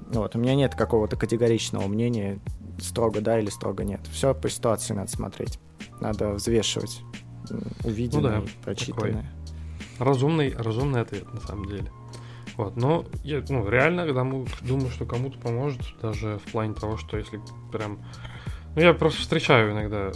Вот, 0.09 0.35
у 0.35 0.39
меня 0.39 0.55
нет 0.55 0.75
какого-то 0.75 1.15
категоричного 1.15 1.87
мнения, 1.87 2.39
строго 2.79 3.21
да 3.21 3.39
или 3.39 3.49
строго 3.49 3.83
нет. 3.83 4.01
Все 4.11 4.33
по 4.33 4.49
ситуации 4.49 4.93
надо 4.93 5.11
смотреть. 5.11 5.59
Надо 6.01 6.33
взвешивать 6.33 7.01
увиденное, 7.83 8.39
ну 8.39 8.45
да, 8.45 8.51
прочитанное. 8.63 9.25
Разумный, 9.99 10.55
разумный 10.55 11.01
ответ, 11.01 11.31
на 11.33 11.41
самом 11.41 11.65
деле. 11.65 11.91
Вот, 12.55 12.75
но 12.75 13.05
я 13.23 13.43
ну, 13.49 13.69
реально 13.69 14.11
тому, 14.13 14.45
думаю, 14.61 14.89
что 14.89 15.05
кому-то 15.05 15.39
поможет, 15.39 15.81
даже 16.01 16.39
в 16.39 16.51
плане 16.51 16.73
того, 16.73 16.97
что 16.97 17.17
если 17.17 17.39
прям... 17.71 17.99
Ну, 18.75 18.81
я 18.81 18.93
просто 18.93 19.21
встречаю 19.21 19.71
иногда 19.71 20.11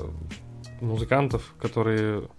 музыкантов, 0.81 1.55
которые, 1.59 2.29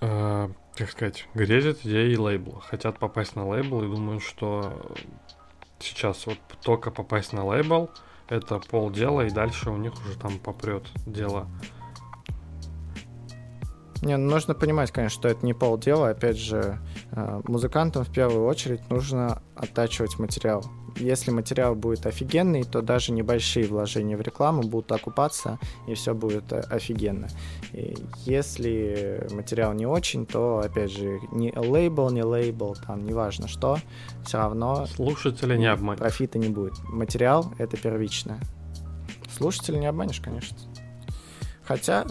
э, 0.00 0.48
как 0.74 0.90
сказать, 0.90 1.26
грезят 1.34 1.80
идеей 1.84 2.16
лейбла, 2.16 2.60
хотят 2.60 2.98
попасть 2.98 3.34
на 3.34 3.46
лейбл 3.48 3.82
и 3.82 3.86
думают, 3.88 4.22
что 4.22 4.94
сейчас 5.78 6.26
вот 6.26 6.38
только 6.62 6.90
попасть 6.90 7.32
на 7.32 7.44
лейбл, 7.44 7.90
это 8.28 8.58
полдела, 8.58 9.26
и 9.26 9.30
дальше 9.30 9.70
у 9.70 9.76
них 9.76 9.92
уже 9.94 10.18
там 10.18 10.38
попрет 10.38 10.84
дело. 11.06 11.48
Не, 14.02 14.16
ну, 14.16 14.30
нужно 14.30 14.54
понимать, 14.54 14.92
конечно, 14.92 15.20
что 15.20 15.28
это 15.28 15.44
не 15.44 15.54
полдела. 15.54 16.10
Опять 16.10 16.38
же, 16.38 16.78
э, 17.12 17.40
музыкантам 17.44 18.04
в 18.04 18.12
первую 18.12 18.46
очередь 18.46 18.88
нужно 18.90 19.42
оттачивать 19.56 20.18
материал. 20.18 20.64
Если 20.96 21.30
материал 21.30 21.74
будет 21.74 22.06
офигенный, 22.06 22.64
то 22.64 22.80
даже 22.82 23.12
небольшие 23.12 23.66
вложения 23.66 24.16
в 24.16 24.20
рекламу 24.20 24.62
будут 24.62 24.90
окупаться, 24.92 25.58
и 25.86 25.94
все 25.94 26.14
будет 26.14 26.52
э, 26.52 26.60
офигенно. 26.60 27.28
И 27.72 27.96
если 28.24 29.26
материал 29.32 29.72
не 29.72 29.86
очень, 29.86 30.26
то, 30.26 30.62
опять 30.64 30.92
же, 30.92 31.18
не 31.32 31.52
лейбл, 31.54 32.10
не 32.10 32.22
лейбл, 32.22 32.76
там, 32.86 33.04
неважно 33.04 33.48
что, 33.48 33.78
все 34.24 34.38
равно... 34.38 34.86
Слушатели 34.86 35.56
не 35.56 35.66
обманешь. 35.66 36.00
Профита 36.00 36.38
не 36.38 36.48
будет. 36.48 36.78
Материал— 36.84 37.52
это 37.58 37.76
первичное. 37.76 38.40
Слушателя 39.36 39.78
не 39.78 39.86
обманешь, 39.86 40.20
конечно. 40.20 40.56
Хотя 41.62 42.06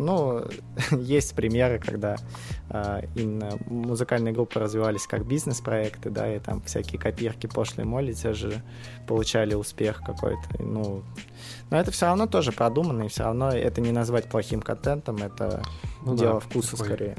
ну, 0.00 0.44
есть 0.98 1.34
примеры, 1.34 1.78
когда 1.78 2.16
э, 2.70 3.02
именно 3.14 3.58
музыкальные 3.66 4.32
группы 4.32 4.58
развивались 4.58 5.06
как 5.06 5.26
бизнес-проекты, 5.26 6.10
да, 6.10 6.34
и 6.34 6.38
там 6.38 6.62
всякие 6.62 6.98
копирки 6.98 7.46
пошлые 7.46 7.86
моли 7.86 8.12
те 8.12 8.32
же 8.32 8.62
получали 9.06 9.54
успех 9.54 10.02
какой-то. 10.04 10.62
Ну, 10.62 11.02
но 11.70 11.78
это 11.78 11.90
все 11.90 12.06
равно 12.06 12.26
тоже 12.26 12.50
продумано, 12.52 13.04
и 13.04 13.08
все 13.08 13.24
равно 13.24 13.50
это 13.50 13.80
не 13.80 13.92
назвать 13.92 14.28
плохим 14.28 14.62
контентом, 14.62 15.16
это 15.16 15.62
ну, 16.04 16.16
дело 16.16 16.34
да, 16.34 16.40
вкуса 16.40 16.72
такой, 16.72 16.86
скорее. 16.86 17.16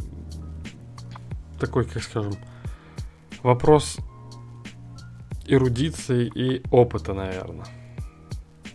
Такой, 1.60 1.86
как 1.86 2.02
скажем, 2.02 2.34
вопрос 3.44 3.98
эрудиции 5.46 6.32
и 6.34 6.64
опыта, 6.72 7.14
наверное. 7.14 7.68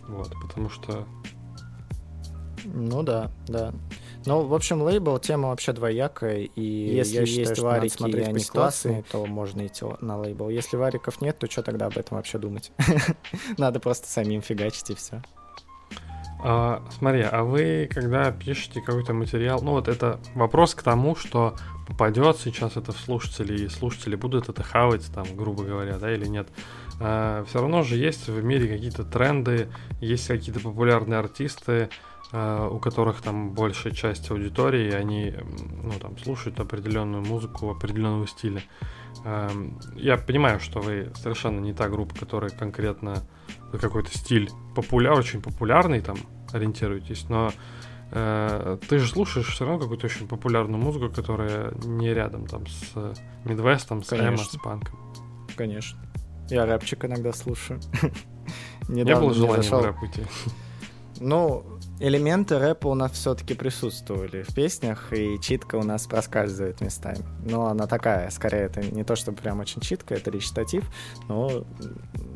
Вот, 0.07 0.33
потому 0.41 0.69
что 0.69 1.05
ну 2.73 3.03
да, 3.03 3.31
да. 3.47 3.73
Ну, 4.25 4.45
в 4.45 4.53
общем, 4.53 4.81
лейбл 4.81 5.19
тема 5.19 5.49
вообще 5.49 5.71
двоякая, 5.71 6.41
и 6.41 6.61
если 6.61 7.15
я 7.15 7.21
есть 7.21 7.49
считаю, 7.49 7.63
варики 7.63 8.09
и 8.09 8.19
они 8.21 8.43
классные, 8.43 9.03
то 9.09 9.25
можно 9.25 9.65
идти 9.65 9.85
на 10.01 10.17
лейбл. 10.17 10.49
Если 10.49 10.75
вариков 10.75 11.21
нет, 11.21 11.37
то 11.39 11.49
что 11.49 11.63
тогда 11.63 11.85
об 11.85 11.97
этом 11.97 12.17
вообще 12.17 12.37
думать? 12.37 12.71
Надо 13.57 13.79
просто 13.79 14.07
самим 14.07 14.41
фигачить 14.41 14.89
и 14.89 14.95
все. 14.95 15.21
А, 16.39 16.83
смотри, 16.97 17.21
а 17.23 17.43
вы, 17.43 17.89
когда 17.91 18.31
пишете 18.31 18.81
какой-то 18.81 19.13
материал, 19.13 19.61
ну 19.61 19.71
вот 19.71 19.87
это 19.87 20.19
вопрос 20.35 20.75
к 20.75 20.83
тому, 20.83 21.15
что 21.15 21.55
попадет 21.87 22.37
сейчас 22.37 22.77
это 22.77 22.91
в 22.91 22.97
слушателей, 22.97 23.65
и 23.65 23.69
слушатели 23.69 24.15
будут 24.15 24.49
это 24.49 24.61
хавать, 24.61 25.09
там, 25.13 25.25
грубо 25.35 25.63
говоря, 25.63 25.97
да, 25.97 26.13
или 26.13 26.27
нет. 26.27 26.47
А, 26.99 27.43
все 27.45 27.61
равно 27.61 27.83
же 27.83 27.95
есть 27.95 28.27
в 28.27 28.43
мире 28.43 28.67
какие-то 28.67 29.03
тренды, 29.03 29.67
есть 29.99 30.27
какие-то 30.27 30.59
популярные 30.59 31.19
артисты, 31.19 31.89
у 32.33 32.79
которых 32.79 33.21
там 33.21 33.53
большая 33.53 33.93
часть 33.93 34.29
аудитории, 34.31 34.91
они 34.91 35.33
ну, 35.83 35.93
там, 35.99 36.17
слушают 36.17 36.59
определенную 36.59 37.23
музыку 37.23 37.69
определенного 37.69 38.27
стиля. 38.27 38.61
Эм, 39.23 39.79
я 39.95 40.17
понимаю, 40.17 40.59
что 40.59 40.79
вы 40.79 41.11
совершенно 41.15 41.59
не 41.59 41.73
та 41.73 41.87
группа, 41.87 42.15
которая 42.15 42.49
конкретно 42.49 43.23
какой-то 43.79 44.15
стиль 44.17 44.49
популяр, 44.75 45.17
очень 45.17 45.41
популярный 45.41 46.01
там 46.01 46.17
ориентируетесь, 46.51 47.27
но 47.29 47.51
э, 48.11 48.77
ты 48.89 48.99
же 48.99 49.07
слушаешь 49.07 49.47
все 49.47 49.65
равно 49.65 49.79
какую-то 49.79 50.07
очень 50.07 50.27
популярную 50.27 50.81
музыку, 50.81 51.09
которая 51.09 51.71
не 51.85 52.13
рядом 52.13 52.45
там 52.47 52.67
с 52.67 52.93
Мидвестом, 53.45 54.03
с 54.03 54.13
Эмо, 54.13 54.37
с 54.37 54.57
панком. 54.61 54.99
Конечно. 55.55 55.99
Я 56.49 56.65
рэпчик 56.65 57.05
иногда 57.05 57.33
слушаю. 57.33 57.79
Не 58.87 59.03
было 59.03 59.33
желания 59.33 59.69
в 59.69 59.85
рэп 59.85 60.01
уйти. 60.01 60.23
Ну, 61.19 61.76
элементы 61.99 62.59
рэпа 62.59 62.87
у 62.87 62.93
нас 62.95 63.11
все-таки 63.11 63.53
присутствовали 63.53 64.43
в 64.43 64.53
песнях, 64.53 65.11
и 65.13 65.39
читка 65.41 65.75
у 65.75 65.83
нас 65.83 66.05
проскальзывает 66.07 66.81
местами. 66.81 67.25
Но 67.45 67.67
она 67.67 67.87
такая, 67.87 68.29
скорее, 68.29 68.65
это 68.65 68.81
не 68.81 69.03
то, 69.03 69.15
что 69.15 69.31
прям 69.31 69.59
очень 69.59 69.81
читка, 69.81 70.15
это 70.15 70.31
речитатив, 70.31 70.89
но 71.27 71.65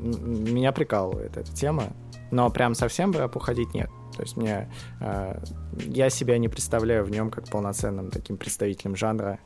меня 0.01 0.71
прикалывает 0.71 1.37
эта 1.37 1.51
тема. 1.53 1.93
Но 2.31 2.49
прям 2.49 2.75
совсем 2.75 3.11
в 3.11 3.17
рэп 3.17 3.35
уходить 3.35 3.73
нет. 3.73 3.89
То 4.15 4.23
есть 4.23 4.37
мне 4.37 4.69
э, 4.99 5.39
я 5.87 6.09
себя 6.09 6.37
не 6.37 6.47
представляю 6.47 7.03
в 7.03 7.11
нем 7.11 7.29
как 7.29 7.49
полноценным 7.49 8.09
таким 8.09 8.37
представителем 8.37 8.95
жанра. 8.95 9.39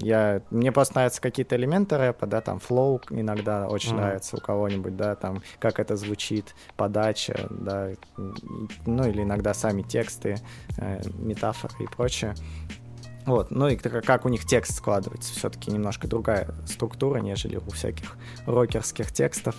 Я, 0.00 0.42
мне 0.50 0.72
просто 0.72 0.94
нравятся 0.94 1.20
какие-то 1.20 1.56
элементы 1.56 1.96
рэпа, 1.96 2.26
да, 2.26 2.40
там 2.40 2.58
флоу 2.58 3.00
иногда 3.10 3.68
очень 3.68 3.92
mm. 3.92 3.96
нравится 3.96 4.36
у 4.36 4.40
кого-нибудь, 4.40 4.96
да, 4.96 5.14
там 5.14 5.42
как 5.58 5.80
это 5.80 5.96
звучит, 5.96 6.54
подача, 6.76 7.46
да, 7.50 7.90
ну 8.86 9.08
или 9.08 9.22
иногда 9.22 9.54
сами 9.54 9.82
тексты, 9.82 10.38
э, 10.76 11.00
метафоры 11.18 11.74
и 11.80 11.86
прочее. 11.86 12.34
Вот, 13.28 13.50
ну 13.50 13.68
и 13.68 13.76
как 13.76 14.24
у 14.24 14.30
них 14.30 14.46
текст 14.46 14.78
складывается, 14.78 15.34
все-таки 15.34 15.70
немножко 15.70 16.08
другая 16.08 16.48
структура, 16.66 17.18
нежели 17.18 17.56
у 17.56 17.70
всяких 17.72 18.16
рокерских 18.46 19.12
текстов. 19.12 19.54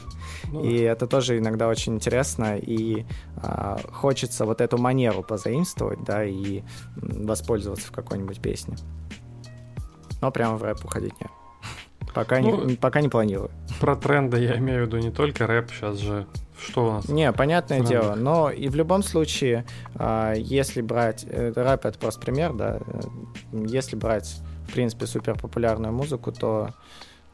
Ну, 0.47 0.63
и 0.63 0.79
это 0.79 1.05
тоже 1.05 1.37
иногда 1.37 1.67
очень 1.67 1.93
интересно, 1.93 2.57
и 2.57 3.05
а, 3.37 3.79
хочется 3.91 4.45
вот 4.45 4.61
эту 4.61 4.79
манеру 4.79 5.21
позаимствовать, 5.21 6.03
да, 6.03 6.25
и 6.25 6.63
воспользоваться 6.95 7.89
в 7.89 7.91
какой-нибудь 7.91 8.41
песне. 8.41 8.75
Но 10.21 10.31
прямо 10.31 10.57
в 10.57 10.63
рэп 10.63 10.83
уходить 10.85 11.13
нет. 11.19 11.31
Пока, 12.13 12.39
ну, 12.39 12.65
не, 12.65 12.75
пока 12.75 13.01
не 13.01 13.09
планирую. 13.09 13.51
Про 13.79 13.95
тренды 13.95 14.39
я 14.39 14.57
имею 14.57 14.83
в 14.83 14.87
виду 14.87 14.97
не 14.97 15.11
только 15.11 15.45
рэп, 15.45 15.69
сейчас 15.71 15.97
же 15.97 16.27
что 16.61 16.85
у 16.85 16.91
нас? 16.91 17.07
Не, 17.07 17.31
понятное 17.31 17.81
дело, 17.81 18.15
но 18.15 18.49
и 18.49 18.67
в 18.67 18.75
любом 18.75 19.03
случае, 19.03 19.65
а, 19.95 20.33
если 20.33 20.81
брать, 20.81 21.25
э, 21.27 21.53
рэп 21.55 21.85
это 21.85 21.97
просто 21.97 22.19
пример, 22.19 22.53
да, 22.53 22.79
если 23.53 23.95
брать, 23.95 24.41
в 24.67 24.73
принципе, 24.73 25.05
супер 25.05 25.37
популярную 25.37 25.93
музыку, 25.93 26.31
то, 26.31 26.71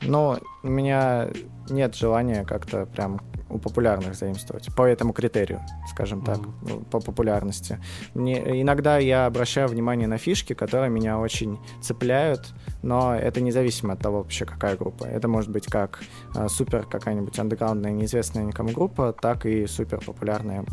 ну, 0.05 0.37
у 0.63 0.67
меня 0.67 1.29
нет 1.69 1.95
желания 1.95 2.43
как-то 2.43 2.85
прям 2.85 3.19
у 3.49 3.59
популярных 3.59 4.15
заимствовать 4.15 4.73
по 4.75 4.83
этому 4.83 5.13
критерию, 5.13 5.61
скажем 5.89 6.21
так, 6.21 6.37
mm-hmm. 6.37 6.85
по 6.89 6.99
популярности. 6.99 7.79
Мне, 8.13 8.61
иногда 8.61 8.97
я 8.97 9.27
обращаю 9.27 9.67
внимание 9.67 10.07
на 10.07 10.17
фишки, 10.17 10.53
которые 10.53 10.89
меня 10.89 11.19
очень 11.19 11.59
цепляют, 11.81 12.53
но 12.81 13.15
это 13.15 13.41
независимо 13.41 13.93
от 13.93 13.99
того 13.99 14.17
вообще, 14.17 14.45
какая 14.45 14.75
группа. 14.75 15.05
Это 15.05 15.27
может 15.27 15.51
быть 15.51 15.67
как 15.67 16.01
э, 16.35 16.47
супер 16.49 16.85
какая-нибудь 16.85 17.37
андеграундная, 17.37 17.91
неизвестная 17.91 18.43
никому 18.43 18.71
группа, 18.71 19.13
так 19.13 19.45
и 19.45 19.67
супер 19.67 20.03
популярная, 20.03 20.65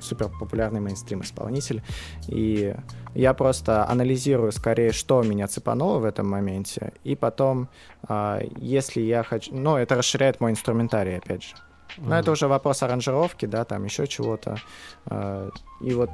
супер 0.00 0.30
популярный 0.40 0.80
мейнстрим 0.80 1.20
исполнитель. 1.20 1.82
И 2.28 2.74
я 3.14 3.34
просто 3.34 3.88
анализирую 3.88 4.52
скорее, 4.52 4.92
что 4.92 5.22
меня 5.22 5.46
цепануло 5.48 5.98
в 5.98 6.04
этом 6.04 6.28
моменте, 6.28 6.92
и 7.04 7.16
потом, 7.16 7.68
э, 8.08 8.40
если 8.56 9.00
я 9.00 9.22
хочу... 9.22 9.54
Ну, 9.54 9.76
это 9.76 9.96
расширяет 9.96 10.40
мой 10.40 10.52
инструментарий, 10.52 11.18
опять 11.18 11.42
же. 11.42 11.54
Но 11.98 12.14
mm 12.14 12.20
это 12.20 12.30
уже 12.30 12.46
вопрос 12.48 12.82
аранжировки, 12.82 13.46
да, 13.46 13.64
там 13.64 13.84
еще 13.84 14.06
чего-то. 14.06 14.56
А, 15.06 15.50
и 15.80 15.92
вот 15.94 16.10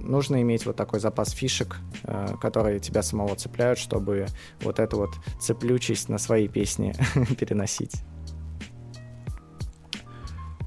нужно 0.00 0.40
иметь 0.42 0.66
вот 0.66 0.76
такой 0.76 1.00
запас 1.00 1.30
фишек, 1.30 1.76
а, 2.04 2.36
которые 2.36 2.80
тебя 2.80 3.02
самого 3.02 3.36
цепляют, 3.36 3.78
чтобы 3.78 4.26
вот 4.60 4.78
эту 4.78 4.96
вот 4.96 5.10
цеплючесть 5.40 6.08
на 6.08 6.18
свои 6.18 6.48
песни 6.48 6.94
переносить. 7.38 8.02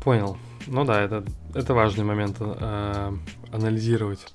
Понял. 0.04 0.38
Ну 0.68 0.84
да, 0.86 1.02
это, 1.02 1.24
это 1.56 1.74
важный 1.74 2.04
момент 2.04 2.40
анализировать. 3.52 4.34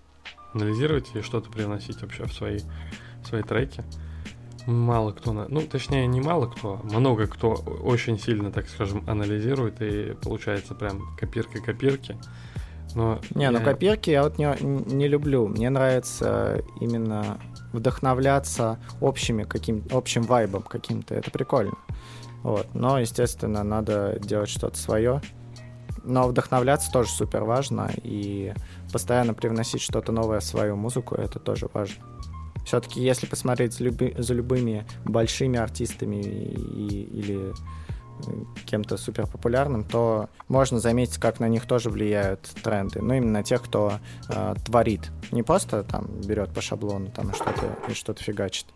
Анализировать 0.54 1.10
и 1.14 1.20
что-то 1.20 1.50
привносить 1.50 2.00
вообще 2.00 2.24
в 2.24 2.32
свои, 2.32 2.60
в 3.22 3.28
свои 3.28 3.42
треки 3.42 3.84
мало 4.66 5.12
кто, 5.12 5.32
ну, 5.32 5.60
точнее, 5.62 6.06
не 6.06 6.20
мало 6.20 6.46
кто, 6.46 6.80
много 6.82 7.26
кто 7.26 7.52
очень 7.52 8.18
сильно, 8.18 8.50
так 8.50 8.68
скажем, 8.68 9.04
анализирует, 9.06 9.80
и 9.80 10.14
получается 10.22 10.74
прям 10.74 11.16
копирка 11.16 11.60
копирки. 11.60 12.16
Но 12.94 13.20
не, 13.34 13.44
я... 13.44 13.50
ну 13.50 13.60
копирки 13.60 14.10
я 14.10 14.22
вот 14.22 14.38
не, 14.38 14.48
не 14.60 15.06
люблю. 15.06 15.46
Мне 15.46 15.68
нравится 15.70 16.62
именно 16.80 17.38
вдохновляться 17.72 18.78
общими 19.00 19.42
каким, 19.42 19.84
общим 19.90 20.22
вайбом 20.22 20.62
каким-то. 20.62 21.14
Это 21.14 21.30
прикольно. 21.30 21.76
Вот. 22.42 22.66
Но, 22.74 22.98
естественно, 22.98 23.62
надо 23.64 24.18
делать 24.20 24.48
что-то 24.48 24.78
свое. 24.78 25.20
Но 26.06 26.28
вдохновляться 26.28 26.90
тоже 26.90 27.10
супер 27.10 27.44
важно. 27.44 27.90
И 28.02 28.54
постоянно 28.92 29.34
привносить 29.34 29.82
что-то 29.82 30.12
новое 30.12 30.40
в 30.40 30.44
свою 30.44 30.76
музыку, 30.76 31.16
это 31.16 31.38
тоже 31.38 31.68
важно. 31.72 32.02
Все-таки, 32.64 33.00
если 33.00 33.26
посмотреть 33.26 33.78
люби, 33.78 34.14
за 34.18 34.34
любыми 34.34 34.86
большими 35.04 35.56
артистами 35.56 36.16
и, 36.16 37.02
или 37.04 37.52
э, 37.52 38.32
кем-то 38.64 38.96
супер 38.96 39.28
популярным, 39.28 39.84
то 39.84 40.28
можно 40.48 40.80
заметить, 40.80 41.18
как 41.18 41.38
на 41.38 41.48
них 41.48 41.64
тоже 41.66 41.90
влияют 41.90 42.40
тренды. 42.64 43.00
Ну, 43.00 43.14
именно 43.14 43.44
тех, 43.44 43.62
кто 43.62 44.00
э, 44.28 44.54
творит. 44.64 45.12
Не 45.30 45.44
просто 45.44 45.84
там 45.84 46.06
берет 46.22 46.52
по 46.52 46.60
шаблону 46.60 47.10
там 47.12 47.32
что-то 47.34 47.78
и 47.88 47.94
что-то 47.94 48.22
фигачит. 48.22 48.66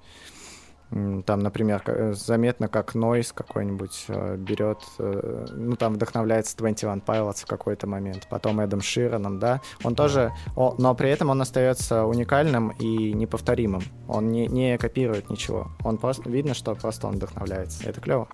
Там, 0.91 1.39
например, 1.39 1.83
э, 1.87 2.15
заметно, 2.15 2.67
как 2.67 2.97
Noise 2.97 3.33
какой-нибудь 3.33 4.07
э, 4.09 4.37
берет, 4.37 4.79
э, 4.99 5.47
ну, 5.53 5.77
там 5.77 5.95
вдохновляется 5.95 6.57
21 6.57 7.03
Pilots 7.07 7.43
в 7.43 7.47
какой-то 7.47 7.87
момент, 7.87 8.27
потом 8.29 8.59
Эдом 8.59 8.81
Широном, 8.81 9.39
да, 9.39 9.61
он 9.85 9.95
тоже, 9.95 10.33
о, 10.57 10.75
но 10.79 10.95
при 10.97 11.11
этом 11.11 11.31
он 11.31 11.41
остается 11.41 12.05
уникальным 12.05 12.71
и 12.71 13.13
неповторимым, 13.13 13.83
он 14.09 14.33
не, 14.33 14.49
не 14.49 14.77
копирует 14.79 15.31
ничего, 15.31 15.69
он 15.85 15.97
просто, 15.97 16.29
видно, 16.29 16.55
что 16.55 16.75
просто 16.75 17.07
он 17.07 17.15
вдохновляется, 17.15 17.89
это 17.89 18.01
клево. 18.01 18.29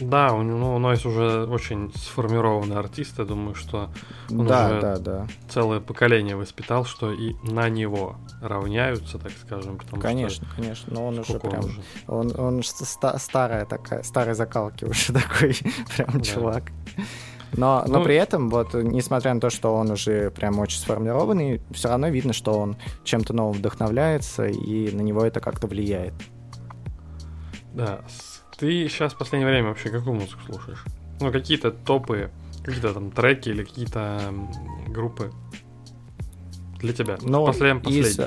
Да, 0.00 0.32
у 0.32 0.42
него 0.42 0.58
ну, 0.58 0.78
Нойс 0.78 1.04
уже 1.04 1.44
очень 1.44 1.92
сформированный 1.94 2.76
артист. 2.76 3.18
Я 3.18 3.24
думаю, 3.24 3.54
что 3.54 3.90
он 4.30 4.46
да, 4.46 4.66
уже 4.66 4.80
да, 4.80 4.96
да. 4.96 5.26
целое 5.48 5.80
поколение 5.80 6.34
воспитал, 6.34 6.84
что 6.84 7.12
и 7.12 7.34
на 7.42 7.68
него 7.68 8.16
равняются, 8.40 9.18
так 9.18 9.32
скажем. 9.32 9.78
Потому 9.78 10.00
конечно, 10.02 10.46
что 10.46 10.56
конечно. 10.56 10.94
Но 10.94 11.06
он 11.06 11.18
уже 11.18 11.38
прям. 11.38 11.64
Уже? 11.64 11.82
Он, 12.08 12.32
он 12.38 12.62
ста- 12.62 13.18
старая 13.18 13.66
такая, 13.66 14.02
старой 14.02 14.34
закалки 14.34 14.84
уже 14.84 15.12
такой 15.12 15.56
прям 15.96 16.10
да. 16.14 16.20
чувак. 16.20 16.64
Но, 17.54 17.84
но 17.86 17.98
ну, 17.98 18.04
при 18.04 18.14
этом, 18.14 18.48
вот, 18.48 18.72
несмотря 18.72 19.34
на 19.34 19.40
то, 19.40 19.50
что 19.50 19.74
он 19.74 19.90
уже 19.90 20.30
прям 20.30 20.58
очень 20.58 20.78
сформированный, 20.78 21.60
все 21.70 21.88
равно 21.90 22.08
видно, 22.08 22.32
что 22.32 22.52
он 22.58 22.76
чем-то 23.04 23.34
новым 23.34 23.52
вдохновляется, 23.52 24.46
и 24.46 24.90
на 24.90 25.02
него 25.02 25.22
это 25.22 25.40
как-то 25.40 25.66
влияет. 25.66 26.14
Да, 27.74 28.00
ты 28.56 28.88
сейчас 28.88 29.14
в 29.14 29.18
последнее 29.18 29.50
время 29.50 29.68
вообще 29.68 29.90
какую 29.90 30.14
музыку 30.14 30.40
слушаешь? 30.46 30.84
Ну, 31.20 31.30
какие-то 31.32 31.70
топы, 31.70 32.30
какие-то 32.64 32.94
там 32.94 33.10
треки 33.10 33.48
или 33.48 33.64
какие-то 33.64 34.34
группы 34.88 35.32
для 36.78 36.92
тебя? 36.92 37.18
Ну, 37.22 37.46
последнем, 37.46 37.80
из, 37.82 38.18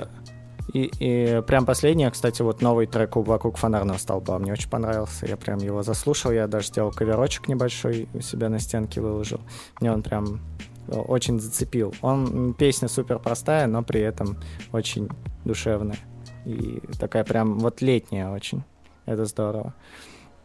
и, 0.73 0.91
и 0.99 1.41
прям 1.41 1.65
последнее, 1.65 2.09
кстати, 2.09 2.41
вот 2.41 2.61
новый 2.61 2.87
трек 2.87 3.15
вокруг 3.15 3.57
фонарного 3.57 3.97
столба 3.97 4.39
мне 4.39 4.51
очень 4.51 4.69
понравился. 4.69 5.27
Я 5.27 5.37
прям 5.37 5.59
его 5.59 5.83
заслушал, 5.83 6.31
я 6.31 6.47
даже 6.47 6.67
сделал 6.67 6.91
коверочек 6.91 7.47
небольшой 7.47 8.09
у 8.13 8.21
себя 8.21 8.49
на 8.49 8.59
стенке 8.59 8.99
выложил. 8.99 9.41
Мне 9.79 9.91
он 9.91 10.01
прям 10.01 10.41
очень 10.87 11.39
зацепил. 11.39 11.93
Он 12.01 12.53
песня 12.53 12.87
супер 12.87 13.19
простая, 13.19 13.67
но 13.67 13.83
при 13.83 14.01
этом 14.01 14.37
очень 14.71 15.09
душевная. 15.43 15.97
И 16.45 16.81
такая 16.99 17.23
прям 17.23 17.59
вот 17.59 17.81
летняя 17.81 18.29
очень. 18.29 18.63
Это 19.05 19.25
здорово. 19.25 19.73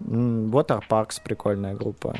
Parks 0.00 1.20
прикольная 1.22 1.74
группа 1.74 2.16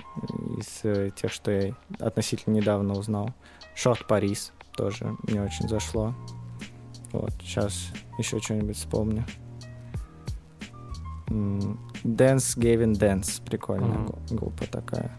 из 0.59 0.81
э, 0.85 1.11
тех, 1.17 1.33
что 1.33 1.51
я 1.51 1.75
относительно 1.99 2.55
недавно 2.55 2.95
узнал. 2.95 3.31
Short 3.75 4.07
Paris 4.09 4.53
тоже 4.77 5.17
мне 5.25 5.43
очень 5.43 5.69
зашло. 5.69 6.15
Вот, 7.13 7.33
сейчас 7.41 7.89
еще 8.19 8.39
что-нибудь 8.39 8.77
вспомню. 8.77 9.25
Dance 11.29 12.57
Gavin 12.59 12.93
Dance, 12.93 13.43
прикольная 13.45 13.99
mm-hmm. 13.99 14.35
группа 14.35 14.67
такая. 14.67 15.11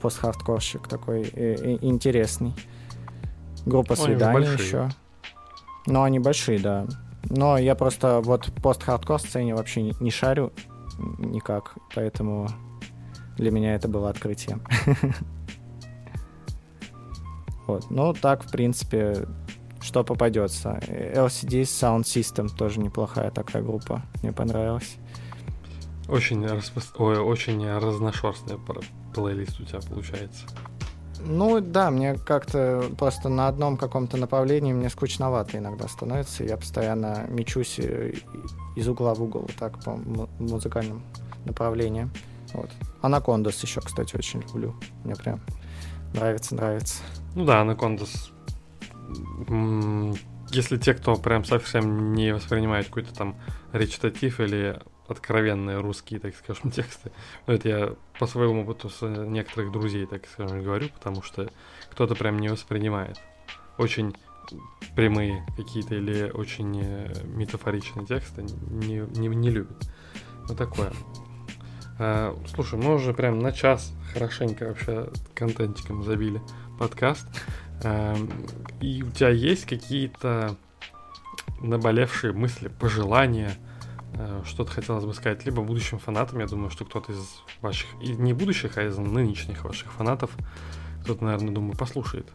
Пост-хардкорщик 0.00 0.88
такой 0.88 1.22
э, 1.22 1.54
э, 1.54 1.78
интересный. 1.80 2.54
Группа 3.66 3.96
свиданий 3.96 4.52
еще. 4.52 4.88
Ну, 5.86 6.02
они 6.02 6.18
большие, 6.18 6.58
да. 6.58 6.86
Но 7.28 7.58
я 7.58 7.74
просто 7.74 8.20
вот 8.20 8.52
пост-хардкор 8.62 9.20
сцене 9.20 9.54
вообще 9.54 9.82
не, 9.82 9.94
не 10.00 10.10
шарю 10.10 10.52
никак, 10.98 11.76
поэтому 11.94 12.48
для 13.36 13.50
меня 13.50 13.74
это 13.74 13.88
было 13.88 14.10
открытием. 14.10 14.62
Вот. 17.66 17.90
Ну, 17.90 18.12
так, 18.12 18.44
в 18.44 18.52
принципе, 18.52 19.26
что 19.80 20.04
попадется. 20.04 20.80
LCD 20.86 21.62
Sound 21.62 22.02
System 22.02 22.48
тоже 22.48 22.78
неплохая 22.78 23.32
такая 23.32 23.60
группа. 23.60 24.02
Мне 24.22 24.32
понравилась. 24.32 24.98
Очень, 26.08 26.46
распо... 26.46 26.80
Ой, 26.98 27.18
очень 27.18 27.68
разношерстный 27.68 28.58
плейлист 29.12 29.58
у 29.58 29.64
тебя 29.64 29.80
получается. 29.80 30.46
Ну 31.24 31.60
да, 31.60 31.90
мне 31.90 32.14
как-то 32.14 32.84
просто 32.98 33.28
на 33.28 33.48
одном 33.48 33.76
каком-то 33.76 34.16
направлении 34.16 34.72
мне 34.72 34.90
скучновато 34.90 35.58
иногда 35.58 35.88
становится. 35.88 36.44
Я 36.44 36.56
постоянно 36.56 37.26
мечусь 37.28 37.78
э, 37.78 38.14
из 38.74 38.88
угла 38.88 39.14
в 39.14 39.22
угол, 39.22 39.48
так 39.58 39.82
по 39.82 39.96
музыкальным 40.38 41.02
направлениям. 41.44 42.10
Вот. 42.52 42.70
Анакондас 43.02 43.62
еще, 43.62 43.80
кстати, 43.80 44.16
очень 44.16 44.42
люблю. 44.42 44.74
Мне 45.04 45.14
прям 45.16 45.40
нравится, 46.14 46.54
нравится. 46.54 47.02
Ну 47.34 47.44
да, 47.44 47.60
Анакондас. 47.60 48.30
Если 50.50 50.76
те, 50.76 50.94
кто 50.94 51.16
прям 51.16 51.44
совсем 51.44 52.14
не 52.14 52.32
воспринимает 52.32 52.86
какой-то 52.86 53.12
там 53.14 53.36
речитатив 53.72 54.40
или 54.40 54.80
откровенные 55.08 55.78
русские, 55.78 56.20
так 56.20 56.34
скажем, 56.36 56.70
тексты. 56.72 57.12
Но 57.46 57.54
это 57.54 57.68
я 57.68 57.94
по 58.18 58.26
своему 58.26 58.62
опыту 58.62 58.88
с 58.88 59.02
некоторых 59.06 59.72
друзей, 59.72 60.06
так 60.06 60.26
скажем, 60.26 60.62
говорю, 60.62 60.88
потому 60.88 61.22
что 61.22 61.50
кто-то 61.90 62.14
прям 62.14 62.38
не 62.38 62.48
воспринимает. 62.48 63.18
Очень 63.78 64.14
прямые 64.94 65.44
какие-то 65.56 65.96
или 65.96 66.30
очень 66.30 66.80
э, 66.82 67.12
метафоричные 67.24 68.06
тексты 68.06 68.42
не, 68.42 68.98
не, 69.18 69.28
не 69.28 69.50
любят. 69.50 69.88
Вот 70.48 70.56
такое. 70.56 70.92
А, 71.98 72.36
слушай, 72.54 72.78
мы 72.78 72.94
уже 72.94 73.12
прям 73.12 73.38
на 73.38 73.52
час 73.52 73.92
хорошенько 74.12 74.66
вообще 74.66 75.10
контентиком 75.34 76.02
забили 76.04 76.40
подкаст. 76.78 77.26
А, 77.82 78.16
и 78.80 79.02
у 79.02 79.10
тебя 79.10 79.30
есть 79.30 79.66
какие-то 79.66 80.56
наболевшие 81.60 82.32
мысли, 82.32 82.68
пожелания, 82.68 83.52
что-то 84.44 84.70
хотелось 84.70 85.04
бы 85.04 85.14
сказать 85.14 85.44
либо 85.44 85.62
будущим 85.62 85.98
фанатам, 85.98 86.40
я 86.40 86.46
думаю, 86.46 86.70
что 86.70 86.84
кто-то 86.84 87.12
из 87.12 87.42
ваших, 87.60 87.88
и 88.00 88.08
не 88.14 88.32
будущих, 88.32 88.78
а 88.78 88.82
из 88.82 88.96
нынешних 88.96 89.64
ваших 89.64 89.92
фанатов, 89.92 90.30
кто-то, 91.02 91.24
наверное, 91.24 91.54
думаю, 91.54 91.76
послушает. 91.76 92.28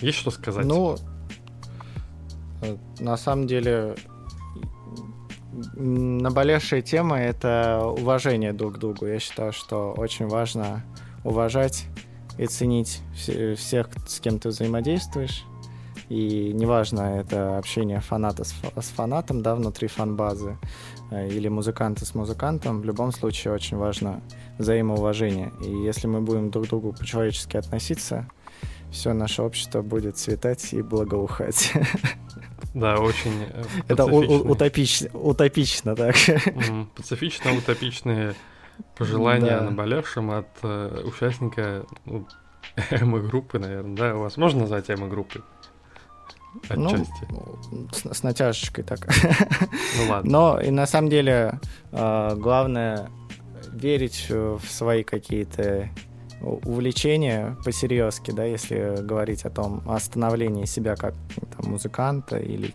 Есть 0.00 0.18
что 0.18 0.30
сказать? 0.30 0.64
Ну, 0.64 0.96
э, 2.62 2.76
на 3.00 3.16
самом 3.16 3.46
деле, 3.46 3.96
наболевшая 5.52 6.82
тема— 6.82 7.18
это 7.20 7.82
уважение 7.84 8.52
друг 8.52 8.76
к 8.76 8.78
другу. 8.78 9.06
Я 9.06 9.18
считаю, 9.18 9.52
что 9.52 9.92
очень 9.92 10.26
важно 10.26 10.84
уважать 11.24 11.86
и 12.38 12.46
ценить 12.46 13.00
всех, 13.14 13.88
с 14.06 14.20
кем 14.20 14.38
ты 14.38 14.48
взаимодействуешь, 14.48 15.44
и 16.10 16.52
неважно, 16.52 17.20
это 17.20 17.56
общение 17.56 18.00
фаната 18.00 18.42
с, 18.42 18.52
с 18.76 18.88
фанатом, 18.88 19.42
да, 19.42 19.54
внутри 19.54 19.86
фан-базы, 19.86 20.58
э, 21.12 21.28
или 21.28 21.46
музыканта 21.46 22.04
с 22.04 22.16
музыкантом, 22.16 22.80
в 22.80 22.84
любом 22.84 23.12
случае 23.12 23.54
очень 23.54 23.76
важно 23.76 24.20
взаимоуважение. 24.58 25.52
И 25.64 25.70
если 25.70 26.08
мы 26.08 26.20
будем 26.20 26.50
друг 26.50 26.66
к 26.66 26.68
другу 26.68 26.92
по-человечески 26.92 27.56
относиться, 27.56 28.28
все 28.90 29.12
наше 29.12 29.42
общество 29.42 29.82
будет 29.82 30.16
цветать 30.16 30.72
и 30.72 30.82
благоухать. 30.82 31.72
Да, 32.74 32.98
очень 32.98 33.46
э, 33.48 33.64
Это 33.88 34.04
утопично, 34.04 35.10
утопично, 35.12 35.96
так. 35.96 36.14
Пацифично 36.96 37.52
утопичные 37.52 38.34
пожелания 38.96 39.58
да. 39.58 39.62
наболевшим 39.62 40.30
от 40.30 40.48
э, 40.62 41.02
участника 41.04 41.84
ну, 42.04 42.26
эмо-группы, 42.90 43.58
наверное, 43.58 43.96
да? 43.96 44.14
Вас 44.14 44.36
можно 44.36 44.60
назвать 44.60 44.88
эмо-группой? 44.88 45.42
Отчасти. 46.68 47.26
Ну, 47.30 47.88
с, 47.92 48.18
с 48.18 48.22
натяжечкой 48.22 48.84
так. 48.84 49.08
Ну 49.98 50.10
ладно. 50.10 50.30
Но 50.30 50.60
и 50.60 50.70
на 50.70 50.86
самом 50.86 51.10
деле 51.10 51.60
э, 51.92 52.34
главное 52.36 53.10
верить 53.72 54.26
в 54.28 54.60
свои 54.68 55.02
какие-то 55.02 55.88
увлечения 56.40 57.56
по-серьезки, 57.64 58.30
да, 58.30 58.44
если 58.44 59.02
говорить 59.02 59.44
о 59.44 59.50
том, 59.50 59.82
о 59.86 59.98
становлении 60.00 60.64
себя 60.64 60.96
как 60.96 61.14
там, 61.56 61.70
музыканта 61.70 62.38
или 62.38 62.74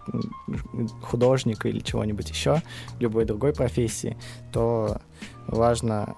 художника 1.02 1.68
или 1.68 1.80
чего-нибудь 1.80 2.30
еще, 2.30 2.62
любой 3.00 3.26
другой 3.26 3.54
профессии, 3.54 4.18
то 4.52 5.02
важно 5.48 6.16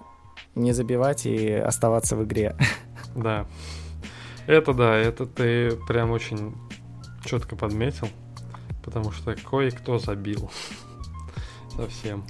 не 0.55 0.73
забивать 0.73 1.25
и 1.25 1.51
оставаться 1.53 2.15
в 2.15 2.23
игре. 2.25 2.55
Да. 3.15 3.47
Это 4.45 4.73
да, 4.73 4.95
это 4.95 5.25
ты 5.25 5.71
прям 5.87 6.11
очень 6.11 6.55
четко 7.27 7.55
подметил, 7.55 8.07
потому 8.83 9.11
что 9.11 9.35
кое-кто 9.35 9.99
забил. 9.99 10.49
Совсем. 11.75 12.25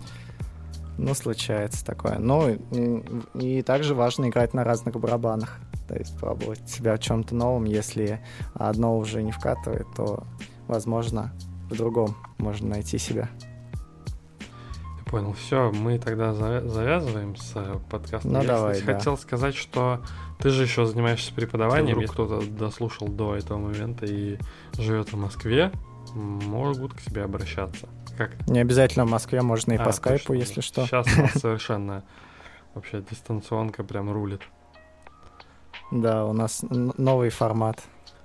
Ну, 0.97 1.13
случается 1.13 1.85
такое. 1.85 2.17
Ну, 2.17 2.49
и, 2.49 3.03
и 3.35 3.61
также 3.61 3.93
важно 3.93 4.29
играть 4.29 4.53
на 4.55 4.63
разных 4.63 4.99
барабанах. 4.99 5.59
То 5.87 5.95
есть 5.95 6.17
пробовать 6.19 6.67
себя 6.67 6.95
в 6.95 6.99
чем-то 6.99 7.35
новом. 7.35 7.65
Если 7.65 8.19
одно 8.55 8.97
уже 8.97 9.21
не 9.21 9.31
вкатывает, 9.31 9.85
то, 9.95 10.23
возможно, 10.67 11.31
в 11.69 11.77
другом 11.77 12.17
можно 12.39 12.69
найти 12.69 12.97
себя. 12.97 13.29
Я 14.97 15.03
понял. 15.05 15.33
Все, 15.33 15.71
мы 15.71 15.99
тогда 15.99 16.33
завязываем 16.33 17.35
с 17.35 17.53
подкастом. 17.89 18.33
Ну, 18.33 18.41
Я, 18.41 18.47
давай, 18.47 18.73
кстати, 18.73 18.87
да. 18.87 18.97
хотел 18.97 19.17
сказать, 19.17 19.55
что 19.55 20.01
ты 20.39 20.49
же 20.49 20.63
еще 20.63 20.85
занимаешься 20.85 21.33
преподаванием, 21.33 21.99
если 21.99 22.13
кто-то 22.13 22.45
дослушал 22.45 23.07
до 23.07 23.35
этого 23.35 23.57
момента 23.57 24.05
и 24.05 24.37
живет 24.77 25.11
в 25.11 25.17
Москве, 25.17 25.71
могут 26.13 26.93
к 26.93 26.99
себе 26.99 27.23
обращаться. 27.23 27.87
Как? 28.17 28.47
Не 28.47 28.59
обязательно 28.59 29.05
в 29.05 29.09
Москве, 29.09 29.41
можно 29.41 29.73
и 29.73 29.77
а, 29.77 29.83
по 29.83 29.91
скайпу, 29.91 30.27
точно, 30.27 30.39
если 30.39 30.61
что. 30.61 30.85
Сейчас 30.85 31.07
у 31.17 31.21
нас 31.21 31.31
совершенно 31.35 32.03
вообще 32.73 33.03
дистанционка 33.09 33.83
прям 33.83 34.11
рулит. 34.11 34.41
Да, 35.91 36.25
у 36.25 36.33
нас 36.33 36.63
новый 36.69 37.29
формат. 37.29 37.81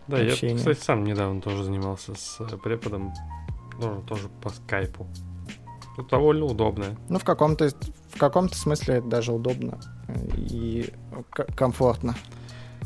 Да, 0.08 0.18
общения. 0.18 0.52
я, 0.52 0.58
кстати, 0.58 0.80
сам 0.80 1.04
недавно 1.04 1.40
тоже 1.40 1.62
занимался 1.62 2.14
с 2.14 2.40
э, 2.40 2.56
преподом, 2.56 3.12
тоже, 3.80 4.00
тоже 4.02 4.28
по 4.42 4.50
скайпу. 4.50 5.06
Это 5.96 6.08
довольно 6.08 6.46
удобно. 6.46 6.96
Ну, 7.08 7.18
в 7.18 7.24
каком-то 7.24 7.70
в 8.14 8.18
каком-то 8.18 8.56
смысле 8.56 8.96
это 8.96 9.08
даже 9.08 9.32
удобно 9.32 9.78
и 10.36 10.92
комфортно. 11.56 12.14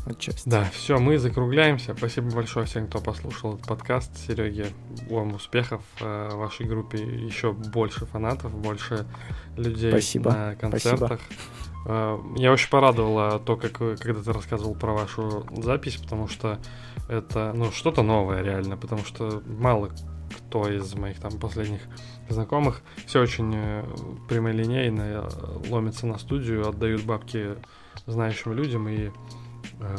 Отчасти. 0.05 0.47
Да, 0.47 0.63
все, 0.71 0.99
мы 0.99 1.17
закругляемся. 1.17 1.93
Спасибо 1.93 2.31
большое 2.33 2.65
всем, 2.65 2.87
кто 2.87 2.99
послушал 2.99 3.55
этот 3.55 3.67
подкаст. 3.67 4.09
Сереге, 4.25 4.67
вам 5.09 5.33
успехов 5.33 5.81
э, 5.99 6.29
в 6.31 6.37
вашей 6.37 6.65
группе. 6.65 6.97
Еще 6.99 7.51
больше 7.51 8.05
фанатов, 8.05 8.53
больше 8.57 9.05
людей 9.57 9.91
Спасибо. 9.91 10.31
на 10.31 10.55
концертах. 10.55 11.19
Спасибо. 11.19 11.87
Э, 11.87 12.19
я 12.37 12.53
очень 12.53 12.69
порадовала 12.69 13.37
то, 13.39 13.57
как 13.57 13.81
вы, 13.81 13.97
когда 13.97 14.21
ты 14.21 14.31
рассказывал 14.31 14.75
про 14.75 14.93
вашу 14.93 15.45
запись, 15.57 15.97
потому 15.97 16.29
что 16.29 16.57
это, 17.09 17.51
ну, 17.53 17.71
что-то 17.71 18.01
новое 18.01 18.41
реально, 18.41 18.77
потому 18.77 19.03
что 19.03 19.41
мало 19.45 19.89
кто 20.47 20.69
из 20.69 20.93
моих 20.95 21.19
там 21.19 21.33
последних 21.33 21.81
знакомых 22.29 22.81
все 23.05 23.21
очень 23.21 23.53
э, 23.53 23.83
прямолинейно 24.29 25.01
э, 25.01 25.29
ломятся 25.69 26.07
на 26.07 26.17
студию, 26.17 26.67
отдают 26.67 27.03
бабки 27.03 27.55
знающим 28.05 28.53
людям, 28.53 28.87
и 28.87 29.11
э, 29.79 29.97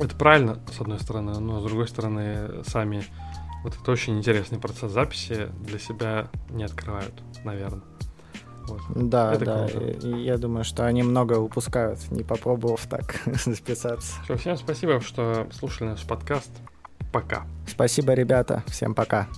это 0.00 0.16
правильно, 0.16 0.58
с 0.72 0.80
одной 0.80 0.98
стороны, 1.00 1.38
но 1.38 1.60
с 1.60 1.64
другой 1.64 1.86
стороны, 1.86 2.64
сами 2.64 3.04
вот 3.62 3.76
это 3.80 3.90
очень 3.92 4.18
интересный 4.18 4.58
процесс 4.58 4.92
записи 4.92 5.48
для 5.60 5.78
себя 5.78 6.28
не 6.50 6.64
открывают, 6.64 7.14
наверное. 7.44 7.82
Вот. 8.66 8.80
Да, 8.94 9.34
это 9.34 9.44
да. 9.44 9.66
И, 9.66 10.08
и 10.08 10.24
я 10.24 10.38
думаю, 10.38 10.64
что 10.64 10.86
они 10.86 11.02
много 11.02 11.38
упускают, 11.38 12.10
не 12.10 12.22
попробовав 12.22 12.86
так 12.86 13.20
записаться. 13.44 14.14
Все, 14.24 14.36
всем 14.36 14.56
спасибо, 14.56 15.00
что 15.00 15.46
слушали 15.52 15.90
наш 15.90 16.04
подкаст. 16.04 16.50
Пока. 17.12 17.46
Спасибо, 17.68 18.14
ребята. 18.14 18.64
Всем 18.66 18.94
пока. 18.94 19.28